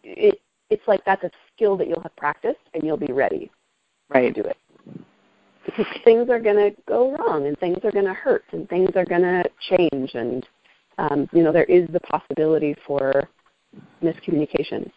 it 0.05 0.41
it's 0.71 0.87
like 0.89 1.05
that's 1.05 1.23
a 1.23 1.31
skill 1.55 1.77
that 1.77 1.87
you'll 1.87 2.01
have 2.01 2.17
practiced 2.17 2.61
and 2.73 2.83
you'll 2.83 2.97
be 2.97 3.13
ready 3.13 3.47
to 3.47 3.51
right. 4.09 4.35
do 4.35 4.43
it. 4.43 4.57
Because 5.67 5.87
things 6.03 6.29
are 6.31 6.41
going 6.41 6.57
to 6.57 6.75
go 6.87 7.15
wrong 7.17 7.47
and 7.47 7.59
things 7.59 7.79
are 7.85 7.93
going 7.93 8.07
to 8.07 8.15
hurt 8.15 8.45
and 8.53 8.69
things 8.69 8.91
are 8.97 9.05
going 9.05 9.23
to 9.23 9.45
change 9.69 10.15
and 10.15 10.47
um, 10.99 11.29
you 11.33 11.43
know 11.43 11.53
there 11.53 11.65
is 11.65 11.89
the 11.93 12.01
possibility 12.01 12.75
for 12.87 13.29
miscommunication, 14.03 14.91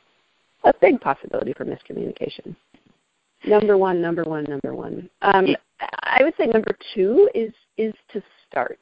a 0.63 0.73
big 0.81 0.99
possibility 1.01 1.53
for 1.53 1.65
miscommunication. 1.65 2.55
Number 3.45 3.77
one, 3.77 4.01
number 4.01 4.23
one, 4.23 4.45
number 4.45 4.73
one. 4.73 5.09
Um. 5.21 5.55
I 6.03 6.23
would 6.23 6.33
say 6.37 6.45
number 6.45 6.75
two 6.93 7.29
is 7.35 7.51
is 7.77 7.93
to 8.13 8.21
start. 8.49 8.79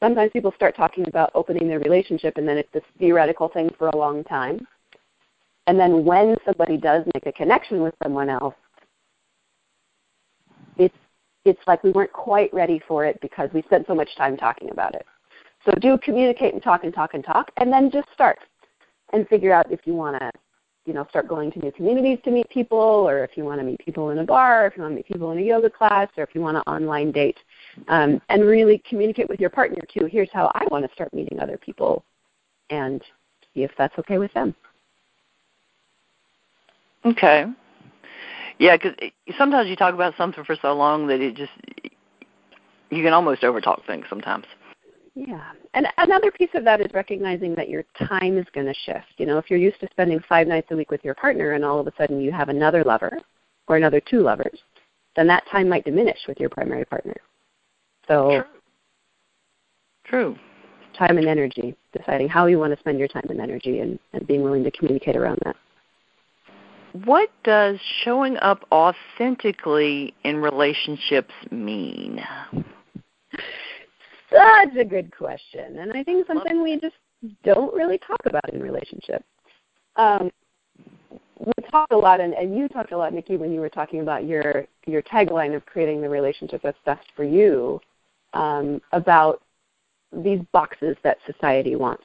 Sometimes 0.00 0.30
people 0.32 0.52
start 0.54 0.76
talking 0.76 1.08
about 1.08 1.30
opening 1.34 1.66
their 1.68 1.80
relationship 1.80 2.36
and 2.36 2.46
then 2.46 2.58
it's 2.58 2.70
this 2.72 2.82
theoretical 2.98 3.48
thing 3.48 3.70
for 3.78 3.88
a 3.88 3.96
long 3.96 4.22
time. 4.24 4.66
And 5.66 5.80
then 5.80 6.04
when 6.04 6.36
somebody 6.44 6.76
does 6.76 7.04
make 7.14 7.26
a 7.26 7.32
connection 7.32 7.82
with 7.82 7.94
someone 8.02 8.28
else, 8.28 8.54
it's 10.76 10.94
it's 11.44 11.60
like 11.66 11.82
we 11.82 11.92
weren't 11.92 12.12
quite 12.12 12.52
ready 12.52 12.80
for 12.86 13.04
it 13.04 13.18
because 13.20 13.48
we 13.54 13.62
spent 13.62 13.86
so 13.86 13.94
much 13.94 14.14
time 14.16 14.36
talking 14.36 14.70
about 14.70 14.94
it. 14.94 15.06
So 15.64 15.72
do 15.80 15.96
communicate 15.98 16.52
and 16.54 16.62
talk 16.62 16.84
and 16.84 16.92
talk 16.92 17.14
and 17.14 17.24
talk, 17.24 17.50
and 17.56 17.72
then 17.72 17.90
just 17.90 18.08
start 18.12 18.38
and 19.12 19.26
figure 19.28 19.52
out 19.52 19.70
if 19.72 19.80
you 19.86 19.94
want 19.94 20.20
to, 20.20 20.30
you 20.86 20.94
know, 20.94 21.06
start 21.10 21.28
going 21.28 21.50
to 21.52 21.58
new 21.58 21.72
communities 21.72 22.18
to 22.24 22.30
meet 22.30 22.48
people, 22.48 22.78
or 22.78 23.24
if 23.24 23.36
you 23.36 23.44
want 23.44 23.60
to 23.60 23.64
meet 23.64 23.78
people 23.84 24.10
in 24.10 24.18
a 24.18 24.24
bar, 24.24 24.66
if 24.66 24.76
you 24.76 24.82
want 24.82 24.92
to 24.92 24.96
meet 24.96 25.06
people 25.06 25.32
in 25.32 25.38
a 25.38 25.42
yoga 25.42 25.68
class, 25.68 26.08
or 26.16 26.22
if 26.22 26.34
you 26.34 26.40
want 26.40 26.56
to 26.56 26.70
online 26.70 27.10
date, 27.10 27.38
um, 27.88 28.22
and 28.28 28.44
really 28.44 28.82
communicate 28.88 29.28
with 29.28 29.40
your 29.40 29.50
partner 29.50 29.82
too. 29.92 30.06
Here's 30.06 30.30
how 30.32 30.50
I 30.54 30.64
want 30.70 30.86
to 30.86 30.92
start 30.92 31.12
meeting 31.12 31.40
other 31.40 31.58
people, 31.58 32.04
and 32.70 33.02
see 33.52 33.64
if 33.64 33.72
that's 33.76 33.98
okay 33.98 34.18
with 34.18 34.32
them. 34.32 34.54
Okay. 37.04 37.46
Yeah, 38.58 38.76
because 38.76 38.94
sometimes 39.36 39.68
you 39.68 39.76
talk 39.76 39.94
about 39.94 40.14
something 40.16 40.44
for 40.44 40.56
so 40.62 40.72
long 40.72 41.08
that 41.08 41.20
it 41.20 41.34
just 41.34 41.52
you 42.90 43.02
can 43.02 43.12
almost 43.12 43.42
overtalk 43.42 43.84
things 43.86 44.06
sometimes. 44.08 44.44
Yeah. 45.16 45.52
And 45.72 45.86
another 45.96 46.30
piece 46.30 46.50
of 46.54 46.62
that 46.64 46.82
is 46.82 46.92
recognizing 46.92 47.54
that 47.54 47.70
your 47.70 47.84
time 48.06 48.36
is 48.36 48.44
going 48.52 48.66
to 48.66 48.74
shift. 48.84 49.06
You 49.16 49.24
know, 49.24 49.38
if 49.38 49.48
you're 49.48 49.58
used 49.58 49.80
to 49.80 49.88
spending 49.90 50.20
five 50.28 50.46
nights 50.46 50.68
a 50.70 50.76
week 50.76 50.90
with 50.90 51.02
your 51.02 51.14
partner 51.14 51.52
and 51.52 51.64
all 51.64 51.80
of 51.80 51.86
a 51.86 51.92
sudden 51.96 52.20
you 52.20 52.30
have 52.30 52.50
another 52.50 52.84
lover 52.84 53.18
or 53.66 53.76
another 53.76 53.98
two 53.98 54.20
lovers, 54.20 54.60
then 55.16 55.26
that 55.28 55.44
time 55.50 55.70
might 55.70 55.86
diminish 55.86 56.18
with 56.28 56.38
your 56.38 56.50
primary 56.50 56.84
partner. 56.84 57.16
So, 58.06 58.44
True. 60.04 60.34
true. 60.34 60.38
time 60.98 61.16
and 61.16 61.26
energy, 61.26 61.74
deciding 61.96 62.28
how 62.28 62.44
you 62.44 62.58
want 62.58 62.74
to 62.74 62.78
spend 62.78 62.98
your 62.98 63.08
time 63.08 63.26
and 63.30 63.40
energy 63.40 63.80
and, 63.80 63.98
and 64.12 64.26
being 64.26 64.42
willing 64.42 64.64
to 64.64 64.70
communicate 64.70 65.16
around 65.16 65.38
that. 65.46 65.56
What 67.06 67.30
does 67.42 67.78
showing 68.04 68.36
up 68.36 68.66
authentically 68.70 70.14
in 70.24 70.36
relationships 70.36 71.32
mean? 71.50 72.22
Such 74.30 74.76
a 74.76 74.84
good 74.84 75.14
question. 75.16 75.78
And 75.78 75.92
I 75.92 76.02
think 76.02 76.26
something 76.26 76.62
we 76.62 76.78
just 76.80 76.96
don't 77.44 77.72
really 77.74 77.98
talk 77.98 78.20
about 78.26 78.52
in 78.52 78.60
relationships. 78.60 79.24
Um, 79.96 80.30
we 81.38 81.52
talk 81.70 81.88
a 81.90 81.96
lot, 81.96 82.20
and, 82.20 82.34
and 82.34 82.56
you 82.56 82.68
talked 82.68 82.92
a 82.92 82.96
lot, 82.96 83.12
Nikki, 83.12 83.36
when 83.36 83.52
you 83.52 83.60
were 83.60 83.68
talking 83.68 84.00
about 84.00 84.24
your 84.24 84.66
your 84.86 85.02
tagline 85.02 85.54
of 85.54 85.64
creating 85.66 86.00
the 86.00 86.08
relationship 86.08 86.60
that's 86.62 86.78
best 86.84 87.06
for 87.14 87.24
you, 87.24 87.80
um, 88.32 88.80
about 88.92 89.42
these 90.12 90.40
boxes 90.52 90.96
that 91.02 91.18
society 91.26 91.76
wants, 91.76 92.04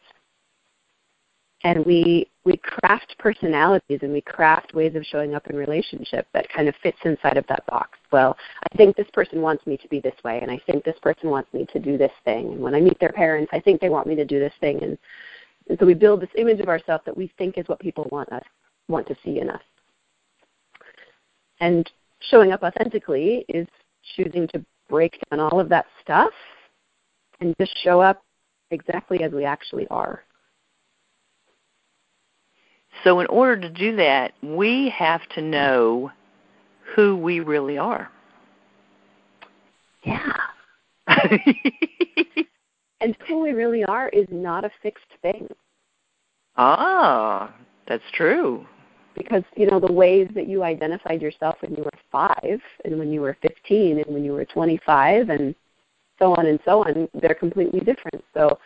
and 1.64 1.86
we 1.86 2.28
we 2.44 2.58
craft 2.58 3.16
personalities 3.20 4.00
and 4.02 4.12
we 4.12 4.22
craft 4.22 4.74
ways 4.74 4.96
of 4.96 5.06
showing 5.06 5.36
up 5.36 5.46
in 5.48 5.56
relationship 5.56 6.28
that 6.34 6.50
kind 6.50 6.68
of 6.68 6.74
fits 6.82 6.98
inside 7.06 7.38
of 7.38 7.46
that 7.48 7.64
box. 7.68 8.00
Well, 8.12 8.36
I 8.64 8.78
think 8.78 8.96
this 8.96 9.10
person 9.14 9.42
wants 9.42 9.68
me 9.68 9.78
to 9.78 9.88
be 9.88 10.00
this 10.00 10.16
way, 10.24 10.40
and 10.42 10.50
I 10.50 10.60
think 10.66 10.84
this 10.84 10.98
person 11.04 11.30
wants 11.30 11.54
me 11.54 11.68
to 11.72 11.80
do 11.80 11.98
this 11.98 12.12
thing, 12.26 12.54
and 12.54 12.62
when 12.62 12.74
I 12.74 12.82
meet 12.82 13.00
their 13.00 13.12
parents, 13.12 13.52
I 13.54 13.60
think 13.60 13.80
they 13.80 13.90
want 13.90 14.08
me 14.08 14.16
to 14.16 14.26
do 14.26 14.40
this 14.40 14.54
thing, 14.60 14.82
and, 14.82 14.98
and 15.70 15.80
so 15.80 15.86
we 15.86 15.94
build 15.94 16.22
this 16.22 16.30
image 16.36 16.60
of 16.60 16.68
ourselves 16.68 17.04
that 17.06 17.16
we 17.16 17.32
think 17.38 17.58
is 17.58 17.68
what 17.68 17.80
people 17.80 18.08
want 18.12 18.32
us 18.32 18.44
want 18.88 19.08
to 19.08 19.16
see 19.24 19.40
in 19.40 19.50
us. 19.50 19.62
And 21.60 21.90
showing 22.30 22.52
up 22.52 22.62
authentically 22.64 23.46
is 23.50 23.68
choosing 24.16 24.48
to 24.50 24.64
break 24.90 25.20
down 25.30 25.40
all 25.40 25.60
of 25.60 25.70
that 25.70 25.86
stuff 26.02 26.32
and 27.40 27.56
just 27.60 27.76
show 27.84 28.02
up 28.02 28.24
exactly 28.72 29.24
as 29.24 29.32
we 29.32 29.46
actually 29.46 29.88
are. 29.88 30.24
So, 33.04 33.20
in 33.20 33.28
order 33.28 33.60
to 33.62 33.70
do 33.70 33.96
that, 33.96 34.34
we 34.44 34.90
have 34.90 35.28
to 35.30 35.42
know 35.42 36.12
who 36.96 37.16
we 37.16 37.40
really 37.40 37.78
are. 37.78 38.10
Yeah. 40.04 40.34
And 43.02 43.18
who 43.28 43.40
we 43.40 43.52
really 43.52 43.84
are 43.84 44.10
is 44.10 44.28
not 44.30 44.64
a 44.64 44.70
fixed 44.84 45.12
thing. 45.24 45.48
ah, 46.56 47.54
that's 47.88 48.04
true. 48.14 48.66
Because, 49.16 49.44
you 49.58 49.66
know, 49.66 49.80
the 49.80 49.92
ways 49.92 50.30
that 50.36 50.48
you 50.48 50.64
identified 50.64 51.22
yourself 51.22 51.56
when 51.62 51.74
you 51.76 51.84
were 51.84 51.92
five 52.12 52.62
and 52.86 52.98
when 52.98 53.12
you 53.12 53.22
were 53.22 53.36
15 53.42 53.98
and 53.98 54.14
when 54.14 54.24
you 54.24 54.34
were 54.34 54.46
25 54.46 55.30
and 55.30 55.56
so 56.20 56.36
on 56.36 56.46
and 56.46 56.60
so 56.64 56.84
on, 56.84 57.10
they're 57.16 57.34
completely 57.34 57.80
different. 57.80 58.24
So 58.36 58.58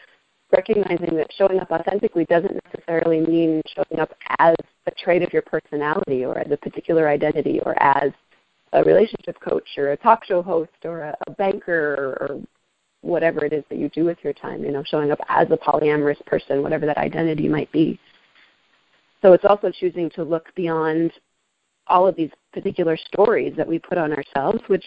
recognizing 0.52 1.16
that 1.16 1.28
showing 1.38 1.60
up 1.60 1.72
authentically 1.72 2.26
doesn't 2.26 2.60
necessarily 2.66 3.22
mean 3.22 3.62
showing 3.74 4.00
up 4.00 4.12
as 4.40 4.56
a 4.86 4.92
trait 4.92 5.22
of 5.22 5.34
your 5.34 5.42
personality 5.42 6.24
or 6.24 6.38
as 6.38 6.52
a 6.52 6.58
particular 6.58 7.10
identity 7.10 7.60
or 7.66 7.82
as 7.82 8.12
a 8.74 8.84
relationship 8.84 9.40
coach 9.40 9.68
or 9.78 9.92
a 9.92 9.98
talk 9.98 10.24
show 10.26 10.42
host 10.42 10.72
or 10.84 11.02
a, 11.02 11.18
a 11.28 11.32
banker 11.32 12.18
or, 12.20 12.42
whatever 13.06 13.46
it 13.46 13.54
is 13.54 13.64
that 13.70 13.78
you 13.78 13.88
do 13.90 14.04
with 14.04 14.18
your 14.24 14.34
time, 14.34 14.64
you 14.64 14.72
know, 14.72 14.84
showing 14.84 15.12
up 15.12 15.20
as 15.30 15.48
a 15.52 15.58
polyamorous 15.58 16.24
person, 16.26 16.64
whatever 16.64 16.88
that 16.88 16.98
identity 16.98 17.48
might 17.48 17.72
be. 17.72 18.00
So 19.22 19.34
it's 19.34 19.46
also 19.46 19.72
choosing 19.72 20.10
to 20.12 20.24
look 20.24 20.48
beyond 20.56 21.14
all 21.88 22.08
of 22.08 22.16
these 22.16 22.32
particular 22.52 22.98
stories 22.98 23.54
that 23.58 23.68
we 23.68 23.78
put 23.78 24.00
on 24.00 24.12
ourselves, 24.12 24.60
which 24.68 24.84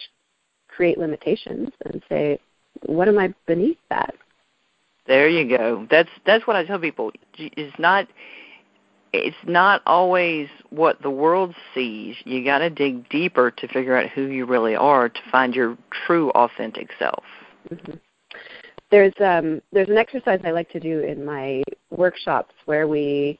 create 0.67 0.97
limitations, 0.97 1.69
and 1.85 2.03
say, 2.09 2.39
what 2.85 3.07
am 3.07 3.17
I 3.17 3.33
beneath 3.47 3.77
that? 3.89 4.13
There 5.09 5.27
you 5.27 5.57
go. 5.57 5.87
That's 5.89 6.09
that's 6.23 6.45
what 6.45 6.55
I 6.55 6.63
tell 6.63 6.77
people. 6.77 7.11
It's 7.35 7.79
not 7.79 8.07
it's 9.11 9.35
not 9.43 9.81
always 9.87 10.47
what 10.69 11.01
the 11.01 11.09
world 11.09 11.55
sees. 11.73 12.15
You 12.25 12.45
got 12.45 12.59
to 12.59 12.69
dig 12.69 13.09
deeper 13.09 13.49
to 13.49 13.67
figure 13.69 13.97
out 13.97 14.11
who 14.11 14.27
you 14.27 14.45
really 14.45 14.75
are 14.75 15.09
to 15.09 15.19
find 15.31 15.55
your 15.55 15.75
true 16.05 16.29
authentic 16.31 16.91
self. 16.99 17.23
Mm-hmm. 17.73 17.93
There's 18.91 19.13
um 19.19 19.63
there's 19.71 19.89
an 19.89 19.97
exercise 19.97 20.41
I 20.43 20.51
like 20.51 20.69
to 20.69 20.79
do 20.79 20.99
in 20.99 21.25
my 21.25 21.63
workshops 21.89 22.53
where 22.65 22.87
we 22.87 23.39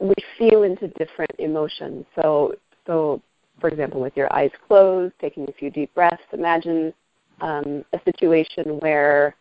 we 0.00 0.14
feel 0.36 0.64
into 0.64 0.88
different 0.88 1.36
emotions. 1.38 2.04
So 2.20 2.56
so 2.84 3.22
for 3.60 3.68
example, 3.68 4.00
with 4.00 4.16
your 4.16 4.32
eyes 4.32 4.50
closed, 4.66 5.14
taking 5.20 5.48
a 5.48 5.52
few 5.52 5.70
deep 5.70 5.94
breaths, 5.94 6.24
imagine 6.32 6.92
um, 7.40 7.84
a 7.92 8.00
situation 8.04 8.80
where 8.80 9.36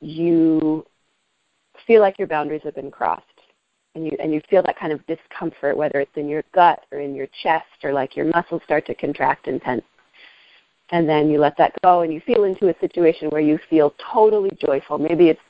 you 0.00 0.84
feel 1.86 2.00
like 2.00 2.18
your 2.18 2.28
boundaries 2.28 2.62
have 2.64 2.74
been 2.74 2.90
crossed 2.90 3.24
and 3.94 4.04
you 4.06 4.12
and 4.20 4.32
you 4.32 4.40
feel 4.48 4.62
that 4.62 4.78
kind 4.78 4.92
of 4.92 5.04
discomfort 5.06 5.76
whether 5.76 6.00
it's 6.00 6.16
in 6.16 6.28
your 6.28 6.44
gut 6.54 6.84
or 6.92 7.00
in 7.00 7.14
your 7.14 7.26
chest 7.42 7.66
or 7.82 7.92
like 7.92 8.16
your 8.16 8.26
muscles 8.26 8.62
start 8.64 8.86
to 8.86 8.94
contract 8.94 9.46
and 9.46 9.60
tense 9.62 9.82
and 10.90 11.08
then 11.08 11.30
you 11.30 11.38
let 11.38 11.56
that 11.58 11.72
go 11.82 12.00
and 12.00 12.12
you 12.12 12.20
feel 12.20 12.44
into 12.44 12.68
a 12.68 12.74
situation 12.80 13.28
where 13.28 13.40
you 13.40 13.58
feel 13.68 13.94
totally 14.12 14.50
joyful. 14.60 14.98
Maybe 14.98 15.28
it's 15.28 15.40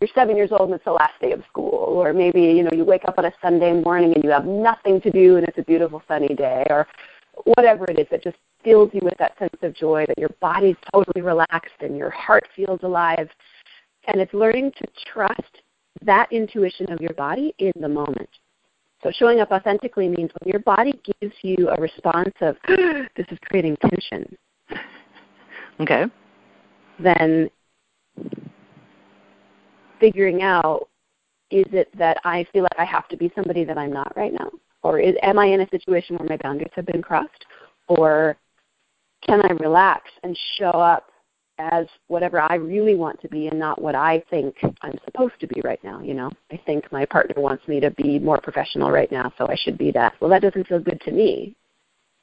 you're 0.00 0.08
seven 0.14 0.36
years 0.36 0.50
old 0.52 0.70
and 0.70 0.74
it's 0.74 0.84
the 0.84 0.92
last 0.92 1.20
day 1.20 1.32
of 1.32 1.42
school 1.50 1.70
or 1.70 2.12
maybe 2.12 2.40
you 2.40 2.62
know 2.62 2.70
you 2.72 2.84
wake 2.84 3.04
up 3.08 3.18
on 3.18 3.24
a 3.24 3.32
sunday 3.42 3.72
morning 3.72 4.14
and 4.14 4.22
you 4.22 4.30
have 4.30 4.44
nothing 4.44 5.00
to 5.00 5.10
do 5.10 5.38
and 5.38 5.48
it's 5.48 5.58
a 5.58 5.62
beautiful 5.64 6.00
sunny 6.06 6.28
day 6.36 6.64
or 6.70 6.86
whatever 7.56 7.84
it 7.88 7.98
is 7.98 8.06
that 8.08 8.22
just 8.22 8.36
fills 8.62 8.90
you 8.92 9.00
with 9.02 9.18
that 9.18 9.36
sense 9.40 9.56
of 9.62 9.74
joy 9.74 10.04
that 10.06 10.16
your 10.16 10.30
body's 10.40 10.76
totally 10.92 11.20
relaxed 11.20 11.74
and 11.80 11.96
your 11.96 12.10
heart 12.10 12.46
feels 12.54 12.78
alive 12.84 13.28
and 14.08 14.20
it's 14.20 14.34
learning 14.34 14.72
to 14.78 14.86
trust 15.12 15.62
that 16.02 16.30
intuition 16.32 16.90
of 16.90 17.00
your 17.00 17.12
body 17.14 17.54
in 17.58 17.72
the 17.80 17.88
moment. 17.88 18.28
So 19.02 19.12
showing 19.12 19.40
up 19.40 19.52
authentically 19.52 20.08
means 20.08 20.30
when 20.40 20.50
your 20.50 20.60
body 20.60 21.00
gives 21.20 21.34
you 21.42 21.68
a 21.68 21.80
response 21.80 22.34
of 22.40 22.56
this 22.68 23.26
is 23.30 23.38
creating 23.44 23.76
tension. 23.76 24.36
Okay. 25.80 26.06
Then 26.98 27.48
figuring 30.00 30.42
out 30.42 30.88
is 31.52 31.66
it 31.72 31.88
that 31.96 32.18
I 32.24 32.44
feel 32.52 32.62
like 32.62 32.78
I 32.78 32.84
have 32.84 33.06
to 33.10 33.16
be 33.16 33.30
somebody 33.36 33.62
that 33.62 33.78
I'm 33.78 33.92
not 33.92 34.12
right 34.16 34.32
now? 34.32 34.50
Or 34.82 34.98
is, 34.98 35.14
am 35.22 35.38
I 35.38 35.46
in 35.46 35.60
a 35.60 35.68
situation 35.68 36.16
where 36.16 36.28
my 36.28 36.36
boundaries 36.36 36.72
have 36.74 36.86
been 36.86 37.00
crossed? 37.00 37.44
Or 37.86 38.36
can 39.24 39.40
I 39.40 39.52
relax 39.62 40.10
and 40.24 40.36
show 40.58 40.70
up 40.70 41.12
as 41.58 41.86
whatever 42.06 42.40
I 42.40 42.54
really 42.54 42.94
want 42.94 43.20
to 43.22 43.28
be 43.28 43.48
and 43.48 43.58
not 43.58 43.80
what 43.80 43.94
I 43.94 44.22
think 44.30 44.54
I'm 44.82 44.98
supposed 45.04 45.34
to 45.40 45.46
be 45.46 45.60
right 45.62 45.82
now, 45.82 46.00
you 46.00 46.14
know. 46.14 46.30
I 46.52 46.60
think 46.66 46.90
my 46.92 47.04
partner 47.04 47.40
wants 47.40 47.66
me 47.66 47.80
to 47.80 47.90
be 47.90 48.18
more 48.18 48.40
professional 48.40 48.90
right 48.90 49.10
now, 49.10 49.32
so 49.36 49.48
I 49.48 49.56
should 49.56 49.76
be 49.76 49.90
that. 49.92 50.14
Well, 50.20 50.30
that 50.30 50.42
doesn't 50.42 50.68
feel 50.68 50.80
good 50.80 51.00
to 51.02 51.10
me. 51.10 51.56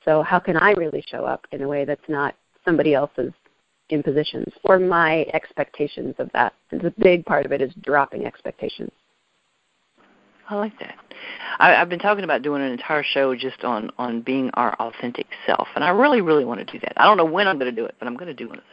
So 0.04 0.22
how 0.22 0.40
can 0.40 0.56
I 0.56 0.72
really 0.72 1.04
show 1.10 1.26
up 1.26 1.46
in 1.52 1.64
a 1.64 1.68
way 1.68 1.84
that's 1.84 2.08
not 2.08 2.36
somebody 2.64 2.94
else's 2.94 3.34
impositions 3.90 4.54
or 4.64 4.80
my 4.80 5.26
expectations 5.34 6.16
of 6.20 6.30
that? 6.34 6.54
Because 6.70 6.86
a 6.86 7.02
big 7.02 7.26
part 7.26 7.46
of 7.46 7.52
it 7.52 7.62
is 7.62 7.74
dropping 7.84 8.26
expectations. 8.26 8.92
I 10.48 10.56
like 10.56 10.78
that. 10.80 10.96
I, 11.60 11.76
I've 11.76 11.90
been 11.90 12.00
talking 12.00 12.24
about 12.24 12.42
doing 12.42 12.62
an 12.62 12.72
entire 12.72 13.04
show 13.04 13.36
just 13.36 13.64
on 13.64 13.90
on 13.98 14.22
being 14.22 14.50
our 14.54 14.74
authentic 14.76 15.28
self, 15.46 15.68
and 15.76 15.84
I 15.84 15.90
really, 15.90 16.22
really 16.22 16.46
want 16.46 16.60
to 16.60 16.66
do 16.66 16.80
that. 16.80 16.94
I 16.98 17.06
don't 17.06 17.18
know 17.18 17.26
when 17.26 17.48
I'm 17.48 17.58
going 17.58 17.74
to 17.74 17.82
do 17.82 17.86
it, 17.86 17.96
but 18.00 18.08
I'm 18.08 18.16
going 18.16 18.28
to 18.28 18.34
do 18.34 18.50
one 18.50 18.60
of 18.60 18.64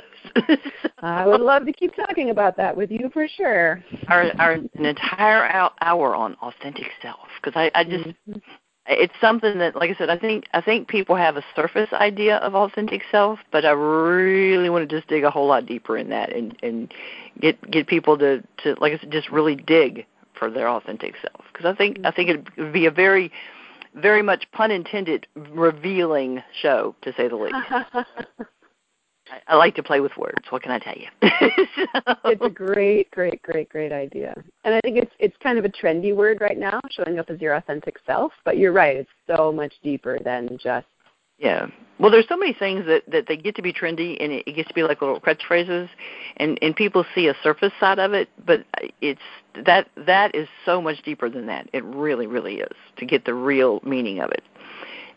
those. 0.47 0.59
I 0.99 1.27
would 1.27 1.41
love 1.41 1.67
to 1.67 1.73
keep 1.73 1.95
talking 1.97 2.31
about 2.31 2.57
that 2.57 2.77
with 2.77 2.91
you 2.91 3.11
for 3.13 3.27
sure. 3.29 3.83
Our, 4.09 4.31
our 4.39 4.53
an 4.53 4.85
entire 4.85 5.71
hour 5.81 6.15
on 6.15 6.35
authentic 6.43 6.87
self, 7.01 7.29
because 7.43 7.57
I, 7.57 7.71
I 7.75 7.85
just 7.85 8.09
mm-hmm. 8.09 8.39
it's 8.87 9.15
something 9.21 9.59
that, 9.59 9.75
like 9.75 9.91
I 9.91 9.95
said, 9.95 10.11
I 10.11 10.19
think 10.19 10.45
I 10.53 10.61
think 10.61 10.89
people 10.89 11.17
have 11.17 11.37
a 11.37 11.45
surface 11.57 11.93
idea 11.93 12.37
of 12.39 12.55
authentic 12.55 13.03
self, 13.11 13.39
but 13.51 13.65
I 13.65 13.71
really 13.71 14.71
want 14.71 14.89
to 14.89 14.97
just 14.97 15.09
dig 15.09 15.25
a 15.25 15.31
whole 15.31 15.47
lot 15.47 15.67
deeper 15.67 15.97
in 15.97 16.11
that 16.11 16.35
and 16.35 16.57
and 16.63 16.93
get 17.41 17.71
get 17.71 17.87
people 17.87 18.19
to 18.19 18.43
to 18.65 18.75
like 18.81 18.93
I 18.93 18.99
said, 18.99 19.11
just 19.11 19.31
really 19.31 19.57
dig 19.57 20.07
for 20.39 20.51
their 20.51 20.69
authentic 20.69 21.15
self 21.21 21.45
because 21.53 21.67
I 21.67 21.75
think 21.77 21.99
I 22.05 22.11
think 22.11 22.31
mm-hmm. 22.31 22.61
it 22.61 22.65
would 22.65 22.73
be 22.73 22.87
a 22.87 22.91
very 22.91 23.31
very 23.95 24.23
much 24.23 24.47
pun 24.53 24.71
intended 24.71 25.27
revealing 25.35 26.43
show 26.61 26.95
to 27.03 27.13
say 27.15 27.29
the 27.29 27.37
least. 27.37 27.55
I, 29.31 29.41
I 29.49 29.57
like 29.57 29.75
to 29.77 29.83
play 29.83 30.01
with 30.01 30.17
words. 30.17 30.45
What 30.51 30.63
can 30.63 30.73
I 30.73 30.79
tell 30.79 30.95
you? 30.97 31.09
so. 31.77 32.15
It's 32.25 32.43
a 32.43 32.51
great, 32.51 33.11
great, 33.11 33.43
great, 33.43 33.69
great 33.69 33.93
idea, 33.93 34.35
and 34.65 34.75
I 34.75 34.81
think 34.81 34.97
it's 34.97 35.13
it's 35.19 35.37
kind 35.43 35.59
of 35.59 35.65
a 35.65 35.69
trendy 35.69 36.15
word 36.15 36.41
right 36.41 36.59
now, 36.59 36.81
showing 36.91 37.19
up 37.19 37.31
as 37.31 37.41
your 37.41 37.55
authentic 37.55 37.97
self. 38.07 38.33
But 38.45 38.59
you're 38.59 38.73
right; 38.73 38.97
it's 38.97 39.11
so 39.27 39.53
much 39.53 39.73
deeper 39.83 40.19
than 40.25 40.59
just 40.63 40.87
yeah. 41.39 41.67
Well, 41.99 42.11
there's 42.11 42.27
so 42.29 42.37
many 42.37 42.53
things 42.53 42.87
that 42.87 43.05
that 43.09 43.27
they 43.29 43.37
get 43.37 43.55
to 43.57 43.63
be 43.63 43.73
trendy, 43.73 44.17
and 44.23 44.33
it, 44.33 44.45
it 44.47 44.57
gets 44.57 44.69
to 44.69 44.75
be 44.75 44.83
like 44.83 45.01
little 45.01 45.21
catchphrases, 45.21 45.89
and 46.37 46.59
and 46.61 46.75
people 46.75 47.05
see 47.15 47.29
a 47.29 47.35
surface 47.43 47.73
side 47.79 47.99
of 47.99 48.13
it, 48.13 48.29
but 48.45 48.65
it's 49.01 49.21
that 49.67 49.89
that 49.97 50.35
is 50.35 50.49
so 50.65 50.83
much 50.83 51.03
deeper 51.03 51.29
than 51.29 51.47
that. 51.47 51.69
It 51.73 51.85
really, 51.85 52.27
really 52.27 52.57
is 52.57 52.77
to 52.97 53.07
get 53.07 53.25
the 53.25 53.35
real 53.35 53.81
meaning 53.85 54.21
of 54.21 54.31
it, 54.31 54.43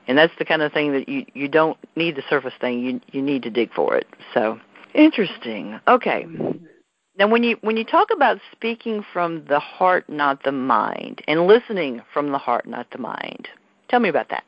and 0.07 0.17
that's 0.17 0.33
the 0.37 0.45
kind 0.45 0.61
of 0.61 0.71
thing 0.73 0.91
that 0.91 1.09
you 1.09 1.25
you 1.33 1.47
don't 1.47 1.77
need 1.95 2.15
the 2.15 2.23
surface 2.29 2.53
thing. 2.61 2.79
You 2.79 3.01
you 3.11 3.21
need 3.21 3.43
to 3.43 3.49
dig 3.49 3.73
for 3.73 3.95
it. 3.95 4.07
So 4.33 4.59
interesting. 4.93 5.79
Okay. 5.87 6.27
Now, 7.17 7.29
when 7.29 7.43
you 7.43 7.57
when 7.61 7.77
you 7.77 7.85
talk 7.85 8.09
about 8.13 8.39
speaking 8.51 9.03
from 9.13 9.45
the 9.45 9.59
heart, 9.59 10.09
not 10.09 10.43
the 10.43 10.51
mind, 10.51 11.23
and 11.27 11.47
listening 11.47 12.01
from 12.13 12.31
the 12.31 12.37
heart, 12.37 12.67
not 12.67 12.91
the 12.91 12.97
mind, 12.97 13.47
tell 13.89 14.01
me 14.01 14.09
about 14.09 14.29
that. 14.29 14.43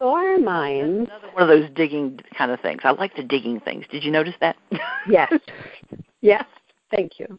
Our 0.00 0.38
minds. 0.38 1.08
Another 1.10 1.32
one 1.32 1.42
of 1.42 1.48
those 1.48 1.70
digging 1.74 2.20
kind 2.36 2.50
of 2.50 2.60
things. 2.60 2.82
I 2.84 2.90
like 2.90 3.14
the 3.16 3.22
digging 3.22 3.60
things. 3.60 3.86
Did 3.90 4.04
you 4.04 4.10
notice 4.10 4.34
that? 4.40 4.56
yes. 5.08 5.32
Yes. 6.20 6.44
Thank 6.90 7.18
you. 7.18 7.38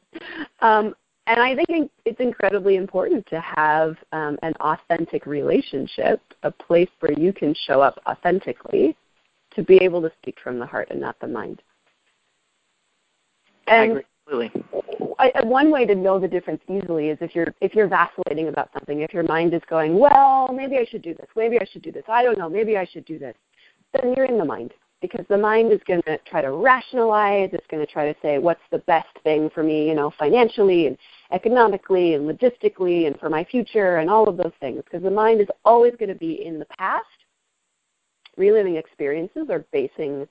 Um, 0.61 0.95
and 1.27 1.41
I 1.41 1.55
think 1.55 1.91
it's 2.05 2.19
incredibly 2.19 2.77
important 2.77 3.27
to 3.27 3.41
have 3.41 3.97
um, 4.11 4.39
an 4.43 4.53
authentic 4.61 5.25
relationship, 5.25 6.21
a 6.43 6.51
place 6.51 6.89
where 7.01 7.11
you 7.11 7.33
can 7.33 7.53
show 7.65 7.81
up 7.81 7.99
authentically 8.07 8.95
to 9.53 9.63
be 9.63 9.75
able 9.83 10.01
to 10.01 10.11
speak 10.21 10.37
from 10.41 10.57
the 10.57 10.65
heart 10.65 10.87
and 10.89 11.01
not 11.01 11.19
the 11.19 11.27
mind. 11.27 11.61
And 13.67 13.81
I 13.81 13.85
agree 13.85 14.03
completely. 14.25 14.63
I, 15.19 15.31
one 15.43 15.71
way 15.71 15.85
to 15.85 15.95
know 15.95 16.19
the 16.19 16.27
difference 16.27 16.61
easily 16.67 17.09
is 17.09 17.17
if 17.21 17.35
you're 17.35 17.53
if 17.61 17.73
you're 17.73 17.87
vacillating 17.87 18.49
about 18.49 18.69
something. 18.73 19.01
If 19.01 19.13
your 19.13 19.23
mind 19.23 19.53
is 19.53 19.61
going, 19.69 19.97
well, 19.97 20.49
maybe 20.53 20.77
I 20.77 20.85
should 20.85 21.01
do 21.01 21.13
this. 21.13 21.27
Maybe 21.35 21.59
I 21.59 21.65
should 21.71 21.81
do 21.81 21.91
this. 21.91 22.03
I 22.07 22.23
don't 22.23 22.37
know. 22.37 22.49
Maybe 22.49 22.77
I 22.77 22.85
should 22.85 23.05
do 23.05 23.17
this. 23.17 23.35
Then 23.93 24.13
you're 24.15 24.25
in 24.25 24.37
the 24.37 24.45
mind 24.45 24.73
because 25.01 25.25
the 25.29 25.37
mind 25.37 25.71
is 25.71 25.79
going 25.87 26.01
to 26.03 26.17
try 26.19 26.41
to 26.41 26.51
rationalize. 26.51 27.49
It's 27.53 27.65
going 27.69 27.85
to 27.85 27.91
try 27.91 28.11
to 28.11 28.19
say 28.21 28.37
what's 28.37 28.61
the 28.71 28.79
best 28.79 29.09
thing 29.23 29.49
for 29.53 29.63
me, 29.63 29.87
you 29.87 29.95
know, 29.95 30.11
financially 30.17 30.87
and 30.87 30.97
economically 31.31 32.13
and 32.13 32.29
logistically 32.29 33.07
and 33.07 33.19
for 33.19 33.29
my 33.29 33.43
future 33.43 33.97
and 33.97 34.09
all 34.09 34.27
of 34.27 34.37
those 34.37 34.53
things. 34.59 34.81
Because 34.83 35.03
the 35.03 35.11
mind 35.11 35.41
is 35.41 35.47
always 35.65 35.93
going 35.99 36.09
to 36.09 36.15
be 36.15 36.45
in 36.45 36.59
the 36.59 36.65
past, 36.77 37.05
reliving 38.35 38.75
experiences 38.75 39.47
or 39.49 39.65
basing 39.71 40.27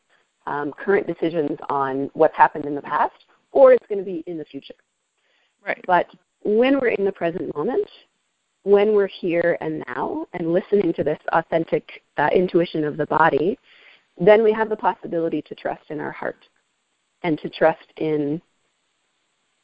um, 0.47 0.73
current 0.73 1.07
decisions 1.07 1.59
on 1.69 2.11
what's 2.15 2.37
happened 2.37 2.67
in 2.67 2.75
the 2.75 2.83
past, 2.83 3.15
or 3.53 3.73
it's 3.73 3.87
going 3.89 3.99
to 3.99 4.05
be 4.05 4.23
in 4.27 4.39
the 4.39 4.45
future. 4.45 4.75
Right. 5.65 5.83
But 5.87 6.07
when 6.45 6.79
we're 6.81 6.89
in 6.89 7.05
the 7.05 7.13
present 7.13 7.55
moment, 7.57 7.89
when 8.63 8.95
we're 8.95 9.07
here 9.07 9.57
and 9.61 9.85
now 9.87 10.27
and 10.33 10.53
listening 10.53 10.93
to 10.95 11.05
this 11.05 11.19
authentic 11.33 12.03
uh, 12.17 12.29
intuition 12.35 12.85
of 12.85 12.97
the 12.97 13.07
body, 13.07 13.59
then 14.19 14.43
we 14.43 14.53
have 14.53 14.69
the 14.69 14.77
possibility 14.77 15.43
to 15.43 15.55
trust 15.55 15.83
in 15.91 16.01
our 16.01 16.13
heart 16.13 16.45
and 17.23 17.39
to 17.41 17.49
trust 17.49 17.87
in 17.99 18.41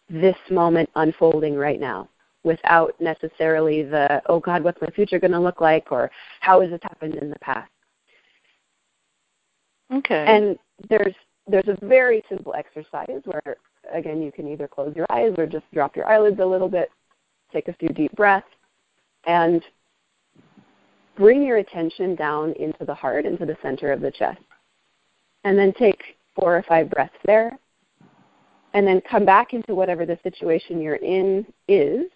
this 0.09 0.37
moment 0.51 0.89
unfolding 0.97 1.55
right 1.55 1.81
now 1.81 2.09
without 2.45 2.95
necessarily 3.01 3.83
the, 3.83 4.21
oh 4.27 4.41
God, 4.41 4.65
what's 4.65 4.81
my 4.81 4.89
future 4.89 5.19
going 5.19 5.33
to 5.33 5.41
look 5.41 5.61
like 5.61 5.91
or 5.91 6.11
how 6.41 6.61
has 6.61 6.71
this 6.71 6.81
happened 6.83 7.15
in 7.17 7.31
the 7.31 7.39
past. 7.39 7.71
Okay. 9.93 10.25
And 10.27 10.59
there's 10.89 11.15
there's 11.49 11.69
a 11.69 11.87
very 11.87 12.23
simple 12.29 12.55
exercise 12.55 13.21
where 13.25 13.57
again 13.93 14.23
you 14.23 14.33
can 14.33 14.49
either 14.49 14.69
close 14.69 14.95
your 14.95 15.07
eyes 15.11 15.35
or 15.39 15.47
just 15.47 15.65
drop 15.73 15.97
your 15.97 16.07
eyelids 16.07 16.41
a 16.41 16.47
little 16.47 16.69
bit, 16.69 16.91
take 17.53 17.69
a 17.69 17.75
few 17.75 17.89
deep 17.89 18.13
breaths, 18.13 18.47
and 19.27 19.63
bring 21.17 21.43
your 21.43 21.59
attention 21.59 22.15
down 22.15 22.53
into 22.55 22.85
the 22.85 22.95
heart, 22.95 23.27
into 23.27 23.47
the 23.47 23.57
center 23.63 23.93
of 23.93 24.01
the 24.01 24.11
chest. 24.11 24.41
And 25.45 25.59
then 25.59 25.73
take 25.73 26.01
four 26.35 26.57
or 26.57 26.63
five 26.63 26.89
breaths 26.89 27.15
there. 27.25 27.59
And 28.75 28.87
then 28.87 29.03
come 29.11 29.27
back 29.27 29.53
into 29.53 29.75
whatever 29.75 30.07
the 30.07 30.19
situation 30.23 30.81
you're 30.81 30.97
in 30.97 31.45
is 31.69 32.07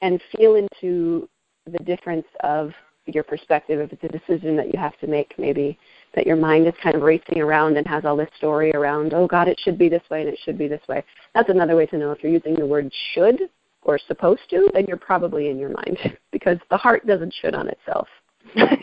and 0.00 0.20
feel 0.34 0.54
into 0.54 1.28
the 1.66 1.84
difference 1.84 2.26
of 2.42 2.70
your 3.06 3.24
perspective, 3.24 3.80
if 3.80 3.92
it's 3.92 4.04
a 4.04 4.08
decision 4.08 4.56
that 4.56 4.72
you 4.72 4.78
have 4.78 4.98
to 5.00 5.06
make, 5.06 5.34
maybe 5.38 5.78
that 6.14 6.26
your 6.26 6.36
mind 6.36 6.66
is 6.66 6.74
kind 6.82 6.96
of 6.96 7.02
racing 7.02 7.40
around 7.40 7.76
and 7.76 7.86
has 7.86 8.04
all 8.04 8.16
this 8.16 8.30
story 8.36 8.72
around, 8.72 9.14
oh 9.14 9.26
God, 9.26 9.48
it 9.48 9.60
should 9.62 9.78
be 9.78 9.88
this 9.88 10.02
way 10.10 10.20
and 10.20 10.28
it 10.28 10.38
should 10.44 10.58
be 10.58 10.68
this 10.68 10.82
way. 10.88 11.04
That's 11.34 11.48
another 11.48 11.76
way 11.76 11.86
to 11.86 11.98
know 11.98 12.12
if 12.12 12.22
you're 12.22 12.32
using 12.32 12.54
the 12.54 12.66
word 12.66 12.92
should 13.14 13.42
or 13.82 13.98
supposed 14.06 14.42
to, 14.50 14.68
then 14.74 14.84
you're 14.86 14.96
probably 14.96 15.48
in 15.48 15.58
your 15.58 15.70
mind 15.70 15.98
because 16.32 16.58
the 16.70 16.76
heart 16.76 17.06
doesn't 17.06 17.34
should 17.40 17.54
on 17.54 17.68
itself. 17.68 18.08
yeah, 18.54 18.74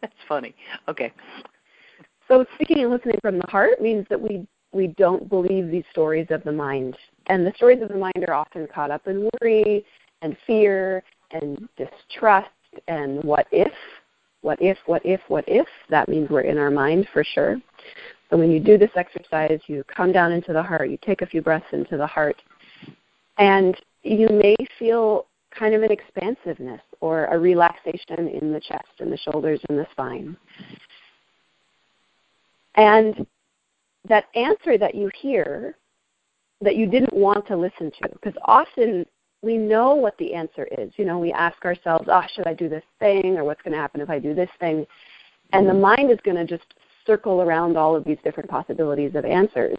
that's 0.00 0.12
funny. 0.28 0.54
Okay. 0.88 1.12
So 2.28 2.44
speaking 2.54 2.80
and 2.82 2.90
listening 2.90 3.18
from 3.22 3.38
the 3.38 3.46
heart 3.46 3.80
means 3.80 4.06
that 4.10 4.20
we 4.20 4.46
we 4.72 4.88
don't 4.98 5.30
believe 5.30 5.70
these 5.70 5.84
stories 5.90 6.26
of 6.28 6.44
the 6.44 6.52
mind. 6.52 6.94
And 7.28 7.46
the 7.46 7.52
stories 7.56 7.80
of 7.80 7.88
the 7.88 7.96
mind 7.96 8.22
are 8.26 8.34
often 8.34 8.66
caught 8.66 8.90
up 8.90 9.06
in 9.06 9.28
worry 9.40 9.82
and 10.20 10.36
fear 10.46 11.02
and 11.30 11.68
distrust 11.76 12.50
and 12.86 13.22
what 13.24 13.46
if, 13.50 13.72
what 14.48 14.62
if, 14.62 14.78
what 14.86 15.04
if, 15.04 15.20
what 15.28 15.44
if. 15.46 15.66
That 15.90 16.08
means 16.08 16.30
we're 16.30 16.40
in 16.40 16.56
our 16.56 16.70
mind 16.70 17.06
for 17.12 17.22
sure. 17.22 17.60
So 18.30 18.38
when 18.38 18.50
you 18.50 18.58
do 18.58 18.78
this 18.78 18.90
exercise, 18.96 19.60
you 19.66 19.84
come 19.94 20.10
down 20.10 20.32
into 20.32 20.54
the 20.54 20.62
heart, 20.62 20.88
you 20.88 20.96
take 21.04 21.20
a 21.20 21.26
few 21.26 21.42
breaths 21.42 21.66
into 21.72 21.98
the 21.98 22.06
heart, 22.06 22.40
and 23.36 23.76
you 24.04 24.26
may 24.30 24.56
feel 24.78 25.26
kind 25.50 25.74
of 25.74 25.82
an 25.82 25.92
expansiveness 25.92 26.80
or 27.02 27.26
a 27.26 27.38
relaxation 27.38 28.26
in 28.28 28.50
the 28.50 28.60
chest 28.60 28.88
and 29.00 29.12
the 29.12 29.18
shoulders 29.18 29.60
and 29.68 29.78
the 29.78 29.86
spine. 29.90 30.34
And 32.76 33.26
that 34.08 34.28
answer 34.34 34.78
that 34.78 34.94
you 34.94 35.10
hear 35.14 35.76
that 36.62 36.74
you 36.74 36.86
didn't 36.86 37.12
want 37.12 37.46
to 37.48 37.56
listen 37.56 37.92
to, 38.00 38.08
because 38.14 38.34
often 38.46 39.04
we 39.42 39.56
know 39.56 39.94
what 39.94 40.16
the 40.18 40.34
answer 40.34 40.66
is. 40.78 40.92
You 40.96 41.04
know, 41.04 41.18
we 41.18 41.32
ask 41.32 41.64
ourselves, 41.64 42.08
oh, 42.10 42.22
should 42.34 42.46
I 42.46 42.54
do 42.54 42.68
this 42.68 42.84
thing? 42.98 43.36
Or 43.36 43.44
what's 43.44 43.62
going 43.62 43.72
to 43.72 43.78
happen 43.78 44.00
if 44.00 44.10
I 44.10 44.18
do 44.18 44.34
this 44.34 44.50
thing? 44.58 44.86
And 45.52 45.68
the 45.68 45.74
mind 45.74 46.10
is 46.10 46.18
going 46.24 46.36
to 46.36 46.44
just 46.44 46.74
circle 47.06 47.40
around 47.40 47.76
all 47.76 47.96
of 47.96 48.04
these 48.04 48.18
different 48.24 48.50
possibilities 48.50 49.14
of 49.14 49.24
answers. 49.24 49.78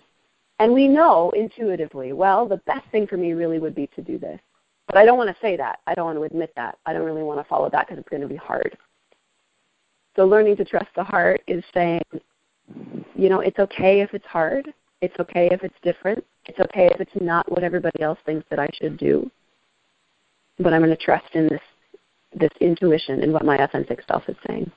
And 0.59 0.73
we 0.73 0.87
know 0.87 1.31
intuitively, 1.35 2.13
well, 2.13 2.47
the 2.47 2.61
best 2.65 2.85
thing 2.91 3.07
for 3.07 3.17
me 3.17 3.33
really 3.33 3.59
would 3.59 3.75
be 3.75 3.87
to 3.95 4.01
do 4.01 4.17
this. 4.17 4.39
But 4.87 4.97
I 4.97 5.05
don't 5.05 5.17
want 5.17 5.29
to 5.29 5.41
say 5.41 5.55
that. 5.57 5.79
I 5.87 5.93
don't 5.93 6.05
want 6.05 6.17
to 6.17 6.23
admit 6.23 6.51
that. 6.55 6.77
I 6.85 6.93
don't 6.93 7.05
really 7.05 7.23
want 7.23 7.39
to 7.39 7.47
follow 7.47 7.69
that 7.69 7.87
because 7.87 7.99
it's 7.99 8.09
going 8.09 8.23
to 8.23 8.27
be 8.27 8.35
hard. 8.35 8.77
So 10.15 10.25
learning 10.25 10.57
to 10.57 10.65
trust 10.65 10.87
the 10.95 11.03
heart 11.03 11.41
is 11.47 11.63
saying, 11.73 12.01
you 13.15 13.29
know, 13.29 13.41
it's 13.41 13.59
okay 13.59 14.01
if 14.01 14.13
it's 14.13 14.25
hard. 14.25 14.73
It's 15.01 15.17
okay 15.19 15.47
if 15.51 15.63
it's 15.63 15.75
different. 15.83 16.25
It's 16.45 16.59
okay 16.59 16.87
if 16.87 16.99
it's 16.99 17.11
not 17.21 17.49
what 17.51 17.63
everybody 17.63 18.01
else 18.01 18.19
thinks 18.25 18.45
that 18.49 18.59
I 18.59 18.67
should 18.73 18.97
do. 18.97 19.29
But 20.59 20.73
I'm 20.73 20.81
going 20.81 20.95
to 20.95 21.03
trust 21.03 21.27
in 21.33 21.47
this 21.47 21.61
this 22.35 22.51
intuition 22.61 23.23
and 23.23 23.33
what 23.33 23.43
my 23.43 23.57
authentic 23.57 24.01
self 24.07 24.23
is 24.29 24.35
saying. 24.47 24.69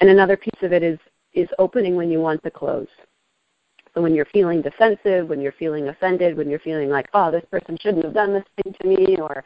And 0.00 0.08
another 0.08 0.36
piece 0.36 0.62
of 0.62 0.72
it 0.72 0.82
is 0.82 0.98
is 1.34 1.48
opening 1.58 1.96
when 1.96 2.10
you 2.10 2.20
want 2.20 2.42
to 2.44 2.50
close. 2.50 2.86
So 3.94 4.02
when 4.02 4.14
you're 4.14 4.26
feeling 4.26 4.62
defensive, 4.62 5.28
when 5.28 5.40
you're 5.40 5.52
feeling 5.52 5.88
offended, 5.88 6.36
when 6.36 6.50
you're 6.50 6.58
feeling 6.58 6.90
like, 6.90 7.08
oh, 7.14 7.30
this 7.30 7.44
person 7.50 7.78
shouldn't 7.80 8.04
have 8.04 8.14
done 8.14 8.32
this 8.34 8.44
thing 8.62 8.74
to 8.80 8.86
me, 8.86 9.16
or 9.18 9.42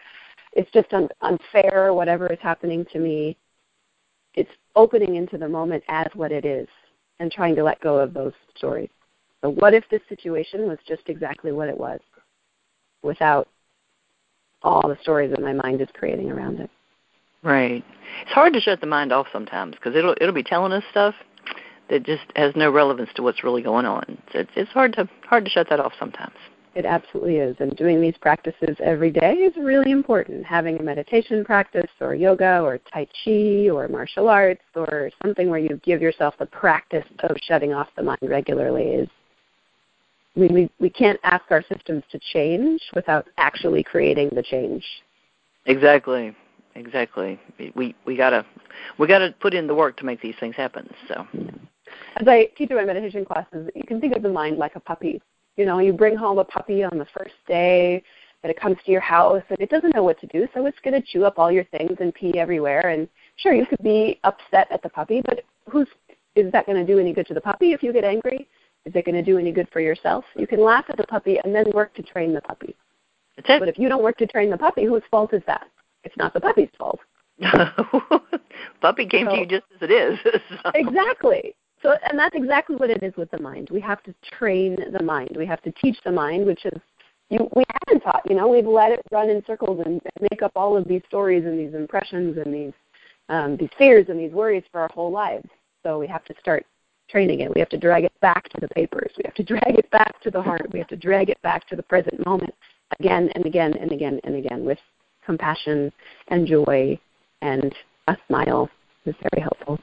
it's 0.53 0.71
just 0.73 0.93
un- 0.93 1.09
unfair, 1.21 1.95
whatever 1.95 2.27
is 2.27 2.39
happening 2.43 2.85
to 2.93 2.99
me, 2.99 3.37
it's 4.35 4.51
opening 4.75 5.17
into 5.17 5.39
the 5.39 5.49
moment 5.49 5.85
as 5.89 6.09
what 6.15 6.33
it 6.33 6.45
is 6.45 6.67
and 7.21 7.31
trying 7.31 7.55
to 7.57 7.63
let 7.63 7.81
go 7.81 7.99
of 7.99 8.13
those 8.13 8.33
stories. 8.57 8.91
So, 9.43 9.51
what 9.51 9.75
if 9.75 9.85
this 9.91 10.03
situation 10.09 10.67
was 10.67 10.79
just 10.87 11.03
exactly 11.07 11.53
what 11.53 11.69
it 11.69 11.79
was 11.79 12.01
without 13.03 13.49
all 14.63 14.89
the 14.89 14.99
stories 15.03 15.31
that 15.31 15.41
my 15.41 15.53
mind 15.53 15.81
is 15.81 15.89
creating 15.95 16.31
around 16.31 16.61
it? 16.61 16.71
Right. 17.43 17.85
It's 18.23 18.33
hard 18.33 18.53
to 18.53 18.61
shut 18.61 18.81
the 18.81 18.87
mind 18.87 19.13
off 19.13 19.27
sometimes 19.33 19.75
because 19.75 19.97
it'll 19.97 20.15
it'll 20.21 20.35
be 20.35 20.43
telling 20.43 20.73
us 20.73 20.85
stuff 20.91 21.15
that 21.89 22.05
just 22.05 22.23
has 22.37 22.55
no 22.55 22.71
relevance 22.71 23.11
to 23.17 23.23
what's 23.23 23.43
really 23.43 23.63
going 23.63 23.87
on. 23.87 24.19
So 24.33 24.41
it's 24.41 24.51
it's 24.57 24.71
hard 24.71 24.93
to 24.95 25.09
hard 25.25 25.45
to 25.45 25.51
shut 25.51 25.69
that 25.71 25.81
off 25.81 25.93
sometimes. 25.99 26.35
It 26.75 26.85
absolutely 26.85 27.37
is. 27.37 27.57
And 27.59 27.77
doing 27.77 28.01
these 28.01 28.17
practices 28.21 28.77
every 28.79 29.11
day 29.11 29.33
is 29.35 29.57
really 29.57 29.91
important. 29.91 30.47
Having 30.47 30.79
a 30.79 30.83
meditation 30.83 31.45
practice 31.45 31.91
or 32.01 32.15
yoga 32.15 32.61
or 32.61 32.79
Tai 32.93 33.09
Chi 33.25 33.69
or 33.71 33.89
martial 33.89 34.29
arts 34.29 34.63
or 34.77 35.11
something 35.23 35.51
where 35.51 35.59
you 35.59 35.81
give 35.83 36.01
yourself 36.01 36.35
the 36.39 36.47
practice 36.47 37.07
of 37.25 37.37
shutting 37.43 37.73
off 37.73 37.89
the 37.97 38.05
mind 38.05 38.21
regularly 38.23 38.85
is 38.85 39.09
we, 40.37 40.49
we, 40.49 40.71
we 40.79 40.91
can't 40.91 41.19
ask 41.23 41.45
our 41.51 41.63
systems 41.63 42.03
to 42.13 42.19
change 42.33 42.81
without 42.95 43.27
actually 43.37 43.83
creating 43.83 44.31
the 44.35 44.43
change. 44.43 44.85
Exactly. 45.67 46.35
Exactly. 46.77 47.39
We 47.75 47.97
we 48.07 48.17
gotta 48.17 48.47
we 48.97 49.09
gotta 49.09 49.35
put 49.41 49.55
in 49.55 49.67
the 49.67 49.75
work 49.75 49.97
to 49.97 50.05
make 50.05 50.21
these 50.21 50.37
things 50.39 50.55
happen. 50.55 50.89
So 51.09 51.27
as 52.17 52.29
I 52.29 52.49
teach 52.57 52.71
in 52.71 52.77
my 52.77 52.85
meditation 52.85 53.25
classes, 53.25 53.69
you 53.75 53.83
can 53.83 54.01
think 54.01 54.15
of 54.15 54.23
the 54.23 54.29
mind 54.29 54.57
like 54.57 54.77
a 54.77 54.81
puppy 54.81 55.21
you 55.61 55.67
know, 55.67 55.79
you 55.79 55.93
bring 55.93 56.17
home 56.17 56.39
a 56.39 56.45
puppy 56.45 56.83
on 56.83 56.97
the 56.97 57.07
first 57.17 57.35
day 57.47 58.03
that 58.43 58.51
it 58.51 58.59
comes 58.59 58.79
to 58.87 58.93
your 58.93 59.03
house 59.03 59.43
and 59.51 59.59
it 59.61 59.69
doesn't 59.69 59.95
know 59.95 60.03
what 60.03 60.19
to 60.21 60.27
do, 60.29 60.49
so 60.55 60.65
it's 60.65 60.79
going 60.83 60.95
to 60.95 61.07
chew 61.07 61.27
up 61.27 61.39
all 61.39 61.53
your 61.53 61.65
things 61.65 61.99
and 62.01 62.15
pee 62.15 62.39
everywhere. 62.39 62.89
And 62.89 63.07
sure, 63.37 63.53
you 63.53 63.67
could 63.67 63.83
be 63.83 64.19
upset 64.25 64.69
at 64.71 64.83
the 64.83 64.89
puppy, 64.89 65.21
but 65.25 65.45
who's 65.69 65.87
is 66.37 66.51
that 66.53 66.65
going 66.65 66.79
to 66.79 66.91
do 66.91 66.99
any 66.99 67.13
good 67.13 67.27
to 67.27 67.35
the 67.35 67.41
puppy 67.41 67.73
if 67.73 67.83
you 67.83 67.93
get 67.93 68.05
angry? 68.05 68.49
Is 68.91 68.97
it 68.97 69.05
going 69.05 69.15
to 69.15 69.23
do 69.23 69.39
any 69.39 69.53
good 69.53 69.69
for 69.73 69.79
yourself? 69.79 70.25
You 70.37 70.49
can 70.49 70.61
laugh 70.61 70.85
at 70.89 70.97
the 70.97 71.05
puppy 71.05 71.39
and 71.45 71.55
then 71.55 71.67
work 71.73 71.95
to 71.95 72.03
train 72.03 72.35
the 72.35 72.41
puppy. 72.41 72.75
That's 73.37 73.49
it. 73.49 73.61
But 73.61 73.69
if 73.69 73.79
you 73.79 73.89
don't 73.89 74.03
work 74.03 74.19
to 74.19 74.27
train 74.27 74.51
the 74.51 74.59
puppy, 74.59 74.85
whose 74.85 75.05
fault 75.09 75.33
is 75.33 75.43
that? 75.47 75.69
It's 76.03 76.17
not 76.17 76.35
the 76.35 76.41
puppy's 76.41 76.71
fault. 76.77 76.99
puppy 78.81 79.07
came 79.07 79.27
so, 79.27 79.33
to 79.33 79.39
you 79.39 79.47
just 79.47 79.63
as 79.77 79.89
it 79.89 79.93
is. 79.93 80.19
So. 80.65 80.73
Exactly. 80.75 81.55
So, 81.85 81.95
and 82.11 82.19
that's 82.19 82.35
exactly 82.35 82.75
what 82.75 82.91
it 82.91 83.01
is 83.05 83.15
with 83.17 83.31
the 83.31 83.41
mind. 83.41 83.69
We 83.71 83.81
have 83.81 84.03
to 84.03 84.15
train 84.37 84.77
the 84.93 85.05
mind. 85.05 85.37
We 85.37 85.47
have 85.47 85.63
to 85.63 85.73
teach 85.81 85.97
the 86.05 86.11
mind, 86.11 86.47
which 86.47 86.65
is 86.65 86.81
you, 87.29 87.49
we 87.55 87.63
haven't 87.87 88.03
taught. 88.03 88.23
You 88.29 88.35
know, 88.35 88.49
we've 88.49 88.67
let 88.67 88.91
it 88.91 89.03
run 89.13 89.31
in 89.31 89.41
circles 89.47 89.81
and 89.87 90.01
make 90.33 90.43
up 90.43 90.53
all 90.57 90.77
of 90.77 90.89
these 90.89 91.03
stories 91.07 91.45
and 91.45 91.57
these 91.57 91.75
impressions 91.75 92.39
and 92.45 92.53
these 92.53 92.73
um, 93.29 93.57
these 93.57 93.71
fears 93.79 94.07
and 94.09 94.19
these 94.19 94.33
worries 94.33 94.65
for 94.73 94.81
our 94.81 94.91
whole 94.93 95.13
lives. 95.13 95.49
So 95.85 96.01
we 96.01 96.09
have 96.09 96.25
to 96.25 96.35
start 96.41 96.67
training 97.11 97.41
it. 97.41 97.55
We 97.55 97.61
have 97.61 97.69
to 97.71 97.79
drag 97.79 98.05
it 98.05 98.13
back 98.21 98.49
to 98.51 98.61
the 98.61 98.69
papers. 98.69 99.13
We 99.17 99.23
have 99.25 99.35
to 99.35 99.43
drag 99.53 99.79
it 99.79 99.91
back 99.91 100.21
to 100.23 100.31
the 100.31 100.43
heart. 100.43 100.73
We 100.73 100.79
have 100.79 100.89
to 100.89 100.97
drag 100.97 101.31
it 101.31 101.41
back 101.43 101.69
to 101.69 101.77
the 101.77 101.83
present 101.83 102.25
moment 102.25 102.55
again 102.99 103.31
and 103.35 103.47
again 103.47 103.75
and 103.75 103.93
again 103.93 104.21
and 104.25 104.35
again 104.35 104.65
with 104.65 104.79
compassion 105.25 105.93
and 106.29 106.47
joy 106.47 106.99
and 107.43 107.75
a 108.09 108.17
smile 108.27 108.69
is 109.07 109.15
very 109.33 109.43
helpful. 109.43 109.79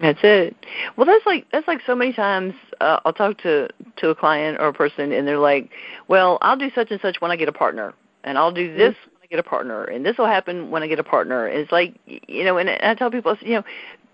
That's 0.00 0.20
it. 0.22 0.54
Well, 0.96 1.06
that's 1.06 1.26
like 1.26 1.46
that's 1.50 1.66
like 1.66 1.80
so 1.84 1.94
many 1.94 2.12
times 2.12 2.54
uh, 2.80 3.00
I'll 3.04 3.12
talk 3.12 3.38
to 3.38 3.68
to 3.96 4.10
a 4.10 4.14
client 4.14 4.58
or 4.60 4.68
a 4.68 4.72
person, 4.72 5.10
and 5.12 5.26
they're 5.26 5.38
like, 5.38 5.70
"Well, 6.06 6.38
I'll 6.40 6.56
do 6.56 6.70
such 6.74 6.92
and 6.92 7.00
such 7.00 7.16
when 7.20 7.32
I 7.32 7.36
get 7.36 7.48
a 7.48 7.52
partner, 7.52 7.94
and 8.22 8.38
I'll 8.38 8.52
do 8.52 8.76
this 8.76 8.94
mm-hmm. 8.94 9.10
when 9.10 9.22
I 9.24 9.26
get 9.26 9.38
a 9.40 9.42
partner, 9.42 9.84
and 9.84 10.06
this 10.06 10.16
will 10.16 10.26
happen 10.26 10.70
when 10.70 10.84
I 10.84 10.86
get 10.86 11.00
a 11.00 11.04
partner." 11.04 11.48
And 11.48 11.58
it's 11.58 11.72
like, 11.72 11.96
you 12.06 12.44
know, 12.44 12.58
and 12.58 12.70
I 12.70 12.94
tell 12.94 13.10
people, 13.10 13.36
you 13.40 13.54
know, 13.54 13.64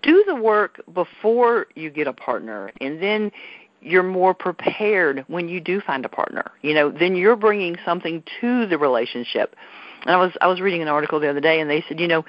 do 0.05 0.23
the 0.25 0.35
work 0.35 0.81
before 0.93 1.67
you 1.75 1.89
get 1.89 2.07
a 2.07 2.13
partner, 2.13 2.71
and 2.79 3.01
then 3.01 3.31
you're 3.81 4.03
more 4.03 4.33
prepared 4.33 5.25
when 5.27 5.49
you 5.49 5.59
do 5.59 5.81
find 5.81 6.05
a 6.05 6.09
partner. 6.09 6.51
You 6.61 6.73
know, 6.73 6.91
then 6.91 7.15
you're 7.15 7.35
bringing 7.35 7.77
something 7.85 8.23
to 8.41 8.65
the 8.67 8.77
relationship 8.77 9.55
and 10.05 10.15
I 10.15 10.17
was 10.17 10.31
I 10.39 10.47
was 10.47 10.61
reading 10.61 10.81
an 10.81 10.87
article 10.87 11.19
the 11.19 11.29
other 11.29 11.41
day, 11.41 11.59
and 11.59 11.69
they 11.69 11.83
said, 11.87 11.99
you 11.99 12.07
know, 12.07 12.23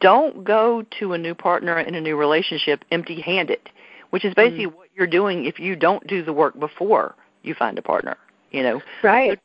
don't 0.00 0.44
go 0.44 0.84
to 0.98 1.12
a 1.12 1.18
new 1.18 1.34
partner 1.34 1.78
in 1.78 1.94
a 1.94 2.00
new 2.00 2.16
relationship 2.16 2.84
empty-handed, 2.90 3.70
which 4.10 4.24
is 4.24 4.34
basically 4.34 4.66
mm 4.66 4.74
what 4.74 4.88
you're 4.96 5.06
doing 5.06 5.46
if 5.46 5.58
you 5.58 5.76
don't 5.76 6.06
do 6.08 6.22
the 6.22 6.32
work 6.32 6.58
before 6.58 7.14
you 7.42 7.54
find 7.54 7.78
a 7.78 7.82
partner. 7.82 8.18
You 8.50 8.62
know, 8.64 8.82
right. 9.02 9.30
So 9.30 9.36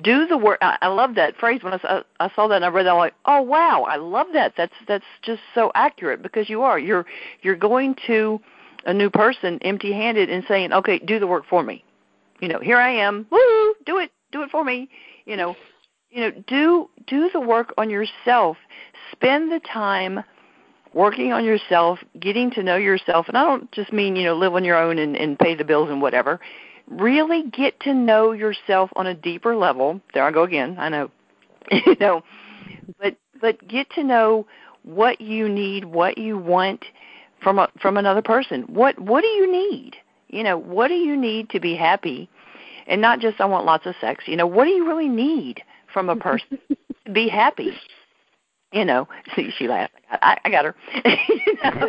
do, 0.00 0.26
the 0.26 0.38
work. 0.38 0.58
I, 0.62 0.78
I 0.82 0.88
love 0.88 1.14
that 1.16 1.36
phrase. 1.36 1.62
When 1.62 1.72
I 1.72 1.78
saw, 1.78 1.88
uh, 1.88 2.02
I 2.20 2.30
saw 2.34 2.48
that 2.48 2.56
and 2.56 2.64
I 2.64 2.68
read 2.68 2.86
that, 2.86 2.92
I'm 2.92 2.98
like, 2.98 3.14
oh 3.26 3.42
wow, 3.42 3.84
I 3.88 3.96
love 3.96 4.28
that. 4.32 4.54
That's 4.56 4.74
that's 4.86 5.04
just 5.22 5.40
so 5.54 5.70
accurate 5.74 6.22
because 6.22 6.48
you 6.48 6.62
are 6.62 6.78
you're 6.78 7.06
you're 7.42 7.56
going 7.56 7.96
to 8.06 8.40
a 8.84 8.92
new 8.92 9.10
person 9.10 9.58
empty-handed 9.62 10.28
and 10.28 10.44
saying, 10.48 10.72
okay, 10.72 10.98
do 10.98 11.18
the 11.18 11.26
work 11.26 11.44
for 11.48 11.62
me. 11.62 11.84
You 12.40 12.48
know, 12.48 12.58
here 12.58 12.78
I 12.78 12.90
am. 12.90 13.26
Woo, 13.30 13.74
do 13.86 13.98
it, 13.98 14.10
do 14.32 14.42
it 14.42 14.50
for 14.50 14.64
me. 14.64 14.88
You 15.24 15.36
know, 15.36 15.54
you 16.12 16.20
know 16.20 16.30
do 16.46 16.88
do 17.06 17.30
the 17.32 17.40
work 17.40 17.72
on 17.78 17.90
yourself 17.90 18.56
spend 19.10 19.50
the 19.50 19.60
time 19.60 20.22
working 20.92 21.32
on 21.32 21.44
yourself 21.44 21.98
getting 22.20 22.50
to 22.50 22.62
know 22.62 22.76
yourself 22.76 23.26
and 23.28 23.36
i 23.36 23.42
don't 23.42 23.72
just 23.72 23.92
mean 23.92 24.14
you 24.14 24.24
know 24.24 24.36
live 24.36 24.54
on 24.54 24.62
your 24.62 24.76
own 24.76 24.98
and, 24.98 25.16
and 25.16 25.38
pay 25.38 25.54
the 25.54 25.64
bills 25.64 25.90
and 25.90 26.02
whatever 26.02 26.38
really 27.00 27.44
get 27.50 27.78
to 27.80 27.94
know 27.94 28.32
yourself 28.32 28.90
on 28.96 29.06
a 29.06 29.14
deeper 29.14 29.56
level 29.56 30.00
there 30.14 30.24
i 30.24 30.30
go 30.30 30.42
again 30.42 30.76
i 30.78 30.88
know 30.88 31.10
you 31.70 31.96
know 32.00 32.22
but 33.00 33.16
but 33.40 33.66
get 33.68 33.88
to 33.90 34.02
know 34.02 34.46
what 34.82 35.20
you 35.20 35.48
need 35.48 35.84
what 35.84 36.18
you 36.18 36.36
want 36.36 36.84
from 37.42 37.58
a, 37.58 37.68
from 37.80 37.96
another 37.96 38.22
person 38.22 38.62
what 38.62 38.98
what 38.98 39.22
do 39.22 39.28
you 39.28 39.50
need 39.50 39.96
you 40.28 40.42
know 40.42 40.58
what 40.58 40.88
do 40.88 40.94
you 40.94 41.16
need 41.16 41.48
to 41.50 41.60
be 41.60 41.74
happy 41.76 42.28
and 42.86 43.00
not 43.00 43.20
just 43.20 43.40
i 43.40 43.44
want 43.44 43.64
lots 43.64 43.86
of 43.86 43.94
sex 44.00 44.24
you 44.26 44.36
know 44.36 44.46
what 44.46 44.64
do 44.64 44.70
you 44.70 44.86
really 44.86 45.08
need 45.08 45.62
from 45.92 46.08
a 46.08 46.16
person 46.16 46.58
to 47.06 47.12
be 47.12 47.28
happy. 47.28 47.72
You 48.72 48.84
know, 48.84 49.08
she, 49.34 49.50
she 49.58 49.68
laughed. 49.68 49.94
I, 50.10 50.38
I 50.44 50.50
got 50.50 50.64
her. 50.64 50.74
you 51.04 51.54
know? 51.62 51.88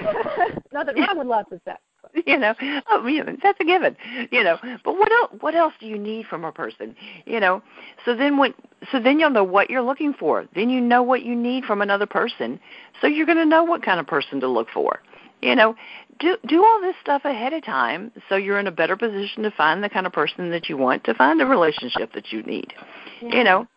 Nothing 0.74 1.01
wrong 1.01 1.18
with 1.18 1.28
lots 1.28 1.51
of 1.51 1.62
sex. 1.66 1.80
You 2.26 2.38
know, 2.38 2.53
oh, 2.89 3.05
you 3.07 3.24
know, 3.24 3.36
that's 3.41 3.59
a 3.59 3.66
given. 3.66 3.97
You 4.32 4.43
know, 4.43 4.57
but 4.86 4.93
what 4.97 5.11
else? 5.11 5.32
What 5.41 5.55
else 5.55 5.74
do 5.80 5.88
you 5.88 5.97
need 5.97 6.28
from 6.28 6.45
a 6.45 6.51
person? 6.51 6.95
You 7.26 7.39
know, 7.39 7.61
so 8.05 8.16
then 8.16 8.38
when, 8.38 8.53
so 8.91 8.99
then 8.99 9.20
you'll 9.20 9.32
know 9.32 9.43
what 9.43 9.70
you're 9.70 9.82
looking 9.82 10.14
for. 10.14 10.45
Then 10.55 10.70
you 10.70 10.80
know 10.80 11.01
what 11.01 11.24
you 11.24 11.36
need 11.36 11.66
from 11.66 11.82
another 11.82 12.05
person. 12.05 12.59
So 13.01 13.07
you're 13.07 13.26
going 13.26 13.39
to 13.39 13.45
know 13.45 13.64
what 13.64 13.84
kind 13.84 13.99
of 13.99 14.07
person 14.07 14.39
to 14.41 14.47
look 14.47 14.68
for. 14.74 14.99
You 15.41 15.55
know, 15.55 15.76
do 16.20 16.38
do 16.47 16.64
all 16.64 16.80
this 16.82 16.95
stuff 17.01 17.26
ahead 17.26 17.51
of 17.51 17.66
time 17.66 18.11
so 18.30 18.36
you're 18.36 18.59
in 18.59 18.68
a 18.68 18.72
better 18.72 18.95
position 18.95 19.43
to 19.43 19.51
find 19.51 19.84
the 19.84 19.89
kind 19.89 20.07
of 20.07 20.14
person 20.14 20.51
that 20.51 20.70
you 20.70 20.78
want 20.78 21.03
to 21.05 21.14
find 21.14 21.39
the 21.39 21.45
relationship 21.45 22.14
that 22.14 22.32
you 22.32 22.43
need. 22.43 22.74
Yeah. 23.22 23.36
You 23.36 23.43
know, 23.43 23.68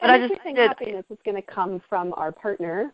but 0.00 0.10
and 0.10 0.24
I 0.24 0.28
just 0.28 0.42
think 0.42 0.58
happiness 0.58 1.04
is 1.10 1.18
going 1.24 1.36
to 1.36 1.42
come 1.42 1.80
from 1.88 2.12
our 2.14 2.32
partner. 2.32 2.92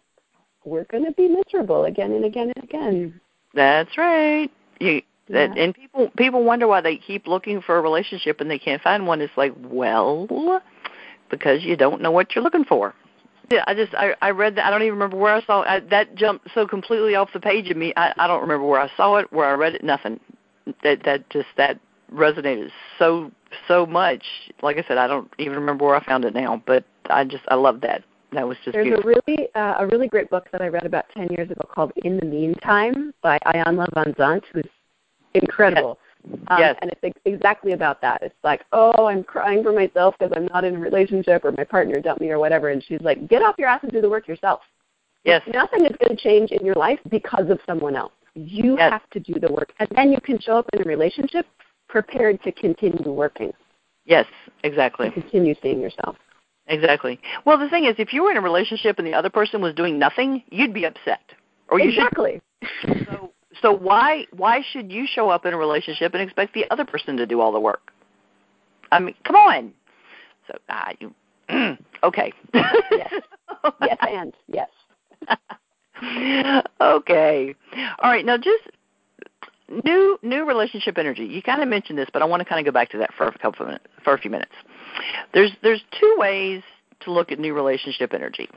We're 0.65 0.85
going 0.85 1.07
to 1.07 1.13
be 1.13 1.29
miserable 1.29 1.87
again 1.87 2.13
and 2.13 2.25
again 2.25 2.53
and 2.55 2.65
again. 2.65 3.21
That's 3.55 3.97
right. 3.99 4.51
You 4.81 5.03
that 5.29 5.57
yeah. 5.57 5.65
and 5.65 5.75
people 5.75 6.11
people 6.17 6.45
wonder 6.45 6.67
why 6.67 6.81
they 6.81 6.97
keep 6.97 7.27
looking 7.27 7.63
for 7.63 7.77
a 7.77 7.81
relationship 7.81 8.41
and 8.41 8.51
they 8.51 8.59
can't 8.59 8.83
find 8.83 9.07
one. 9.07 9.21
It's 9.21 9.37
like, 9.37 9.55
well, 9.63 10.27
because 11.31 11.63
you 11.63 11.77
don't 11.77 12.03
know 12.03 12.11
what 12.11 12.35
you're 12.35 12.45
looking 12.45 12.65
for. 12.65 12.95
Yeah, 13.51 13.65
I 13.67 13.75
just 13.75 13.95
I 13.95 14.15
I 14.21 14.31
read 14.31 14.57
that. 14.57 14.67
I 14.67 14.71
don't 14.71 14.83
even 14.83 14.95
remember 14.95 15.17
where 15.17 15.35
I 15.35 15.43
saw 15.43 15.63
I, 15.63 15.81
that 15.91 16.15
jumped 16.15 16.49
so 16.55 16.67
completely 16.67 17.15
off 17.15 17.33
the 17.33 17.41
page 17.41 17.71
of 17.71 17.77
me. 17.77 17.93
I 17.97 18.13
I 18.19 18.27
don't 18.27 18.41
remember 18.41 18.67
where 18.67 18.81
I 18.81 18.91
saw 18.97 19.17
it, 19.17 19.33
where 19.33 19.47
I 19.47 19.53
read 19.53 19.75
it. 19.75 19.85
Nothing. 19.85 20.21
That 20.83 21.05
that 21.05 21.29
just 21.31 21.49
that 21.57 21.79
resonated 22.13 22.71
so 22.99 23.31
so 23.69 23.87
much. 23.87 24.25
Like 24.63 24.79
I 24.79 24.85
said, 24.87 24.99
I 24.99 25.07
don't 25.07 25.33
even 25.39 25.55
remember 25.55 25.85
where 25.85 25.97
I 25.97 26.05
found 26.05 26.25
it 26.25 26.35
now, 26.35 26.63
but 26.67 26.85
I 27.09 27.25
just 27.25 27.45
I 27.49 27.55
love 27.55 27.81
that. 27.83 28.05
That 28.33 28.47
was 28.47 28.57
just 28.65 28.75
There's 28.75 28.85
beautiful. 28.85 29.11
a 29.11 29.15
really 29.27 29.49
uh, 29.55 29.75
a 29.79 29.87
really 29.87 30.07
great 30.07 30.31
book 30.31 30.47
that 30.53 30.63
I 30.63 30.69
read 30.69 30.87
about 30.87 31.07
10 31.15 31.29
years 31.31 31.51
ago 31.51 31.69
called 31.73 31.93
In 32.05 32.17
the 32.17 32.27
Meantime 32.27 33.13
by 33.23 33.39
Iyanla 33.47 33.89
Vanzant, 33.95 34.43
who's 34.53 34.65
incredible. 35.35 35.99
Yes. 35.99 36.39
Um, 36.49 36.59
yes. 36.61 36.77
And 36.83 36.91
it's 36.91 37.01
ex- 37.03 37.21
exactly 37.25 37.73
about 37.73 38.01
that. 38.03 38.23
It's 38.23 38.35
like, 38.45 38.63
oh, 38.73 39.07
I'm 39.07 39.25
crying 39.25 39.63
for 39.63 39.73
myself 39.73 40.15
because 40.19 40.33
I'm 40.37 40.47
not 40.47 40.65
in 40.65 40.77
a 40.77 40.79
relationship 40.79 41.45
or 41.45 41.53
my 41.53 41.65
partner 41.65 41.99
dumped 42.01 42.21
me 42.21 42.31
or 42.31 42.39
whatever. 42.39 42.69
And 42.69 42.85
she's 42.85 43.01
like, 43.01 43.29
get 43.29 43.43
off 43.43 43.55
your 43.59 43.69
ass 43.69 43.81
and 43.83 43.91
do 43.91 44.01
the 44.01 44.11
work 44.11 44.29
yourself. 44.29 44.61
Yes. 45.25 45.43
Nothing 45.53 45.85
is 45.87 45.97
going 45.99 46.17
to 46.17 46.23
change 46.23 46.51
in 46.51 46.65
your 46.65 46.75
life 46.75 46.99
because 47.09 47.51
of 47.51 47.59
someone 47.67 47.97
else. 47.97 48.13
You 48.35 48.77
yes. 48.77 48.93
have 48.93 49.11
to 49.11 49.21
do 49.21 49.41
the 49.41 49.53
work. 49.53 49.73
And 49.79 49.89
then 49.95 50.13
you 50.13 50.21
can 50.21 50.39
show 50.39 50.59
up 50.59 50.67
in 50.73 50.83
a 50.83 50.85
relationship 50.85 51.47
prepared 51.89 52.43
to 52.45 52.53
continue 52.53 53.13
working. 53.13 53.53
Yes, 54.05 54.27
exactly. 54.63 55.11
To 55.11 55.21
continue 55.21 55.55
seeing 55.63 55.81
yourself. 55.81 56.17
Exactly. 56.71 57.19
Well, 57.45 57.59
the 57.59 57.69
thing 57.69 57.85
is, 57.85 57.97
if 57.99 58.13
you 58.13 58.23
were 58.23 58.31
in 58.31 58.37
a 58.37 58.41
relationship 58.41 58.99
and 58.99 59.07
the 59.07 59.13
other 59.13 59.29
person 59.29 59.61
was 59.61 59.75
doing 59.75 59.99
nothing, 59.99 60.43
you'd 60.51 60.73
be 60.73 60.85
upset. 60.85 61.21
Or 61.69 61.81
you 61.81 61.91
exactly. 61.91 62.41
Should, 62.83 63.07
so, 63.11 63.33
so 63.61 63.73
why 63.73 64.27
why 64.33 64.63
should 64.73 64.91
you 64.91 65.07
show 65.07 65.31
up 65.31 65.45
in 65.45 65.53
a 65.53 65.57
relationship 65.57 66.15
and 66.15 66.23
expect 66.23 66.55
the 66.55 66.65
other 66.71 66.85
person 66.85 67.17
to 67.17 67.27
do 67.27 67.41
all 67.41 67.53
the 67.53 67.61
work? 67.61 67.91
I 68.93 69.01
mean, 69.01 69.15
come 69.25 69.37
on. 69.37 69.73
So, 70.47 70.59
ah, 70.69 70.93
you. 71.01 71.15
okay. 72.05 72.33
yes. 72.55 73.13
Yes, 73.83 73.99
and 74.09 74.35
yes. 74.47 74.69
okay. 76.81 77.55
All 77.99 78.11
right. 78.11 78.25
Now, 78.25 78.37
just 78.37 78.63
new 79.85 80.19
new 80.23 80.45
relationship 80.45 80.99
energy. 80.99 81.25
You 81.25 81.43
kind 81.43 81.63
of 81.63 81.69
mentioned 81.69 81.99
this, 81.99 82.09
but 82.13 82.23
I 82.23 82.27
want 82.27 82.41
to 82.41 82.45
kind 82.45 82.65
of 82.65 82.73
go 82.73 82.77
back 82.77 82.91
to 82.91 82.99
that 82.99 83.13
for 83.15 83.27
a 83.27 83.39
couple 83.39 83.63
of 83.63 83.67
minutes, 83.69 83.87
for 84.05 84.15
a 84.15 84.19
few 84.19 84.31
minutes. 84.31 84.53
There's 85.33 85.51
there's 85.63 85.83
two 85.99 86.15
ways 86.19 86.63
to 87.01 87.13
look 87.13 87.33
at 87.33 87.39
new 87.39 87.55
relationship 87.55 88.13
energy. 88.15 88.49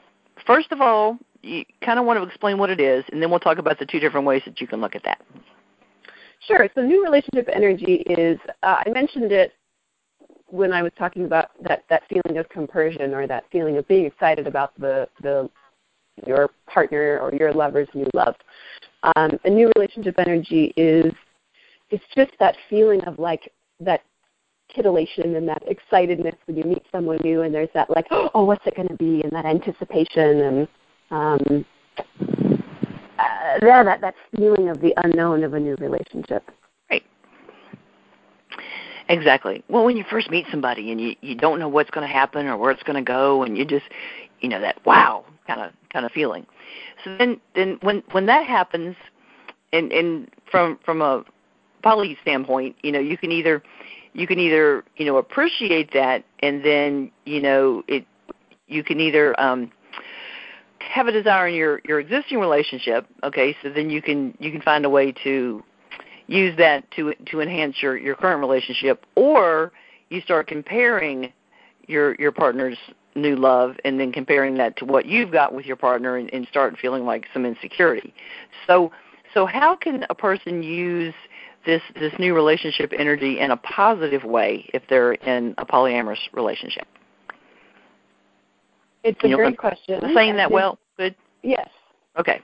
First 0.46 0.72
of 0.72 0.82
all, 0.82 1.18
you 1.42 1.64
kind 1.84 2.00
of 2.00 2.06
want 2.06 2.20
to 2.20 2.24
explain 2.24 2.58
what 2.58 2.70
it 2.70 2.80
is, 2.80 3.04
and 3.12 3.22
then 3.22 3.30
we'll 3.30 3.40
talk 3.40 3.58
about 3.58 3.80
the 3.80 3.86
two 3.86 4.00
different 4.00 4.26
ways 4.26 4.42
that 4.46 4.60
you 4.60 4.68
can 4.68 4.82
look 4.82 4.96
at 4.96 5.04
that. 5.04 5.22
Sure. 6.48 6.68
So 6.76 6.82
new 6.82 7.04
relationship 7.04 7.48
energy 7.54 8.04
is 8.08 8.38
uh, 8.64 8.78
I 8.86 8.90
mentioned 8.90 9.32
it 9.32 9.54
when 10.48 10.74
I 10.74 10.84
was 10.84 10.92
talking 10.98 11.26
about 11.26 11.52
that 11.64 11.84
that 11.90 12.04
feeling 12.10 12.38
of 12.38 12.50
compersion 12.50 13.14
or 13.14 13.28
that 13.28 13.46
feeling 13.52 13.78
of 13.78 13.88
being 13.88 14.06
excited 14.06 14.48
about 14.48 14.78
the 14.80 15.08
the 15.22 15.50
your 16.28 16.50
partner 16.68 17.20
or 17.20 17.34
your 17.34 17.54
lover's 17.54 17.88
new 17.94 18.08
love. 18.14 18.36
Um, 19.16 19.40
a 19.46 19.50
new 19.50 19.72
relationship 19.76 20.16
energy 20.20 20.74
is 20.78 21.12
it's 21.90 22.04
just 22.16 22.32
that 22.40 22.56
feeling 22.70 23.02
of 23.06 23.20
like 23.20 23.52
that 23.80 24.02
titillation 24.76 25.36
and 25.36 25.48
that 25.48 25.64
excitedness 25.68 26.36
when 26.46 26.58
you 26.58 26.64
meet 26.64 26.84
someone 26.92 27.18
new 27.24 27.42
and 27.42 27.54
there's 27.54 27.70
that 27.74 27.90
like 27.90 28.06
oh 28.12 28.44
what's 28.44 28.66
it 28.66 28.76
going 28.76 28.88
to 28.88 28.96
be? 28.96 29.22
And 29.24 29.32
that 29.32 29.46
anticipation 29.46 30.42
and 30.42 30.68
um, 31.12 31.66
uh, 33.20 33.60
yeah 33.62 33.84
that 33.84 34.02
that 34.02 34.16
feeling 34.36 34.70
of 34.70 34.82
the 34.82 34.94
unknown 35.04 35.44
of 35.44 35.54
a 35.54 35.60
new 35.60 35.76
relationship. 35.76 36.50
Right. 36.90 37.04
Exactly. 39.10 39.64
Well 39.70 39.86
when 39.86 39.98
you 39.98 40.06
first 40.10 40.30
meet 40.30 40.46
somebody 40.50 40.92
and 40.92 41.00
you 41.00 41.16
you 41.22 41.36
don't 41.36 41.60
know 41.60 41.68
what's 41.68 41.90
going 41.90 42.08
to 42.08 42.14
happen 42.14 42.48
or 42.48 42.58
where 42.58 42.72
it's 42.72 42.84
going 42.84 43.04
to 43.04 43.08
go 43.08 43.44
and 43.44 43.58
you 43.58 43.66
just 43.66 43.86
you 44.42 44.50
know 44.50 44.62
that 44.62 44.84
wow 44.86 45.26
kind 45.48 45.62
of 45.62 45.72
kind 45.92 46.06
of 46.06 46.12
feeling. 46.12 46.46
So 47.04 47.18
then 47.18 47.40
then 47.56 47.78
when 47.82 48.04
when 48.12 48.26
that 48.28 48.46
happens 48.46 48.96
and 49.72 49.92
and 49.92 50.30
from 50.50 50.80
from 50.86 51.02
a 51.02 51.24
poly 51.82 52.18
standpoint 52.22 52.76
you 52.82 52.92
know 52.92 53.00
you 53.00 53.18
can 53.18 53.32
either 53.32 53.62
you 54.14 54.28
can 54.28 54.40
either 54.40 54.84
you 54.98 55.06
know 55.06 55.18
appreciate 55.18 55.92
that 55.94 56.24
and 56.40 56.64
then 56.64 57.12
you 57.26 57.42
know 57.42 57.84
it 57.88 58.06
you 58.68 58.84
can 58.84 59.00
either 59.00 59.40
um 59.40 59.72
have 60.80 61.08
a 61.08 61.12
desire 61.12 61.48
in 61.48 61.56
your 61.56 61.82
your 61.86 62.00
existing 62.00 62.40
relationship 62.40 63.08
okay 63.24 63.56
so 63.62 63.70
then 63.70 63.90
you 63.90 64.02
can 64.02 64.36
you 64.40 64.52
can 64.52 64.62
find 64.62 64.86
a 64.86 64.90
way 64.90 65.12
to 65.12 65.64
use 66.28 66.56
that 66.58 66.90
to 66.92 67.14
to 67.26 67.42
enhance 67.42 67.82
your 67.82 67.98
your 67.98 68.16
current 68.16 68.40
relationship 68.40 69.06
or 69.16 69.72
you 70.10 70.22
start 70.22 70.48
comparing 70.48 71.32
your 71.88 72.16
your 72.16 72.32
partner's 72.32 72.78
new 73.16 73.36
love 73.36 73.76
and 73.86 74.00
then 74.00 74.12
comparing 74.12 74.56
that 74.56 74.78
to 74.78 74.86
what 74.86 75.06
you've 75.06 75.32
got 75.32 75.54
with 75.54 75.66
your 75.66 75.76
partner 75.76 76.18
and, 76.18 76.34
and 76.34 76.48
start 76.48 76.78
feeling 76.82 77.06
like 77.06 77.26
some 77.34 77.46
insecurity. 77.46 78.14
So 78.68 78.92
so 79.34 79.46
how 79.46 79.76
can 79.76 80.06
a 80.10 80.16
person 80.16 80.64
use 80.64 81.14
this 81.66 81.82
this 81.96 82.14
new 82.20 82.34
relationship 82.34 82.92
energy 82.98 83.40
in 83.40 83.52
a 83.52 83.58
positive 83.58 84.24
way 84.24 84.70
if 84.74 84.84
they're 84.90 85.14
in 85.14 85.56
a 85.58 85.66
polyamorous 85.66 86.20
relationship? 86.34 86.88
It's 89.04 89.20
a 89.24 89.28
you 89.28 89.36
great 89.36 89.58
question. 89.58 90.00
Saying 90.14 90.36
that 90.38 90.52
well, 90.52 90.80
good. 90.98 91.16
Yes. 91.42 91.70
Okay. 92.18 92.42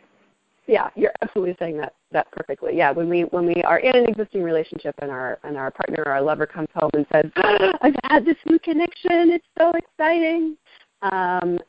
Yeah, 0.67 0.89
you're 0.95 1.11
absolutely 1.21 1.55
saying 1.57 1.77
that 1.77 1.93
that 2.11 2.31
perfectly. 2.31 2.77
Yeah, 2.77 2.91
when 2.91 3.09
we 3.09 3.21
when 3.21 3.45
we 3.45 3.63
are 3.63 3.79
in 3.79 3.95
an 3.95 4.07
existing 4.07 4.43
relationship 4.43 4.93
and 5.01 5.09
our 5.09 5.39
and 5.43 5.57
our 5.57 5.71
partner 5.71 6.03
or 6.05 6.11
our 6.11 6.21
lover 6.21 6.45
comes 6.45 6.67
home 6.75 6.91
and 6.93 7.05
says, 7.11 7.25
"I've 7.81 7.95
had 8.03 8.25
this 8.25 8.37
new 8.45 8.59
connection. 8.59 9.31
It's 9.31 9.47
so 9.57 9.71
exciting." 9.71 10.57
Um, 11.01 11.59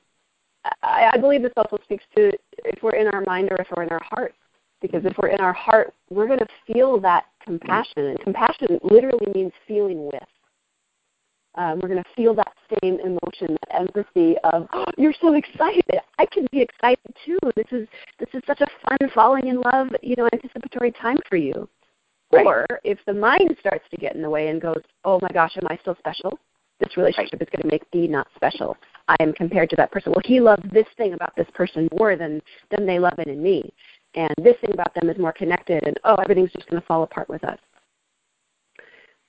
I, 0.83 1.13
I 1.15 1.17
believe 1.19 1.43
this 1.43 1.53
also 1.57 1.79
speaks 1.85 2.05
to 2.17 2.31
if 2.65 2.83
we're 2.83 2.97
in 2.97 3.07
our 3.07 3.23
mind 3.23 3.51
or 3.51 3.57
if 3.57 3.69
we're 3.75 3.85
in 3.85 3.89
our 3.89 4.03
heart 4.03 4.35
because 4.81 5.05
if 5.05 5.17
we're 5.19 5.29
in 5.29 5.41
our 5.41 5.53
heart, 5.53 5.93
we're 6.11 6.27
going 6.27 6.39
to 6.39 6.49
feel 6.67 6.99
that 7.01 7.27
compassion. 7.45 8.07
And 8.07 8.21
compassion 8.21 8.79
literally 8.83 9.27
means 9.35 9.53
feeling 9.67 10.07
with. 10.07 10.29
Um, 11.57 11.81
we're 11.81 11.89
going 11.89 12.03
to 12.03 12.11
feel 12.15 12.35
that 12.35 12.53
same 12.81 13.01
emotion, 13.01 13.57
that 13.67 13.81
empathy 13.81 14.37
of, 14.45 14.69
oh, 14.73 14.85
"You're 14.97 15.15
so 15.21 15.35
excited! 15.35 16.01
I 16.19 16.27
can 16.27 16.47
be 16.53 16.61
excited 16.61 17.15
too. 17.25 17.39
This 17.57 17.67
is 17.73 17.89
this 18.19 18.29
is 18.35 18.43
such 18.47 18.61
a 18.61 18.67
fun 18.89 19.11
falling 19.13 19.49
in 19.49 19.61
love, 19.61 19.89
you 20.03 20.15
know, 20.17 20.29
anticipatory 20.33 20.93
time 20.93 21.19
for 21.29 21.37
you." 21.37 21.69
Right. 22.33 22.47
Or 22.47 22.67
if 22.85 22.99
the 23.07 23.13
mind 23.13 23.57
starts 23.59 23.85
to 23.91 23.97
get 23.97 24.15
in 24.15 24.23
the 24.23 24.31
way 24.31 24.49
and 24.49 24.61
goes, 24.61 24.83
"Oh 25.05 25.19
my 25.21 25.29
gosh, 25.33 25.57
am 25.57 25.67
I 25.69 25.77
still 25.79 25.97
special? 25.99 26.39
This 26.79 26.97
relationship 26.97 27.41
right. 27.41 27.43
is 27.43 27.49
going 27.51 27.69
to 27.69 27.75
make 27.75 27.93
me 27.93 28.07
not 28.07 28.29
special. 28.37 28.77
I 29.09 29.17
am 29.19 29.33
compared 29.33 29.69
to 29.71 29.77
that 29.77 29.91
person. 29.91 30.13
Well, 30.13 30.23
he 30.25 30.41
loves 30.41 30.63
this 30.73 30.87
thing 30.97 31.15
about 31.15 31.35
this 31.37 31.49
person 31.53 31.89
more 31.99 32.15
than 32.15 32.41
than 32.71 32.87
they 32.87 33.01
love 33.01 33.19
it 33.19 33.27
in 33.27 33.43
me." 33.43 33.73
And 34.15 34.35
this 34.39 34.57
thing 34.61 34.73
about 34.73 34.95
them 34.95 35.09
is 35.09 35.19
more 35.19 35.33
connected 35.33 35.87
and 35.87 35.99
oh 36.05 36.17
everything's 36.17 36.53
just 36.53 36.69
going 36.69 36.81
to 36.81 36.87
fall 36.87 37.03
apart 37.03 37.29
with 37.29 37.45
us. 37.45 37.59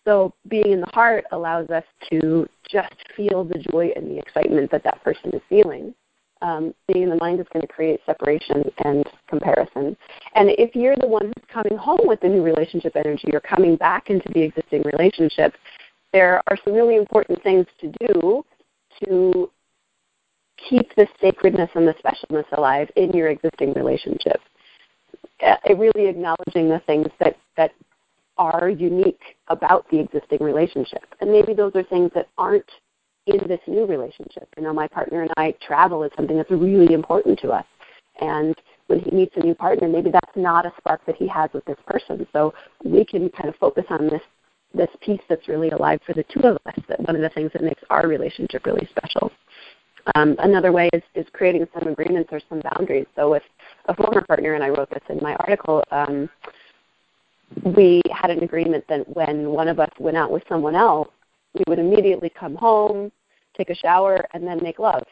So 0.05 0.33
being 0.47 0.71
in 0.71 0.81
the 0.81 0.89
heart 0.93 1.25
allows 1.31 1.69
us 1.69 1.83
to 2.09 2.47
just 2.69 2.95
feel 3.15 3.43
the 3.43 3.63
joy 3.71 3.91
and 3.95 4.09
the 4.09 4.17
excitement 4.17 4.71
that 4.71 4.83
that 4.83 5.03
person 5.03 5.31
is 5.33 5.41
feeling. 5.47 5.93
Um, 6.41 6.73
being 6.91 7.03
in 7.03 7.09
the 7.09 7.17
mind 7.17 7.39
is 7.39 7.45
going 7.53 7.61
to 7.61 7.67
create 7.67 7.99
separation 8.03 8.63
and 8.83 9.05
comparison. 9.29 9.95
And 10.33 10.49
if 10.57 10.75
you're 10.75 10.95
the 10.95 11.05
one 11.05 11.27
who's 11.27 11.45
coming 11.53 11.77
home 11.77 12.01
with 12.05 12.19
the 12.21 12.29
new 12.29 12.41
relationship 12.41 12.95
energy 12.95 13.29
you're 13.31 13.41
coming 13.41 13.75
back 13.75 14.09
into 14.09 14.27
the 14.33 14.41
existing 14.41 14.81
relationship 14.83 15.53
there 16.13 16.41
are 16.47 16.57
some 16.63 16.73
really 16.73 16.95
important 16.95 17.41
things 17.43 17.65
to 17.79 17.91
do 17.99 18.43
to 19.03 19.49
keep 20.69 20.93
the 20.95 21.07
sacredness 21.19 21.69
and 21.75 21.87
the 21.87 21.95
specialness 21.95 22.45
alive 22.57 22.89
in 22.95 23.11
your 23.11 23.29
existing 23.29 23.73
relationship 23.73 24.39
really 25.77 26.07
acknowledging 26.07 26.69
the 26.69 26.81
things 26.85 27.07
that 27.19 27.37
that 27.57 27.71
are 28.37 28.69
unique 28.69 29.21
about 29.49 29.85
the 29.91 29.99
existing 29.99 30.39
relationship, 30.41 31.03
and 31.19 31.31
maybe 31.31 31.53
those 31.53 31.71
are 31.75 31.83
things 31.83 32.11
that 32.15 32.27
aren't 32.37 32.69
in 33.27 33.47
this 33.47 33.59
new 33.67 33.85
relationship. 33.85 34.47
You 34.57 34.63
know, 34.63 34.73
my 34.73 34.87
partner 34.87 35.21
and 35.21 35.31
I 35.37 35.53
travel 35.65 36.03
is 36.03 36.11
something 36.15 36.37
that's 36.37 36.51
really 36.51 36.93
important 36.93 37.39
to 37.39 37.49
us. 37.49 37.65
And 38.19 38.55
when 38.87 38.99
he 38.99 39.11
meets 39.11 39.35
a 39.37 39.41
new 39.41 39.55
partner, 39.55 39.87
maybe 39.87 40.11
that's 40.11 40.35
not 40.35 40.65
a 40.65 40.73
spark 40.77 41.05
that 41.05 41.15
he 41.15 41.27
has 41.27 41.49
with 41.53 41.65
this 41.65 41.77
person. 41.87 42.27
So 42.33 42.53
we 42.83 43.05
can 43.05 43.29
kind 43.29 43.49
of 43.49 43.55
focus 43.55 43.85
on 43.89 44.07
this 44.07 44.21
this 44.73 44.89
piece 45.01 45.19
that's 45.27 45.49
really 45.49 45.69
alive 45.71 45.99
for 46.05 46.13
the 46.13 46.23
two 46.23 46.47
of 46.47 46.57
us. 46.65 46.75
That 46.87 47.01
one 47.01 47.15
of 47.15 47.21
the 47.21 47.29
things 47.29 47.51
that 47.53 47.61
makes 47.61 47.83
our 47.89 48.07
relationship 48.07 48.65
really 48.65 48.87
special. 48.89 49.31
Um, 50.15 50.35
another 50.39 50.71
way 50.71 50.89
is, 50.93 51.03
is 51.13 51.25
creating 51.33 51.67
some 51.77 51.89
agreements 51.89 52.29
or 52.31 52.39
some 52.49 52.61
boundaries. 52.61 53.05
So 53.15 53.29
with 53.29 53.43
a 53.85 53.95
former 53.95 54.21
partner, 54.21 54.53
and 54.53 54.63
I 54.63 54.69
wrote 54.69 54.89
this 54.89 55.03
in 55.09 55.19
my 55.21 55.35
article, 55.35 55.83
um, 55.91 56.29
we 57.75 58.01
had 58.11 58.31
an 58.31 58.43
agreement 58.43 58.85
that 58.87 59.07
when 59.15 59.49
one 59.49 59.67
of 59.67 59.79
us 59.79 59.91
went 59.99 60.17
out 60.17 60.31
with 60.31 60.43
someone 60.47 60.75
else, 60.75 61.09
we 61.53 61.63
would 61.67 61.79
immediately 61.79 62.29
come 62.29 62.55
home, 62.55 63.11
take 63.57 63.69
a 63.69 63.75
shower, 63.75 64.25
and 64.33 64.45
then 64.47 64.59
make 64.61 64.79
love. 64.79 65.03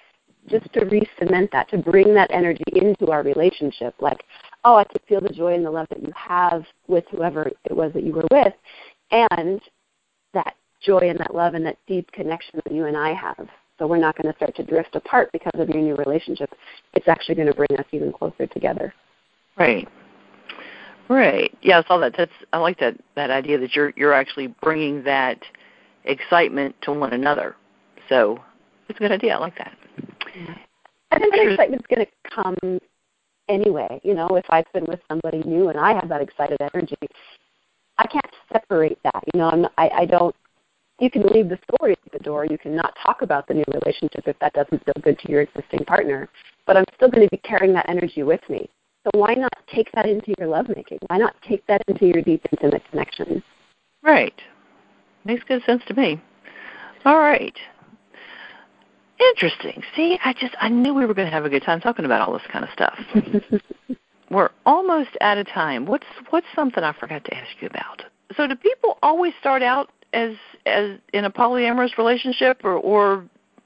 Just 0.47 0.71
to 0.73 0.85
re-cement 0.85 1.49
that, 1.51 1.69
to 1.69 1.77
bring 1.77 2.13
that 2.13 2.31
energy 2.31 2.63
into 2.73 3.11
our 3.11 3.23
relationship. 3.23 3.93
Like, 3.99 4.23
oh, 4.63 4.75
I 4.75 4.85
could 4.85 5.01
feel 5.07 5.19
the 5.19 5.29
joy 5.29 5.53
and 5.55 5.65
the 5.65 5.71
love 5.71 5.87
that 5.89 6.01
you 6.01 6.13
have 6.15 6.63
with 6.87 7.03
whoever 7.11 7.51
it 7.65 7.75
was 7.75 7.91
that 7.93 8.03
you 8.03 8.13
were 8.13 8.27
with, 8.31 8.53
and 9.11 9.59
that 10.33 10.55
joy 10.81 11.09
and 11.09 11.19
that 11.19 11.35
love 11.35 11.55
and 11.55 11.65
that 11.65 11.77
deep 11.87 12.09
connection 12.13 12.61
that 12.63 12.73
you 12.73 12.85
and 12.85 12.95
I 12.95 13.13
have. 13.13 13.49
So 13.79 13.87
we're 13.87 13.97
not 13.97 14.15
going 14.17 14.31
to 14.31 14.35
start 14.37 14.55
to 14.57 14.63
drift 14.63 14.95
apart 14.95 15.31
because 15.31 15.59
of 15.59 15.69
your 15.69 15.81
new 15.81 15.95
relationship. 15.95 16.53
It's 16.93 17.07
actually 17.07 17.35
going 17.35 17.47
to 17.47 17.53
bring 17.53 17.79
us 17.79 17.85
even 17.91 18.11
closer 18.11 18.45
together. 18.47 18.93
Right. 19.57 19.87
Right. 21.07 21.57
Yeah, 21.61 21.81
I 21.83 21.87
saw 21.87 21.97
that. 21.99 22.13
That's 22.15 22.31
I 22.53 22.59
like 22.59 22.79
that 22.79 22.95
that 23.15 23.31
idea 23.31 23.57
that 23.57 23.75
you're 23.75 23.91
you're 23.95 24.13
actually 24.13 24.53
bringing 24.61 25.03
that 25.05 25.39
excitement 26.03 26.75
to 26.83 26.91
one 26.91 27.13
another. 27.13 27.55
So 28.09 28.39
it's 28.87 28.99
a 28.99 29.01
good 29.01 29.11
idea. 29.11 29.35
I 29.35 29.39
like 29.39 29.57
that. 29.57 29.75
I 31.11 31.17
think 31.17 31.33
that 31.33 31.47
excitement's 31.47 31.87
going 31.87 32.05
to 32.05 32.11
come 32.29 32.79
anyway. 33.47 33.99
You 34.03 34.13
know, 34.13 34.27
if 34.35 34.45
I've 34.49 34.71
been 34.71 34.85
with 34.85 34.99
somebody 35.09 35.39
new 35.39 35.69
and 35.69 35.79
I 35.79 35.93
have 35.93 36.09
that 36.09 36.21
excited 36.21 36.57
energy, 36.73 36.97
I 37.97 38.05
can't 38.05 38.33
separate 38.53 38.99
that. 39.03 39.23
You 39.33 39.39
know, 39.39 39.49
I'm, 39.49 39.65
I, 39.77 39.89
I 39.89 40.05
don't. 40.05 40.35
You 40.99 41.09
can 41.09 41.23
leave 41.23 41.49
the 41.49 41.57
story 41.73 41.93
at 41.93 42.11
the 42.11 42.19
door. 42.19 42.45
You 42.45 42.57
can 42.57 42.75
not 42.75 42.95
talk 43.03 43.21
about 43.21 43.47
the 43.47 43.53
new 43.53 43.63
relationship 43.67 44.27
if 44.27 44.37
that 44.39 44.53
doesn't 44.53 44.83
feel 44.83 45.01
good 45.01 45.17
to 45.19 45.31
your 45.31 45.41
existing 45.41 45.85
partner. 45.85 46.27
But 46.65 46.77
I'm 46.77 46.85
still 46.95 47.09
going 47.09 47.25
to 47.25 47.29
be 47.29 47.37
carrying 47.37 47.73
that 47.73 47.87
energy 47.87 48.23
with 48.23 48.41
me. 48.49 48.69
So 49.03 49.11
why 49.17 49.33
not 49.33 49.53
take 49.73 49.89
that 49.93 50.05
into 50.05 50.33
your 50.37 50.47
lovemaking? 50.47 50.99
Why 51.07 51.17
not 51.17 51.35
take 51.47 51.65
that 51.67 51.81
into 51.87 52.05
your 52.05 52.21
deep 52.21 52.45
intimate 52.51 52.83
connection? 52.89 53.41
Right. 54.03 54.39
Makes 55.23 55.45
good 55.45 55.63
sense 55.65 55.81
to 55.87 55.93
me. 55.93 56.21
All 57.05 57.17
right. 57.17 57.55
Interesting. 59.19 59.83
See, 59.95 60.17
I 60.23 60.33
just 60.33 60.55
I 60.61 60.69
knew 60.69 60.93
we 60.93 61.05
were 61.05 61.13
going 61.13 61.27
to 61.27 61.33
have 61.33 61.45
a 61.45 61.49
good 61.49 61.63
time 61.63 61.81
talking 61.81 62.05
about 62.05 62.21
all 62.21 62.33
this 62.33 62.47
kind 62.51 62.65
of 62.65 62.71
stuff. 62.73 62.99
we're 64.31 64.49
almost 64.65 65.09
out 65.21 65.37
of 65.37 65.47
time. 65.47 65.85
What's 65.85 66.05
what's 66.29 66.47
something 66.55 66.83
I 66.83 66.93
forgot 66.93 67.25
to 67.25 67.35
ask 67.35 67.49
you 67.59 67.67
about? 67.67 68.03
So, 68.37 68.47
do 68.47 68.55
people 68.55 68.97
always 69.01 69.33
start 69.39 69.61
out 69.61 69.89
as 70.13 70.35
as 70.65 70.97
in 71.13 71.25
a 71.25 71.31
polyamorous 71.31 71.97
relationship, 71.97 72.61
or 72.63 72.73
or 72.73 73.25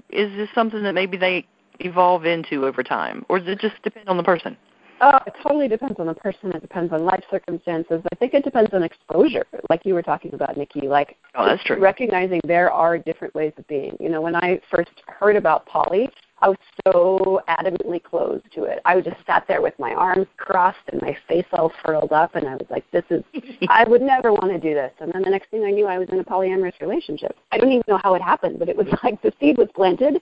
is 0.09 0.35
this 0.35 0.49
something 0.53 0.83
that 0.83 0.93
maybe 0.93 1.17
they 1.17 1.45
evolve 1.79 2.25
into 2.25 2.65
over 2.65 2.83
time, 2.83 3.25
or 3.29 3.39
does 3.39 3.49
it 3.49 3.59
just 3.59 3.81
depend 3.83 4.09
on 4.09 4.17
the 4.17 4.23
person? 4.23 4.57
Oh, 5.01 5.19
it 5.27 5.33
totally 5.43 5.67
depends 5.67 5.99
on 5.99 6.05
the 6.05 6.13
person. 6.13 6.51
It 6.53 6.61
depends 6.61 6.93
on 6.93 7.03
life 7.03 7.23
circumstances. 7.29 8.01
I 8.11 8.15
think 8.15 8.33
it 8.33 8.43
depends 8.43 8.73
on 8.73 8.83
exposure, 8.83 9.45
like 9.69 9.81
you 9.85 9.93
were 9.95 10.01
talking 10.01 10.33
about, 10.33 10.55
Nikki. 10.55 10.87
Like 10.87 11.17
oh, 11.35 11.45
that's 11.45 11.63
true. 11.63 11.79
recognizing 11.79 12.39
there 12.45 12.71
are 12.71 12.97
different 12.97 13.35
ways 13.35 13.51
of 13.57 13.67
being. 13.67 13.97
You 13.99 14.09
know, 14.09 14.21
when 14.21 14.35
I 14.35 14.61
first 14.71 14.91
heard 15.07 15.35
about 15.35 15.65
poly, 15.65 16.09
I 16.43 16.49
was 16.49 16.57
so 16.85 17.41
adamantly 17.47 18.03
closed 18.03 18.43
to 18.53 18.65
it. 18.65 18.81
I 18.83 18.95
would 18.95 19.05
just 19.05 19.25
sat 19.25 19.45
there 19.47 19.61
with 19.61 19.79
my 19.79 19.93
arms 19.93 20.27
crossed 20.35 20.77
and 20.91 21.01
my 21.01 21.17
face 21.25 21.45
all 21.53 21.71
furled 21.85 22.11
up, 22.11 22.35
and 22.35 22.45
I 22.45 22.55
was 22.55 22.67
like, 22.69 22.83
"This 22.91 23.05
is, 23.09 23.23
I 23.69 23.85
would 23.85 24.01
never 24.01 24.33
want 24.33 24.51
to 24.51 24.59
do 24.59 24.73
this." 24.73 24.91
And 24.99 25.09
then 25.13 25.21
the 25.21 25.29
next 25.29 25.49
thing 25.51 25.63
I 25.63 25.71
knew, 25.71 25.87
I 25.87 25.97
was 25.97 26.09
in 26.09 26.19
a 26.19 26.23
polyamorous 26.23 26.79
relationship. 26.81 27.37
I 27.53 27.57
don't 27.57 27.71
even 27.71 27.83
know 27.87 27.99
how 28.03 28.13
it 28.15 28.21
happened, 28.21 28.59
but 28.59 28.67
it 28.67 28.75
was 28.75 28.87
like 29.03 29.21
the 29.21 29.31
seed 29.39 29.57
was 29.57 29.69
planted, 29.73 30.21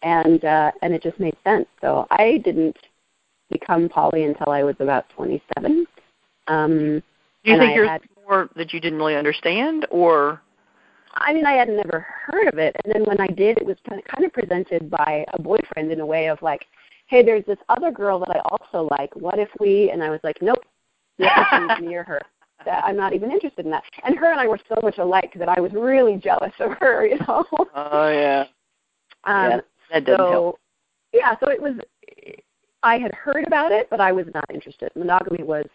and 0.00 0.42
uh, 0.46 0.72
and 0.80 0.94
it 0.94 1.02
just 1.02 1.20
made 1.20 1.36
sense. 1.44 1.66
So 1.82 2.06
I 2.10 2.40
didn't 2.42 2.78
become 3.50 3.90
poly 3.90 4.24
until 4.24 4.48
I 4.48 4.62
was 4.62 4.76
about 4.78 5.10
27. 5.10 5.86
Um, 6.46 7.02
Do 7.44 7.50
you 7.50 7.58
think 7.58 7.76
you're 7.76 7.98
more 8.26 8.48
that 8.56 8.72
you 8.72 8.80
didn't 8.80 8.98
really 8.98 9.16
understand, 9.16 9.86
or? 9.90 10.40
I 11.14 11.32
mean, 11.32 11.46
I 11.46 11.52
had 11.52 11.68
never 11.68 12.00
heard 12.00 12.48
of 12.48 12.58
it, 12.58 12.76
and 12.84 12.92
then 12.92 13.04
when 13.04 13.20
I 13.20 13.26
did, 13.26 13.58
it 13.58 13.66
was 13.66 13.76
kind 13.86 14.24
of 14.24 14.32
presented 14.32 14.90
by 14.90 15.24
a 15.32 15.42
boyfriend 15.42 15.90
in 15.90 16.00
a 16.00 16.06
way 16.06 16.28
of 16.28 16.40
like, 16.42 16.66
"Hey, 17.06 17.22
there's 17.22 17.44
this 17.46 17.58
other 17.68 17.90
girl 17.90 18.18
that 18.20 18.30
I 18.30 18.40
also 18.50 18.88
like. 18.90 19.14
What 19.16 19.38
if 19.38 19.48
we?" 19.58 19.90
And 19.90 20.02
I 20.02 20.10
was 20.10 20.20
like, 20.22 20.40
"Nope, 20.40 20.64
nothing 21.18 21.88
near 21.88 22.04
her. 22.04 22.20
That 22.64 22.84
I'm 22.84 22.96
not 22.96 23.12
even 23.12 23.32
interested 23.32 23.64
in 23.64 23.70
that." 23.72 23.84
And 24.04 24.16
her 24.18 24.30
and 24.30 24.40
I 24.40 24.46
were 24.46 24.60
so 24.68 24.78
much 24.82 24.98
alike 24.98 25.32
that 25.36 25.48
I 25.48 25.60
was 25.60 25.72
really 25.72 26.16
jealous 26.16 26.54
of 26.60 26.72
her. 26.78 27.06
You 27.10 27.18
know? 27.26 27.44
Oh 27.74 28.08
yeah. 28.08 28.44
Um, 29.24 29.50
yeah, 29.50 29.60
that 29.92 30.04
doesn't 30.04 30.26
so, 30.26 30.30
help. 30.30 30.58
Yeah, 31.12 31.34
so 31.40 31.50
it 31.50 31.60
was 31.60 31.74
I 32.82 32.98
had 32.98 33.14
heard 33.14 33.46
about 33.46 33.72
it, 33.72 33.88
but 33.90 34.00
I 34.00 34.12
was 34.12 34.26
not 34.32 34.44
interested. 34.52 34.90
Monogamy 34.94 35.42
was, 35.42 35.66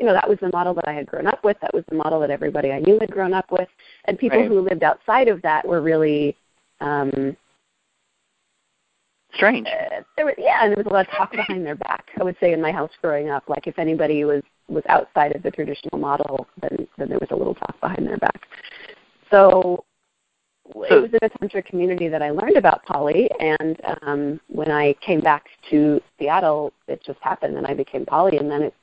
you 0.00 0.06
know, 0.06 0.14
that 0.14 0.28
was 0.28 0.38
the 0.40 0.50
model 0.50 0.72
that 0.72 0.88
I 0.88 0.94
had 0.94 1.06
grown 1.06 1.26
up 1.26 1.44
with. 1.44 1.58
That 1.60 1.74
was 1.74 1.84
the 1.90 1.94
model 1.94 2.20
that 2.20 2.30
everybody 2.30 2.72
I 2.72 2.78
knew 2.78 2.98
had 2.98 3.10
grown 3.10 3.34
up 3.34 3.52
with. 3.52 3.68
And 4.06 4.18
people 4.18 4.38
right. 4.38 4.48
who 4.48 4.62
lived 4.62 4.82
outside 4.82 5.28
of 5.28 5.42
that 5.42 5.68
were 5.68 5.82
really 5.82 6.34
um, 6.80 7.36
strange. 9.34 9.66
Uh, 9.66 10.00
there 10.16 10.24
was, 10.24 10.34
yeah, 10.38 10.64
and 10.64 10.70
there 10.70 10.82
was 10.82 10.86
a 10.86 10.92
lot 10.92 11.06
of 11.06 11.12
talk 11.12 11.32
behind 11.32 11.66
their 11.66 11.74
back. 11.74 12.06
I 12.18 12.24
would 12.24 12.36
say 12.40 12.54
in 12.54 12.62
my 12.62 12.72
house 12.72 12.90
growing 13.02 13.28
up, 13.28 13.44
like 13.46 13.66
if 13.66 13.78
anybody 13.78 14.24
was 14.24 14.42
was 14.68 14.84
outside 14.88 15.36
of 15.36 15.42
the 15.42 15.50
traditional 15.50 15.98
model, 15.98 16.46
then 16.62 16.88
then 16.96 17.10
there 17.10 17.18
was 17.18 17.28
a 17.30 17.36
little 17.36 17.54
talk 17.54 17.78
behind 17.82 18.06
their 18.06 18.16
back. 18.16 18.40
So 19.30 19.84
it 20.74 21.02
was 21.02 21.10
in 21.10 21.18
a 21.22 21.28
tantra 21.38 21.62
community 21.62 22.08
that 22.08 22.22
I 22.22 22.30
learned 22.30 22.56
about 22.56 22.84
poly, 22.86 23.28
and 23.38 23.78
um, 24.02 24.40
when 24.48 24.70
I 24.70 24.94
came 25.04 25.20
back 25.20 25.44
to 25.70 26.00
Seattle, 26.18 26.72
it 26.88 27.02
just 27.04 27.18
happened, 27.20 27.58
and 27.58 27.66
I 27.66 27.74
became 27.74 28.06
poly, 28.06 28.38
and 28.38 28.50
then 28.50 28.62
it, 28.62 28.74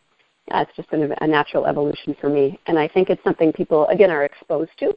yeah, 0.48 0.62
it's 0.62 0.76
just 0.76 0.90
been 0.90 1.14
a, 1.20 1.28
natural 1.28 1.66
evolution 1.66 2.16
for 2.20 2.30
me. 2.30 2.60
And 2.68 2.80
I 2.80 2.88
think 2.88 3.10
it's 3.10 3.24
something 3.24 3.52
people 3.52 3.88
again 3.88 4.12
are 4.12 4.24
exposed 4.24 4.72
to, 4.80 4.94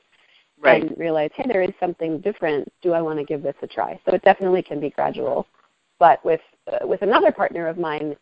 right. 0.60 0.82
and 0.82 0.96
realize, 0.98 1.30
hey, 1.34 1.44
there 1.46 1.62
is 1.62 1.72
something 1.80 2.20
different. 2.20 2.70
Do 2.82 2.92
I 2.92 3.02
want 3.02 3.18
to 3.18 3.24
give 3.24 3.42
this 3.42 3.56
a 3.62 3.66
try? 3.66 3.98
So 4.08 4.14
it 4.14 4.22
definitely 4.22 4.62
can 4.62 4.80
be 4.80 4.90
gradual. 4.90 5.46
But 5.98 6.24
with 6.24 6.40
uh, 6.72 6.86
with 6.86 7.02
another 7.02 7.30
partner 7.30 7.66
of 7.66 7.76
mine, 7.76 8.16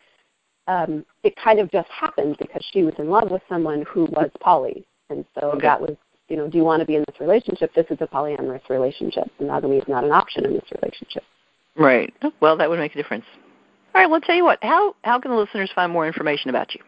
um, 0.66 1.04
it 1.22 1.34
kind 1.42 1.60
of 1.60 1.70
just 1.70 1.88
happened 1.90 2.36
because 2.38 2.64
she 2.72 2.82
was 2.82 2.94
in 2.98 3.08
love 3.08 3.30
with 3.30 3.42
someone 3.48 3.84
who 3.88 4.06
was 4.06 4.30
poly, 4.40 4.84
and 5.10 5.24
so 5.34 5.50
okay. 5.52 5.60
that 5.62 5.80
was 5.80 5.96
you 6.28 6.36
know, 6.36 6.48
do 6.48 6.58
you 6.58 6.64
want 6.64 6.80
to 6.80 6.86
be 6.86 6.96
in 6.96 7.04
this 7.08 7.20
relationship? 7.20 7.72
This 7.74 7.86
is 7.90 7.98
a 8.00 8.06
polyamorous 8.06 8.68
relationship. 8.68 9.24
Monogamy 9.40 9.78
is 9.78 9.88
not 9.88 10.04
an 10.04 10.12
option 10.12 10.44
in 10.44 10.52
this 10.52 10.64
relationship. 10.82 11.22
Right. 11.76 12.12
Well, 12.40 12.56
that 12.56 12.68
would 12.68 12.78
make 12.78 12.94
a 12.94 12.96
difference. 12.96 13.24
All 13.94 14.02
right. 14.02 14.10
Well, 14.10 14.20
tell 14.20 14.34
you 14.34 14.44
what. 14.44 14.58
How 14.62 14.94
how 15.02 15.18
can 15.20 15.30
the 15.30 15.36
listeners 15.36 15.70
find 15.74 15.92
more 15.92 16.06
information 16.06 16.50
about 16.50 16.74
you? 16.74 16.82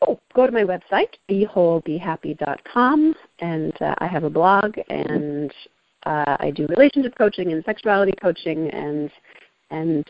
Oh, 0.00 0.18
go 0.34 0.46
to 0.46 0.52
my 0.52 0.62
website, 0.62 1.14
bewholebehappy.com, 1.28 3.14
and 3.40 3.82
uh, 3.82 3.94
I 3.98 4.06
have 4.06 4.24
a 4.24 4.30
blog, 4.30 4.78
and 4.88 5.52
uh, 6.04 6.36
I 6.38 6.52
do 6.54 6.66
relationship 6.68 7.16
coaching 7.16 7.52
and 7.52 7.64
sexuality 7.64 8.14
coaching, 8.20 8.70
and 8.70 9.10
and 9.70 10.06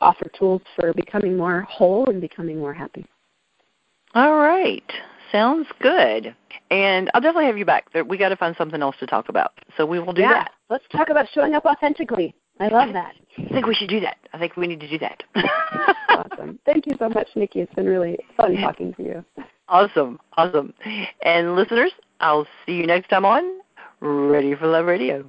offer 0.00 0.30
tools 0.38 0.62
for 0.76 0.92
becoming 0.92 1.36
more 1.36 1.62
whole 1.62 2.08
and 2.08 2.20
becoming 2.20 2.58
more 2.58 2.74
happy. 2.74 3.04
All 4.14 4.36
right. 4.36 4.90
Sounds 5.32 5.66
good. 5.80 6.34
And 6.70 7.10
I'll 7.12 7.20
definitely 7.20 7.46
have 7.46 7.58
you 7.58 7.64
back. 7.64 7.86
We 8.06 8.16
got 8.16 8.30
to 8.30 8.36
find 8.36 8.54
something 8.56 8.80
else 8.80 8.96
to 9.00 9.06
talk 9.06 9.28
about. 9.28 9.52
So 9.76 9.84
we 9.84 9.98
will 9.98 10.12
do 10.12 10.22
yeah. 10.22 10.32
that. 10.32 10.50
Let's 10.70 10.84
talk 10.90 11.08
about 11.10 11.26
showing 11.32 11.54
up 11.54 11.64
authentically. 11.64 12.34
I 12.60 12.68
love 12.68 12.92
that. 12.92 13.14
I 13.38 13.48
think 13.52 13.66
we 13.66 13.74
should 13.74 13.88
do 13.88 14.00
that. 14.00 14.16
I 14.32 14.38
think 14.38 14.56
we 14.56 14.66
need 14.66 14.80
to 14.80 14.88
do 14.88 14.98
that. 14.98 15.22
awesome. 16.08 16.58
Thank 16.66 16.86
you 16.86 16.96
so 16.98 17.08
much, 17.08 17.28
Nikki. 17.36 17.60
It's 17.60 17.74
been 17.74 17.86
really 17.86 18.18
fun 18.36 18.56
talking 18.56 18.94
to 18.94 19.02
you. 19.02 19.24
Awesome. 19.68 20.18
Awesome. 20.36 20.74
And 21.22 21.54
listeners, 21.54 21.92
I'll 22.20 22.46
see 22.66 22.72
you 22.72 22.86
next 22.86 23.08
time 23.08 23.24
on 23.24 23.60
Ready 24.00 24.54
for 24.54 24.66
Love 24.66 24.86
Radio. 24.86 25.24